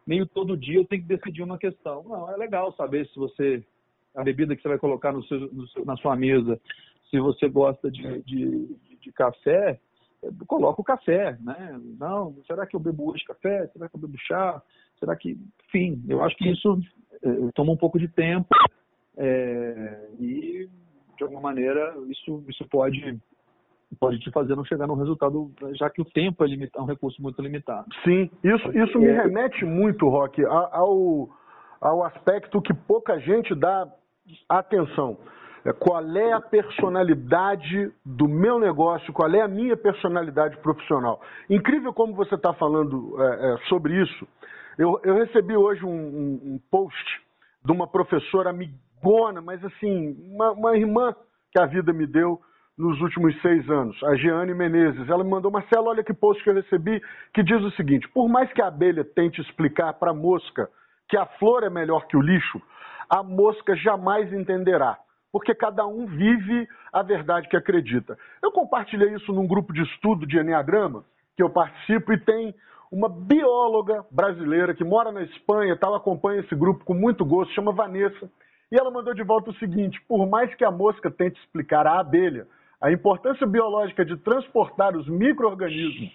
meio 0.06 0.26
todo 0.26 0.58
dia 0.58 0.80
eu 0.80 0.86
tenho 0.86 1.04
que 1.04 1.08
decidir 1.08 1.44
uma 1.44 1.60
questão. 1.60 2.04
Não, 2.06 2.28
é 2.32 2.36
legal 2.38 2.74
saber 2.74 3.08
se 3.10 3.16
você, 3.16 3.64
a 4.16 4.24
bebida 4.24 4.56
que 4.56 4.64
você 4.64 4.70
vai 4.70 4.80
colocar 4.80 5.12
no 5.12 5.24
seu, 5.26 5.42
no 5.54 5.68
seu, 5.68 5.86
na 5.86 5.96
sua 5.98 6.16
mesa, 6.16 6.60
se 7.12 7.20
você 7.20 7.48
gosta 7.48 7.92
de, 7.92 8.24
de, 8.24 8.76
de 9.00 9.12
café, 9.12 9.80
coloca 10.48 10.82
o 10.82 10.84
café, 10.84 11.38
né? 11.42 11.80
Não, 12.00 12.36
será 12.48 12.66
que 12.66 12.76
eu 12.76 12.80
bebo 12.80 13.12
hoje 13.12 13.24
café? 13.26 13.68
Será 13.68 13.90
que 13.90 13.96
eu 13.96 14.00
bebo 14.00 14.18
chá? 14.18 14.62
Será 15.00 15.16
que, 15.16 15.38
enfim, 15.68 16.04
eu 16.08 16.24
acho 16.24 16.36
que 16.38 16.50
isso 16.50 16.80
eh, 17.24 17.50
toma 17.54 17.72
um 17.72 17.78
pouco 17.78 18.00
de 18.00 18.08
tempo 18.08 18.48
é, 19.18 20.08
e, 20.20 20.70
de 21.18 21.24
alguma 21.24 21.42
maneira, 21.42 21.96
isso, 22.08 22.44
isso 22.50 22.68
pode, 22.70 23.18
pode 24.00 24.20
te 24.20 24.32
fazer 24.32 24.56
não 24.56 24.66
chegar 24.66 24.88
no 24.88 24.96
resultado, 24.96 25.52
já 25.74 25.90
que 25.90 26.02
o 26.02 26.06
tempo 26.06 26.44
é, 26.44 26.48
limitado, 26.48 26.80
é 26.80 26.84
um 26.84 26.90
recurso 26.90 27.22
muito 27.22 27.42
limitado. 27.42 27.88
Sim, 28.04 28.30
isso, 28.44 28.78
isso 28.78 29.00
me 29.00 29.08
é. 29.08 29.22
remete 29.22 29.64
muito, 29.64 30.08
Rock, 30.08 30.44
ao, 30.46 31.30
ao 31.80 32.04
aspecto 32.04 32.62
que 32.62 32.74
pouca 32.74 33.20
gente 33.20 33.56
dá 33.56 33.88
atenção. 34.50 35.18
É, 35.66 35.74
qual 35.74 36.06
é 36.16 36.32
a 36.32 36.40
personalidade 36.40 37.92
do 38.06 38.28
meu 38.28 38.60
negócio, 38.60 39.12
qual 39.12 39.34
é 39.34 39.42
a 39.42 39.48
minha 39.48 39.76
personalidade 39.76 40.58
profissional. 40.58 41.20
Incrível 41.50 41.92
como 41.92 42.14
você 42.14 42.36
está 42.36 42.54
falando 42.54 43.16
é, 43.20 43.26
é, 43.26 43.58
sobre 43.68 44.00
isso. 44.00 44.28
Eu, 44.78 45.00
eu, 45.04 45.16
recebi 45.16 45.58
hoje 45.58 45.84
um, 45.84 45.90
um, 45.90 46.42
um, 46.54 46.60
post 46.70 47.22
de 47.64 47.72
uma 47.72 47.88
professora 47.88 48.52
amigona, 48.52 49.42
mas 49.42 49.64
assim, 49.66 50.16
uma, 50.32 50.52
uma, 50.52 50.78
irmã 50.78 51.16
que 51.52 51.60
a 51.60 51.66
vida 51.66 51.92
me 51.92 52.06
deu 52.06 52.40
nos 52.78 53.02
últimos 53.02 53.34
seis 53.42 53.68
anos, 53.68 53.98
a 54.04 54.16
Jeane 54.18 54.54
Menezes. 54.54 55.10
Ela 55.10 55.24
me 55.24 55.30
mandou, 55.32 55.50
Marcelo, 55.50 55.88
olha 55.88 56.04
que 56.04 56.14
post 56.14 56.44
que 56.44 56.50
eu 56.50 56.56
recebi, 56.56 57.02
que 57.34 57.42
diz 57.42 57.62
o 57.64 57.72
seguinte: 57.72 58.08
por 58.10 58.28
mais 58.28 58.52
que 58.54 58.62
a 58.62 58.68
abelha 58.68 59.04
tente 59.04 59.42
explicar 59.42 59.94
para 59.94 60.12
a 60.12 60.14
mosca 60.14 60.70
que 61.10 61.18
a 61.18 61.26
flor 61.40 61.64
é 61.64 61.70
melhor 61.70 62.06
que 62.06 62.18
o 62.18 62.22
lixo, 62.22 62.62
a 63.10 63.24
mosca 63.24 63.76
jamais 63.78 64.32
entenderá, 64.34 64.98
porque 65.36 65.54
cada 65.54 65.86
um 65.86 66.06
vive 66.06 66.66
a 66.94 67.04
verdade 67.04 67.50
que 67.50 67.58
acredita. 67.58 68.18
Eu 68.42 68.54
compartilhei 68.54 69.14
isso 69.16 69.34
num 69.34 69.46
grupo 69.46 69.74
de 69.74 69.82
estudo 69.82 70.26
de 70.26 70.40
Enneagrama, 70.40 71.04
que 71.36 71.44
eu 71.44 71.50
participo, 71.50 72.14
e 72.14 72.18
tem 72.18 72.56
uma 72.90 73.10
bióloga 73.10 74.06
brasileira 74.10 74.74
que 74.74 74.86
mora 74.86 75.12
na 75.12 75.24
Espanha, 75.24 75.76
tal, 75.76 75.94
acompanha 75.94 76.40
esse 76.40 76.56
grupo 76.56 76.86
com 76.86 76.94
muito 76.94 77.26
gosto, 77.26 77.54
chama 77.54 77.74
Vanessa. 77.74 78.32
E 78.72 78.78
ela 78.80 78.90
mandou 78.90 79.14
de 79.14 79.24
volta 79.24 79.50
o 79.50 79.56
seguinte: 79.56 80.02
por 80.08 80.26
mais 80.26 80.56
que 80.56 80.64
a 80.64 80.72
mosca 80.72 81.12
tente 81.12 81.38
explicar 81.42 81.86
à 81.86 82.00
abelha 82.00 82.48
a 82.80 82.90
importância 82.90 83.46
biológica 83.46 84.06
de 84.06 84.16
transportar 84.16 84.96
os 84.96 85.06
micro-organismos, 85.10 86.14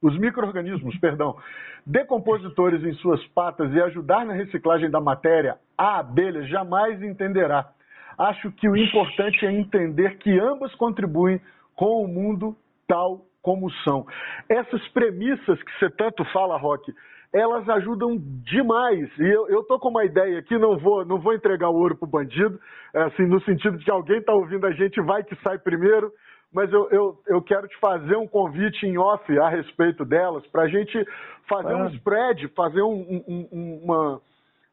os 0.00 0.16
micro-organismos, 0.16 0.96
perdão, 0.98 1.36
decompositores 1.84 2.84
em 2.84 2.92
suas 2.94 3.20
patas 3.34 3.74
e 3.74 3.80
ajudar 3.80 4.24
na 4.24 4.32
reciclagem 4.32 4.88
da 4.88 5.00
matéria, 5.00 5.58
a 5.76 5.98
abelha 5.98 6.44
jamais 6.44 7.02
entenderá. 7.02 7.72
Acho 8.20 8.52
que 8.52 8.68
o 8.68 8.76
importante 8.76 9.46
é 9.46 9.50
entender 9.50 10.18
que 10.18 10.38
ambas 10.38 10.74
contribuem 10.74 11.40
com 11.74 12.04
o 12.04 12.06
mundo 12.06 12.54
tal 12.86 13.24
como 13.40 13.70
são. 13.82 14.06
Essas 14.46 14.86
premissas 14.88 15.62
que 15.62 15.78
você 15.78 15.88
tanto 15.88 16.22
fala, 16.26 16.58
Roque, 16.58 16.92
elas 17.32 17.66
ajudam 17.66 18.18
demais. 18.44 19.08
E 19.18 19.22
eu, 19.22 19.60
estou 19.60 19.78
com 19.78 19.88
uma 19.88 20.04
ideia 20.04 20.38
aqui, 20.38 20.58
não 20.58 20.76
vou, 20.78 21.02
não 21.02 21.18
vou 21.18 21.32
entregar 21.32 21.70
o 21.70 21.76
ouro 21.76 21.96
para 21.96 22.06
o 22.06 22.10
bandido, 22.10 22.60
é, 22.92 23.02
assim, 23.04 23.22
no 23.24 23.40
sentido 23.42 23.78
de 23.78 23.84
que 23.86 23.90
alguém 23.90 24.18
está 24.18 24.34
ouvindo 24.34 24.66
a 24.66 24.72
gente, 24.72 25.00
vai 25.00 25.24
que 25.24 25.34
sai 25.36 25.58
primeiro, 25.58 26.12
mas 26.52 26.70
eu, 26.72 26.90
eu, 26.90 27.18
eu 27.26 27.40
quero 27.40 27.68
te 27.68 27.78
fazer 27.78 28.16
um 28.16 28.26
convite 28.26 28.84
em 28.84 28.98
off 28.98 29.38
a 29.38 29.48
respeito 29.48 30.04
delas, 30.04 30.46
para 30.48 30.64
a 30.64 30.68
gente 30.68 31.06
fazer 31.48 31.74
um 31.74 31.88
spread, 31.88 32.48
fazer 32.48 32.82
um, 32.82 33.22
um, 33.26 33.80
uma, 33.82 34.20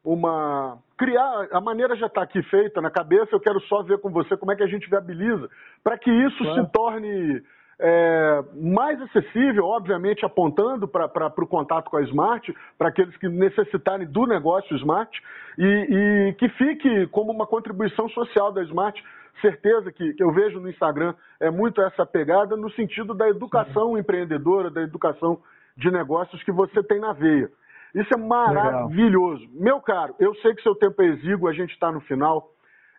uma. 0.08 0.78
criar. 0.98 1.48
A 1.52 1.60
maneira 1.60 1.96
já 1.96 2.08
está 2.08 2.22
aqui 2.22 2.42
feita 2.44 2.82
na 2.82 2.90
cabeça, 2.90 3.30
eu 3.34 3.40
quero 3.40 3.60
só 3.62 3.84
ver 3.84 4.00
com 4.00 4.10
você 4.10 4.38
como 4.38 4.52
é 4.52 4.56
que 4.56 4.64
a 4.64 4.68
gente 4.68 4.90
viabiliza, 4.90 5.50
para 5.84 5.98
que 5.98 6.10
isso 6.10 6.44
se 6.56 6.72
torne 6.72 7.44
é, 7.80 8.44
mais 8.56 9.00
acessível, 9.02 9.66
obviamente 9.66 10.26
apontando 10.26 10.88
para 10.88 11.34
o 11.38 11.48
contato 11.48 11.90
com 11.90 11.98
a 11.98 12.02
Smart, 12.04 12.56
para 12.78 12.88
aqueles 12.88 13.16
que 13.18 13.28
necessitarem 13.28 14.08
do 14.08 14.26
negócio 14.26 14.76
Smart, 14.78 15.12
e, 15.58 15.66
e, 15.66 16.34
que 16.36 16.48
fique 16.50 17.08
como 17.08 17.32
uma 17.32 17.46
contribuição 17.46 18.08
social 18.10 18.52
da 18.52 18.64
Smart. 18.64 19.04
Certeza 19.42 19.92
que, 19.92 20.14
que 20.14 20.24
eu 20.24 20.32
vejo 20.32 20.60
no 20.60 20.70
Instagram 20.70 21.14
é 21.40 21.52
muito 21.52 21.80
essa 21.82 22.06
pegada 22.06 22.56
no 22.56 22.72
sentido 22.72 23.14
da 23.14 23.30
educação 23.30 23.96
empreendedora, 23.96 24.72
da 24.72 24.82
educação 24.82 25.40
de 25.76 25.92
negócios 25.92 26.42
que 26.42 26.52
você 26.52 26.82
tem 26.82 27.00
na 27.00 27.14
veia. 27.14 27.52
Isso 27.96 28.14
é 28.14 28.18
maravilhoso. 28.18 29.42
Legal. 29.42 29.62
Meu 29.62 29.82
caro, 29.82 30.16
eu 30.20 30.36
sei 30.36 30.54
que 30.54 30.62
seu 30.62 30.76
tempo 30.76 31.02
é 31.02 31.06
exíguo, 31.08 31.48
a 31.48 31.54
gente 31.54 31.72
está 31.72 31.92
no 31.92 32.02
final 32.02 32.52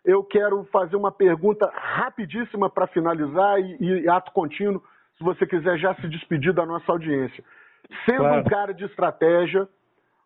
eu 0.03 0.23
quero 0.23 0.63
fazer 0.65 0.95
uma 0.95 1.11
pergunta 1.11 1.69
rapidíssima 1.73 2.69
para 2.69 2.87
finalizar 2.87 3.59
e, 3.59 4.03
e, 4.03 4.09
ato 4.09 4.31
contínuo, 4.31 4.81
se 5.17 5.23
você 5.23 5.45
quiser 5.45 5.77
já 5.77 5.93
se 5.95 6.07
despedir 6.07 6.53
da 6.53 6.65
nossa 6.65 6.91
audiência. 6.91 7.43
Sendo 8.05 8.19
claro. 8.19 8.41
um 8.41 8.43
cara 8.43 8.73
de 8.73 8.85
estratégia, 8.85 9.67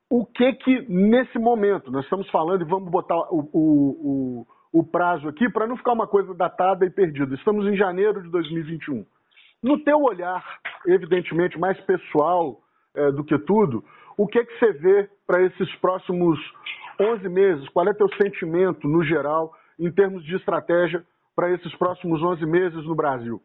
o 0.10 0.26
que 0.26 0.54
que 0.54 0.86
nesse 0.88 1.40
momento, 1.40 1.92
nós 1.92 2.04
estamos 2.04 2.30
falando 2.30 2.62
e 2.62 2.70
vamos 2.70 2.90
botar 2.90 3.16
o, 3.32 3.50
o, 3.52 4.46
o, 4.72 4.80
o 4.80 4.84
prazo 4.84 5.28
aqui 5.28 5.50
para 5.50 5.68
não 5.68 5.78
ficar 5.78 5.94
uma 5.94 6.08
coisa 6.08 6.34
datada 6.34 6.86
e 6.86 6.90
perdida. 6.90 7.34
Estamos 7.36 7.66
em 7.66 7.76
janeiro 7.76 8.22
de 8.22 8.30
2021. 8.30 9.06
No 9.62 9.80
teu 9.84 10.02
olhar, 10.02 10.44
evidentemente 10.86 11.58
mais 11.58 11.80
pessoal 11.82 12.60
é, 12.96 13.12
do 13.12 13.24
que 13.24 13.38
tudo, 13.40 13.84
o 14.18 14.28
que 14.28 14.44
que 14.44 14.60
você 14.60 14.74
vê 14.74 15.10
para 15.26 15.42
esses 15.44 15.76
próximos 15.76 16.40
11 17.00 17.30
meses? 17.30 17.70
Qual 17.70 17.88
é 17.88 17.94
teu 17.94 18.10
sentimento 18.22 18.88
no 18.88 19.04
geral 19.04 19.54
em 19.80 19.92
termos 19.92 20.24
de 20.24 20.36
estratégia 20.36 21.04
para 21.36 21.52
esses 21.52 21.74
próximos 21.76 22.22
11 22.22 22.46
meses 22.46 22.86
no 22.86 22.96
Brasil? 22.96 23.42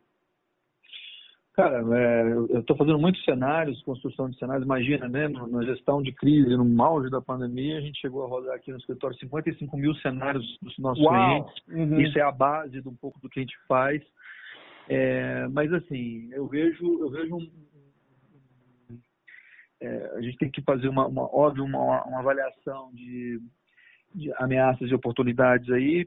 Cara, 1.59 1.83
é, 1.93 2.33
eu 2.53 2.61
estou 2.61 2.77
fazendo 2.77 3.01
muitos 3.01 3.25
cenários, 3.25 3.83
construção 3.83 4.31
de 4.31 4.39
cenários. 4.39 4.65
Imagina, 4.65 5.09
né, 5.09 5.27
na 5.27 5.65
gestão 5.65 6.01
de 6.01 6.13
crise, 6.13 6.57
no 6.57 6.85
auge 6.85 7.11
da 7.11 7.21
pandemia, 7.21 7.79
a 7.79 7.81
gente 7.81 8.01
chegou 8.01 8.25
a 8.25 8.29
rodar 8.29 8.55
aqui 8.55 8.71
no 8.71 8.79
escritório 8.79 9.19
55 9.19 9.77
mil 9.77 9.93
cenários 9.97 10.45
dos 10.63 10.79
nossos 10.79 11.03
Uau. 11.03 11.13
clientes. 11.13 11.55
Uhum. 11.67 12.01
Isso 12.01 12.17
é 12.17 12.23
a 12.23 12.31
base 12.31 12.81
de 12.81 12.89
um 12.89 12.95
pouco 12.95 13.19
do 13.21 13.29
que 13.29 13.41
a 13.41 13.43
gente 13.43 13.57
faz. 13.67 14.01
É, 14.89 15.49
mas 15.49 15.73
assim, 15.73 16.31
eu 16.33 16.47
vejo, 16.47 17.01
eu 17.01 17.11
vejo 17.11 17.35
um, 17.35 17.51
é, 19.81 20.13
a 20.17 20.21
gente 20.21 20.39
tem 20.39 20.51
que 20.51 20.63
fazer 20.63 20.89
uma, 20.89 21.07
uma 21.07 21.23
óbvio, 21.23 21.65
uma, 21.65 22.05
uma 22.05 22.19
avaliação 22.19 22.91
de, 22.93 23.41
de 24.15 24.33
ameaças 24.37 24.91
e 24.91 24.95
oportunidades 24.95 25.71
aí, 25.71 26.07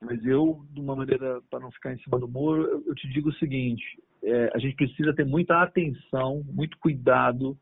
mas 0.00 0.24
eu, 0.24 0.64
de 0.70 0.80
uma 0.80 0.94
maneira 0.94 1.40
para 1.50 1.60
não 1.60 1.70
ficar 1.70 1.92
em 1.92 1.98
cima 1.98 2.18
do 2.18 2.28
muro, 2.28 2.62
eu, 2.62 2.84
eu 2.86 2.94
te 2.94 3.08
digo 3.08 3.30
o 3.30 3.34
seguinte: 3.34 3.84
é, 4.22 4.50
a 4.54 4.58
gente 4.58 4.76
precisa 4.76 5.14
ter 5.14 5.24
muita 5.24 5.60
atenção, 5.62 6.42
muito 6.46 6.78
cuidado 6.78 7.56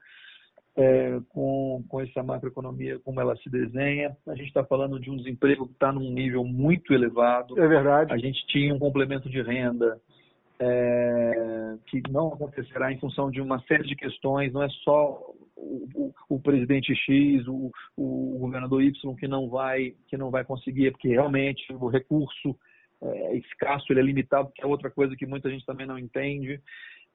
é, 0.77 1.19
com, 1.31 1.83
com 1.89 2.01
essa 2.01 2.23
macroeconomia, 2.23 2.99
como 3.01 3.21
ela 3.21 3.35
se 3.37 3.49
desenha. 3.49 4.15
A 4.27 4.35
gente 4.35 4.49
está 4.49 4.63
falando 4.65 5.01
de 5.01 5.11
um 5.11 5.17
desemprego 5.17 5.67
que 5.67 5.73
está 5.73 5.91
num 5.91 6.11
nível 6.11 6.45
muito 6.45 6.93
elevado. 6.93 7.59
É 7.59 7.67
verdade. 7.67 8.13
A 8.13 8.19
gente 8.19 8.47
tinha 8.47 8.75
um 8.75 8.79
complemento 8.79 9.31
de 9.31 9.41
renda 9.41 9.99
é, 10.61 11.77
que 11.87 12.03
não 12.11 12.29
acontecerá 12.29 12.93
em 12.93 12.99
função 12.99 13.31
de 13.31 13.41
uma 13.41 13.61
série 13.63 13.87
de 13.87 13.95
questões, 13.95 14.53
não 14.53 14.63
é 14.63 14.69
só 14.85 15.21
o, 15.57 16.13
o, 16.29 16.41
presidente 16.41 16.95
X, 16.95 17.47
o, 17.47 17.71
o, 17.97 18.39
governador 18.39 18.83
Y 18.83 19.17
que 19.17 19.27
não 19.27 19.49
vai 19.49 19.95
que 20.09 20.17
não 20.17 20.31
vai 20.31 20.45
conseguir, 20.45 20.91
porque 20.93 21.09
realmente 21.09 21.73
o 21.73 21.89
recurso 21.89 22.57
é 23.03 23.37
escasso, 23.37 23.93
ele 23.93 24.01
é 24.01 24.03
limitado, 24.03 24.51
que 24.55 24.63
é 24.63 24.67
outra 24.67 24.91
coisa 24.91 25.17
que 25.17 25.27
muita 25.27 25.51
gente 25.51 25.67
também 25.67 25.87
não 25.87 25.99
entende. 25.99 26.61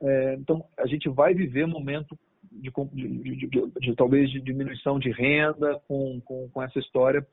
É, 0.02 0.34
então, 0.36 0.64
a 0.78 0.88
gente 0.88 1.08
vai 1.10 1.34
viver 1.34 1.68
momento 1.68 2.18
de, 2.52 2.72
de, 2.94 3.48
de, 3.48 3.72
de, 3.80 3.96
talvez 3.96 4.30
de 4.32 4.42
diminuição 4.42 5.00
de 5.00 5.12
renda 5.12 5.80
com, 5.88 6.20
com, 6.22 6.50
com, 6.50 6.62
essa 6.64 6.80
história, 6.80 7.26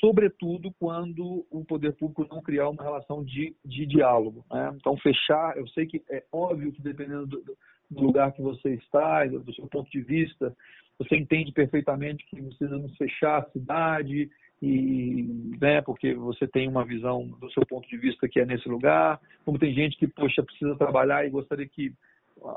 sobretudo 0.00 0.72
quando 0.78 1.46
o 1.50 1.64
poder 1.64 1.92
público 1.92 2.26
não 2.30 2.42
criar 2.42 2.68
uma 2.68 2.82
relação 2.82 3.24
de, 3.24 3.54
de 3.64 3.86
diálogo. 3.86 4.44
Né? 4.50 4.72
Então, 4.76 4.96
fechar, 4.98 5.56
eu 5.56 5.66
sei 5.68 5.86
que 5.86 6.02
é 6.10 6.22
óbvio 6.32 6.72
que 6.72 6.82
dependendo 6.82 7.26
do, 7.26 7.56
do 7.90 8.02
lugar 8.02 8.32
que 8.32 8.42
você 8.42 8.74
está, 8.74 9.24
do 9.24 9.54
seu 9.54 9.66
ponto 9.66 9.90
de 9.90 10.00
vista, 10.00 10.54
você 10.98 11.16
entende 11.16 11.52
perfeitamente 11.52 12.24
que 12.26 12.40
precisamos 12.40 12.96
fechar 12.96 13.38
a 13.38 13.50
cidade 13.50 14.30
e, 14.62 15.56
né, 15.60 15.82
porque 15.82 16.14
você 16.14 16.46
tem 16.46 16.68
uma 16.68 16.84
visão 16.84 17.26
do 17.26 17.50
seu 17.50 17.66
ponto 17.66 17.88
de 17.88 17.96
vista 17.96 18.28
que 18.28 18.40
é 18.40 18.46
nesse 18.46 18.68
lugar, 18.68 19.20
como 19.44 19.58
tem 19.58 19.74
gente 19.74 19.96
que, 19.96 20.06
poxa, 20.06 20.42
precisa 20.42 20.76
trabalhar 20.76 21.26
e 21.26 21.30
gostaria 21.30 21.68
que 21.68 21.92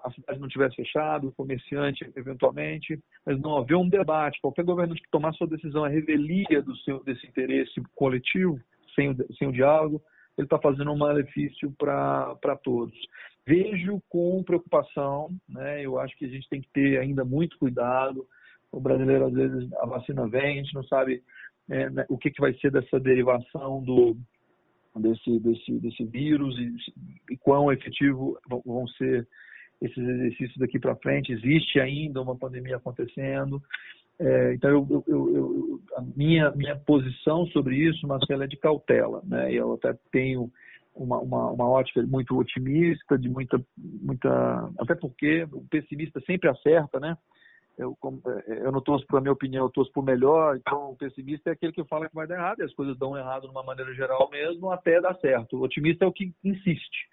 a 0.03 0.11
cidade 0.11 0.39
não 0.39 0.47
tivesse 0.47 0.75
fechado, 0.75 1.27
o 1.27 1.31
comerciante 1.31 2.09
eventualmente, 2.15 2.99
mas 3.25 3.39
não 3.39 3.57
haver 3.57 3.75
um 3.75 3.87
debate, 3.87 4.41
qualquer 4.41 4.65
governante 4.65 5.01
que 5.01 5.09
tomar 5.09 5.33
sua 5.33 5.47
decisão 5.47 5.83
a 5.83 5.89
revelia 5.89 6.61
do 6.61 6.75
seu, 6.77 7.03
desse 7.03 7.25
interesse 7.27 7.81
coletivo, 7.95 8.59
sem 8.95 9.09
o, 9.09 9.33
sem 9.37 9.47
o 9.47 9.51
diálogo, 9.51 10.01
ele 10.37 10.45
está 10.45 10.59
fazendo 10.59 10.91
um 10.91 10.97
malefício 10.97 11.71
para 11.77 12.55
todos. 12.63 12.95
Vejo 13.45 14.01
com 14.09 14.43
preocupação, 14.43 15.29
né? 15.47 15.83
eu 15.83 15.99
acho 15.99 16.15
que 16.17 16.25
a 16.25 16.29
gente 16.29 16.47
tem 16.49 16.61
que 16.61 16.69
ter 16.73 16.99
ainda 16.99 17.23
muito 17.23 17.57
cuidado. 17.57 18.27
O 18.71 18.79
brasileiro, 18.79 19.25
às 19.25 19.33
vezes, 19.33 19.73
a 19.73 19.85
vacina 19.85 20.27
vem, 20.27 20.59
a 20.59 20.63
gente 20.63 20.75
não 20.75 20.83
sabe 20.83 21.23
é, 21.69 21.89
né, 21.89 22.05
o 22.09 22.17
que, 22.17 22.29
que 22.29 22.41
vai 22.41 22.53
ser 22.55 22.71
dessa 22.71 22.99
derivação 22.99 23.81
do, 23.83 24.17
desse, 24.99 25.39
desse, 25.39 25.79
desse 25.79 26.05
vírus 26.05 26.57
e, 26.59 27.33
e 27.33 27.37
quão 27.37 27.71
efetivo 27.71 28.37
vão 28.65 28.87
ser 28.89 29.27
esses 29.81 29.97
exercícios 29.97 30.57
daqui 30.57 30.79
para 30.79 30.95
frente. 30.95 31.31
Existe 31.31 31.79
ainda 31.79 32.21
uma 32.21 32.35
pandemia 32.35 32.77
acontecendo. 32.77 33.61
É, 34.19 34.53
então, 34.53 34.69
eu, 34.69 35.03
eu, 35.07 35.35
eu, 35.35 35.81
a 35.95 36.01
minha, 36.15 36.51
minha 36.51 36.75
posição 36.75 37.45
sobre 37.47 37.75
isso, 37.75 38.07
Marcelo, 38.07 38.43
é 38.43 38.47
de 38.47 38.57
cautela. 38.57 39.21
Né? 39.25 39.53
Eu 39.53 39.73
até 39.73 39.95
tenho 40.11 40.51
uma, 40.95 41.19
uma, 41.19 41.51
uma 41.51 41.69
ótica 41.69 42.01
muito 42.01 42.37
otimista, 42.37 43.17
de 43.17 43.29
muita, 43.29 43.63
muita. 43.77 44.71
Até 44.79 44.95
porque 44.95 45.47
o 45.51 45.63
pessimista 45.69 46.19
sempre 46.21 46.49
acerta, 46.49 46.99
né? 46.99 47.15
Eu, 47.77 47.95
é, 48.47 48.65
eu 48.65 48.71
não 48.71 48.81
torço 48.81 49.05
para 49.05 49.19
a 49.19 49.21
minha 49.21 49.31
opinião, 49.31 49.65
eu 49.65 49.69
torço 49.69 49.91
por 49.91 50.03
melhor. 50.03 50.57
Então, 50.57 50.89
o 50.89 50.95
pessimista 50.95 51.51
é 51.51 51.53
aquele 51.53 51.71
que 51.71 51.83
fala 51.83 52.09
que 52.09 52.15
vai 52.15 52.25
dar 52.25 52.33
errado, 52.35 52.59
e 52.59 52.63
as 52.63 52.73
coisas 52.73 52.97
dão 52.97 53.15
errado 53.15 53.43
de 53.43 53.49
uma 53.49 53.61
maneira 53.61 53.93
geral 53.93 54.27
mesmo, 54.31 54.71
até 54.71 54.99
dar 54.99 55.15
certo. 55.19 55.57
O 55.57 55.61
otimista 55.61 56.03
é 56.03 56.07
o 56.07 56.11
que 56.11 56.33
insiste 56.43 57.07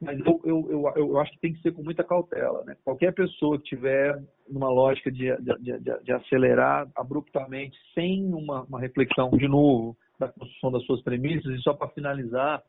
mas 0.00 0.18
eu, 0.20 0.40
eu, 0.44 0.70
eu, 0.70 0.92
eu, 0.96 1.18
acho 1.18 1.32
que 1.32 1.40
tem 1.40 1.54
que 1.54 1.62
ser 1.62 1.72
com 1.72 1.82
muita 1.82 2.04
cautela. 2.04 2.62
Né? 2.64 2.76
Qualquer 2.84 3.14
pessoa 3.14 3.58
que 3.58 3.64
tiver 3.64 4.22
numa 4.48 4.68
lógica 4.68 5.10
de, 5.10 5.34
de, 5.38 5.78
de, 5.78 6.04
de 6.04 6.12
acelerar 6.12 6.86
abruptamente, 6.94 7.76
sem 7.94 8.32
uma, 8.32 8.62
uma, 8.64 8.78
reflexão, 8.78 9.30
de 9.30 9.48
novo, 9.48 9.96
da 10.18 10.28
construção 10.28 10.70
das 10.70 10.84
suas 10.84 11.02
premissas, 11.02 11.50
e 11.52 11.62
só 11.62 11.72
para 11.72 11.88
finalizar, 11.88 12.62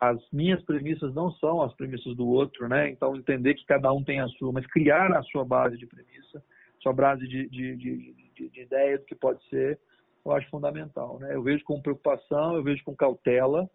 as 0.00 0.18
minhas 0.32 0.62
premissas 0.64 1.14
não 1.14 1.30
são 1.32 1.62
as 1.62 1.72
premissas 1.74 2.16
do 2.16 2.26
outro, 2.26 2.68
né? 2.68 2.90
então 2.90 3.16
entender 3.16 3.54
que 3.54 3.64
cada 3.64 3.92
um 3.92 4.02
tem 4.02 4.20
a 4.20 4.28
sua, 4.28 4.52
mas 4.52 4.66
criar 4.66 5.12
a 5.12 5.22
sua 5.24 5.44
base 5.44 5.76
de 5.76 5.86
premissa, 5.86 6.42
sua 6.80 6.92
base 6.92 7.26
de, 7.26 7.48
de, 7.48 7.76
de, 7.76 8.50
de 8.50 8.60
ideia 8.60 8.98
do 8.98 9.04
que 9.04 9.14
pode 9.14 9.42
ser, 9.48 9.78
eu 10.24 10.32
acho 10.32 10.48
fundamental. 10.50 11.18
Né? 11.20 11.34
Eu 11.34 11.42
vejo 11.42 11.64
com 11.64 11.80
preocupação, 11.80 12.56
eu 12.56 12.62
vejo 12.62 12.82
com 12.84 12.94
cautela, 12.94 13.68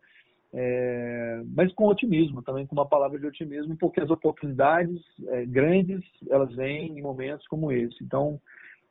é, 0.53 1.41
mas 1.55 1.73
com 1.73 1.87
otimismo, 1.87 2.43
também 2.43 2.67
com 2.67 2.75
uma 2.75 2.87
palavra 2.87 3.19
de 3.19 3.25
otimismo, 3.25 3.75
porque 3.77 3.99
as 3.99 4.09
oportunidades 4.11 5.01
é, 5.29 5.45
grandes 5.45 6.03
elas 6.29 6.53
vêm 6.55 6.97
em 6.97 7.01
momentos 7.01 7.47
como 7.47 7.71
esse. 7.71 8.03
Então, 8.03 8.39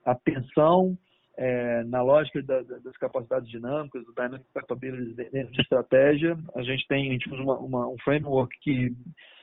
atenção 0.05 0.99
é, 1.37 1.85
na 1.85 2.03
lógica 2.03 2.43
da, 2.43 2.63
das 2.63 2.97
capacidades 2.97 3.49
dinâmicas, 3.49 4.05
do 4.05 4.13
dynamic 4.13 4.45
capabilities 4.53 5.15
dentro 5.15 5.53
de 5.53 5.61
estratégia, 5.61 6.37
a 6.55 6.63
gente 6.63 6.87
tem 6.89 7.09
a 7.09 7.13
gente 7.13 7.33
usa 7.33 7.43
uma, 7.43 7.59
uma, 7.59 7.89
um 7.89 7.97
framework 8.05 8.59
que 8.61 8.93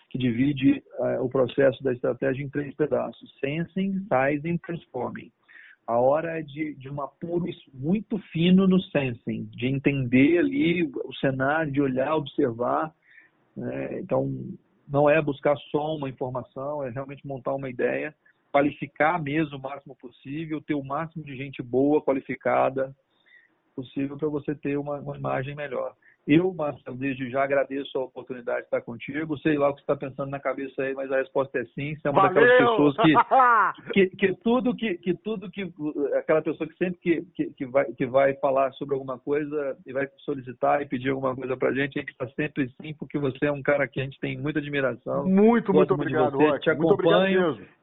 que 0.10 0.18
divide 0.18 0.84
é, 1.00 1.20
o 1.20 1.30
processo 1.30 1.82
da 1.84 1.94
estratégia 1.94 2.44
em 2.44 2.50
três 2.50 2.74
pedaços: 2.76 3.32
sensing, 3.40 4.06
sizing, 4.08 4.58
transforming. 4.58 5.32
A 5.90 5.98
hora 5.98 6.40
de, 6.44 6.76
de 6.76 6.88
um 6.88 7.02
apuro 7.02 7.46
muito 7.74 8.20
fino 8.32 8.68
no 8.68 8.80
sensing, 8.80 9.46
de 9.46 9.66
entender 9.66 10.38
ali 10.38 10.84
o 10.84 11.12
cenário, 11.16 11.72
de 11.72 11.82
olhar, 11.82 12.16
observar. 12.16 12.94
Né? 13.58 14.00
Então, 14.00 14.32
não 14.88 15.10
é 15.10 15.20
buscar 15.20 15.58
só 15.72 15.96
uma 15.96 16.08
informação, 16.08 16.84
é 16.84 16.92
realmente 16.92 17.26
montar 17.26 17.56
uma 17.56 17.72
ideia, 17.72 18.14
qualificar 18.52 19.20
mesmo 19.20 19.58
o 19.58 19.62
máximo 19.62 19.96
possível, 19.96 20.62
ter 20.62 20.76
o 20.76 20.84
máximo 20.84 21.24
de 21.24 21.36
gente 21.36 21.64
boa, 21.64 22.04
qualificada 22.04 22.96
possível 23.76 24.16
para 24.16 24.30
você 24.30 24.54
ter 24.54 24.78
uma, 24.78 25.00
uma 25.00 25.18
imagem 25.18 25.56
melhor. 25.56 25.96
Eu, 26.30 26.54
Marcelo, 26.54 26.96
desde 26.96 27.28
já 27.32 27.44
agradeço 27.44 27.98
a 27.98 28.04
oportunidade 28.04 28.60
de 28.60 28.66
estar 28.66 28.82
contigo. 28.82 29.36
Sei 29.40 29.58
lá 29.58 29.70
o 29.70 29.74
que 29.74 29.80
você 29.80 29.92
está 29.92 29.96
pensando 29.96 30.30
na 30.30 30.40
cabeça 30.40 30.84
aí, 30.84 30.94
mas 30.94 31.12
a 31.12 31.18
resposta 31.18 31.58
é 31.58 31.66
sim. 31.74 31.96
Você 31.96 32.08
é 32.08 32.12
uma 32.12 32.30
Valeu! 32.30 32.36
daquelas 32.36 32.70
pessoas 32.70 32.98
que, 32.98 33.14
que, 33.94 34.16
que, 34.16 34.36
tudo 34.44 34.76
que, 34.76 34.94
que 35.00 35.16
tudo 35.16 35.50
que 35.50 35.74
aquela 36.14 36.44
pessoa 36.44 36.70
que 36.70 36.78
sempre 36.78 37.00
que, 37.00 37.22
que, 37.36 37.52
que, 37.54 37.66
vai, 37.66 37.86
que 37.94 38.06
vai 38.06 38.36
falar 38.36 38.72
sobre 38.74 38.94
alguma 38.94 39.18
coisa 39.18 39.76
e 39.88 39.92
vai 39.92 40.08
solicitar 40.20 40.84
e 40.84 40.86
pedir 40.86 41.10
alguma 41.10 41.36
coisa 41.36 41.58
pra 41.58 41.74
gente, 41.74 41.98
a 41.98 42.02
gente 42.02 42.12
está 42.12 42.28
sempre 42.36 42.70
sim, 42.80 42.94
porque 42.94 43.18
você 43.18 43.48
é 43.48 43.52
um 43.52 43.64
cara 43.64 43.88
que 43.88 44.00
a 44.00 44.04
gente 44.04 44.20
tem 44.20 44.38
muita 44.38 44.60
admiração. 44.60 45.26
Muito, 45.26 45.74
muito 45.74 45.96
obrigado, 45.96 46.38
você, 46.38 46.60
te 46.60 46.70
Muito 46.76 46.94
obrigado 46.94 47.24
acompanho. 47.24 47.58
mesmo. 47.58 47.79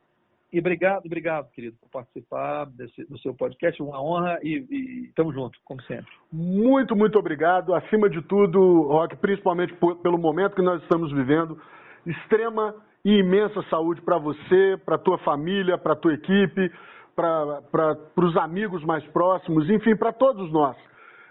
E 0.53 0.61
obrigado, 0.61 1.05
obrigado, 1.07 1.51
querido, 1.51 1.77
por 1.81 1.91
participar 1.91 2.67
desse, 2.67 3.05
do 3.11 3.19
seu 3.19 3.35
podcast. 3.35 3.83
Uma 3.83 4.01
honra 4.01 4.39
e, 4.43 4.65
e 4.71 5.13
tamo 5.15 5.33
junto, 5.33 5.59
como 5.65 5.83
sempre. 5.83 6.07
Muito, 6.33 6.95
muito 6.95 7.19
obrigado. 7.19 7.75
Acima 7.75 8.09
de 8.09 8.23
tudo, 8.23 8.83
Rock, 8.83 9.17
principalmente 9.17 9.75
por- 9.75 9.97
pelo 9.97 10.17
momento 10.19 10.55
que 10.55 10.63
nós 10.63 10.81
estamos 10.83 11.13
vivendo, 11.13 11.61
extrema 12.07 12.75
e 13.05 13.19
imensa 13.19 13.63
saúde 13.71 14.01
para 14.03 14.19
você, 14.19 14.79
para 14.85 14.97
tua 14.99 15.19
família, 15.19 15.77
para 15.77 15.97
tua 15.97 16.15
equipe, 16.15 16.71
para 17.15 17.97
os 18.17 18.37
amigos 18.37 18.85
mais 18.85 19.05
próximos, 19.09 19.69
enfim, 19.69 19.97
para 19.97 20.13
todos 20.13 20.51
nós. 20.53 20.77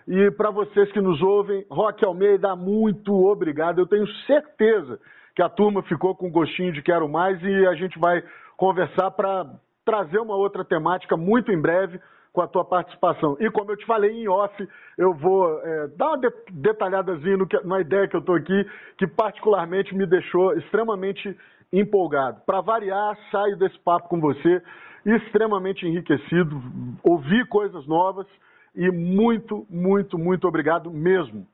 E 0.08 0.30
para 0.32 0.52
vocês 0.52 0.92
que 0.92 1.02
nos 1.02 1.22
ouvem, 1.22 1.66
Rock 1.70 2.04
Almeida, 2.06 2.56
muito 2.56 3.14
obrigado. 3.26 3.80
Eu 3.80 3.88
tenho 3.88 4.08
certeza 4.28 5.00
que 5.36 5.42
a 5.42 5.50
turma 5.50 5.82
ficou 5.84 6.16
com 6.16 6.30
gostinho 6.32 6.72
de 6.72 6.82
quero 6.82 7.10
mais 7.10 7.42
e 7.44 7.66
a 7.66 7.74
gente 7.76 7.98
vai 8.00 8.24
conversar 8.58 9.12
para 9.12 9.46
trazer 9.84 10.20
uma 10.20 10.36
outra 10.36 10.64
temática 10.66 11.16
muito 11.16 11.52
em 11.52 11.62
breve 11.62 12.00
com 12.34 12.42
a 12.42 12.48
tua 12.48 12.66
participação. 12.66 13.38
E 13.40 13.50
como 13.50 13.72
eu 13.72 13.78
te 13.78 13.86
falei 13.86 14.12
em 14.12 14.28
off, 14.28 14.68
eu 14.98 15.14
vou 15.14 15.60
é, 15.62 15.88
dar 15.96 16.08
uma 16.10 16.18
de- 16.18 16.34
detalhadazinha 16.52 17.38
no 17.38 17.48
que- 17.48 17.60
na 17.66 17.80
ideia 17.80 18.08
que 18.08 18.16
eu 18.16 18.20
estou 18.20 18.36
aqui, 18.36 18.66
que 18.98 19.08
particularmente 19.08 19.96
me 19.96 20.06
deixou 20.06 20.54
extremamente 20.58 21.38
empolgado. 21.72 22.42
Para 22.46 22.60
variar, 22.62 23.18
saio 23.32 23.58
desse 23.58 23.80
papo 23.80 24.10
com 24.10 24.20
você 24.20 24.62
extremamente 25.06 25.86
enriquecido, 25.86 26.62
ouvi 27.04 27.46
coisas 27.46 27.86
novas 27.88 28.28
e 28.76 28.90
muito, 28.92 29.66
muito, 29.70 30.18
muito 30.18 30.48
obrigado 30.48 30.92
mesmo. 30.92 31.48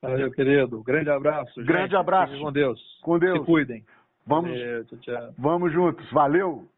Valeu, 0.00 0.30
querido. 0.32 0.82
Grande 0.82 1.10
abraço. 1.10 1.62
Grande 1.64 1.90
gente. 1.90 1.96
abraço. 1.96 2.38
Com 2.40 2.50
Deus. 2.52 2.80
Com 3.02 3.18
Deus. 3.18 3.38
Se 3.40 3.44
cuidem. 3.44 3.84
Vamos, 4.26 4.50
Valeu, 4.50 4.84
tchau, 4.84 4.98
tchau. 4.98 5.34
vamos 5.38 5.72
juntos. 5.72 6.10
Valeu! 6.12 6.68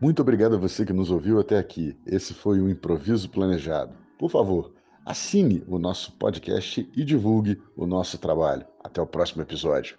Muito 0.00 0.22
obrigado 0.22 0.54
a 0.54 0.58
você 0.58 0.84
que 0.86 0.92
nos 0.92 1.10
ouviu 1.10 1.40
até 1.40 1.58
aqui. 1.58 1.96
Esse 2.06 2.32
foi 2.34 2.60
o 2.60 2.68
Improviso 2.68 3.28
Planejado. 3.30 3.92
Por 4.18 4.30
favor, 4.30 4.72
assine 5.04 5.64
o 5.66 5.78
nosso 5.78 6.12
podcast 6.12 6.88
e 6.96 7.04
divulgue 7.04 7.60
o 7.76 7.86
nosso 7.86 8.18
trabalho. 8.18 8.64
Até 8.82 9.00
o 9.00 9.06
próximo 9.06 9.42
episódio. 9.42 9.98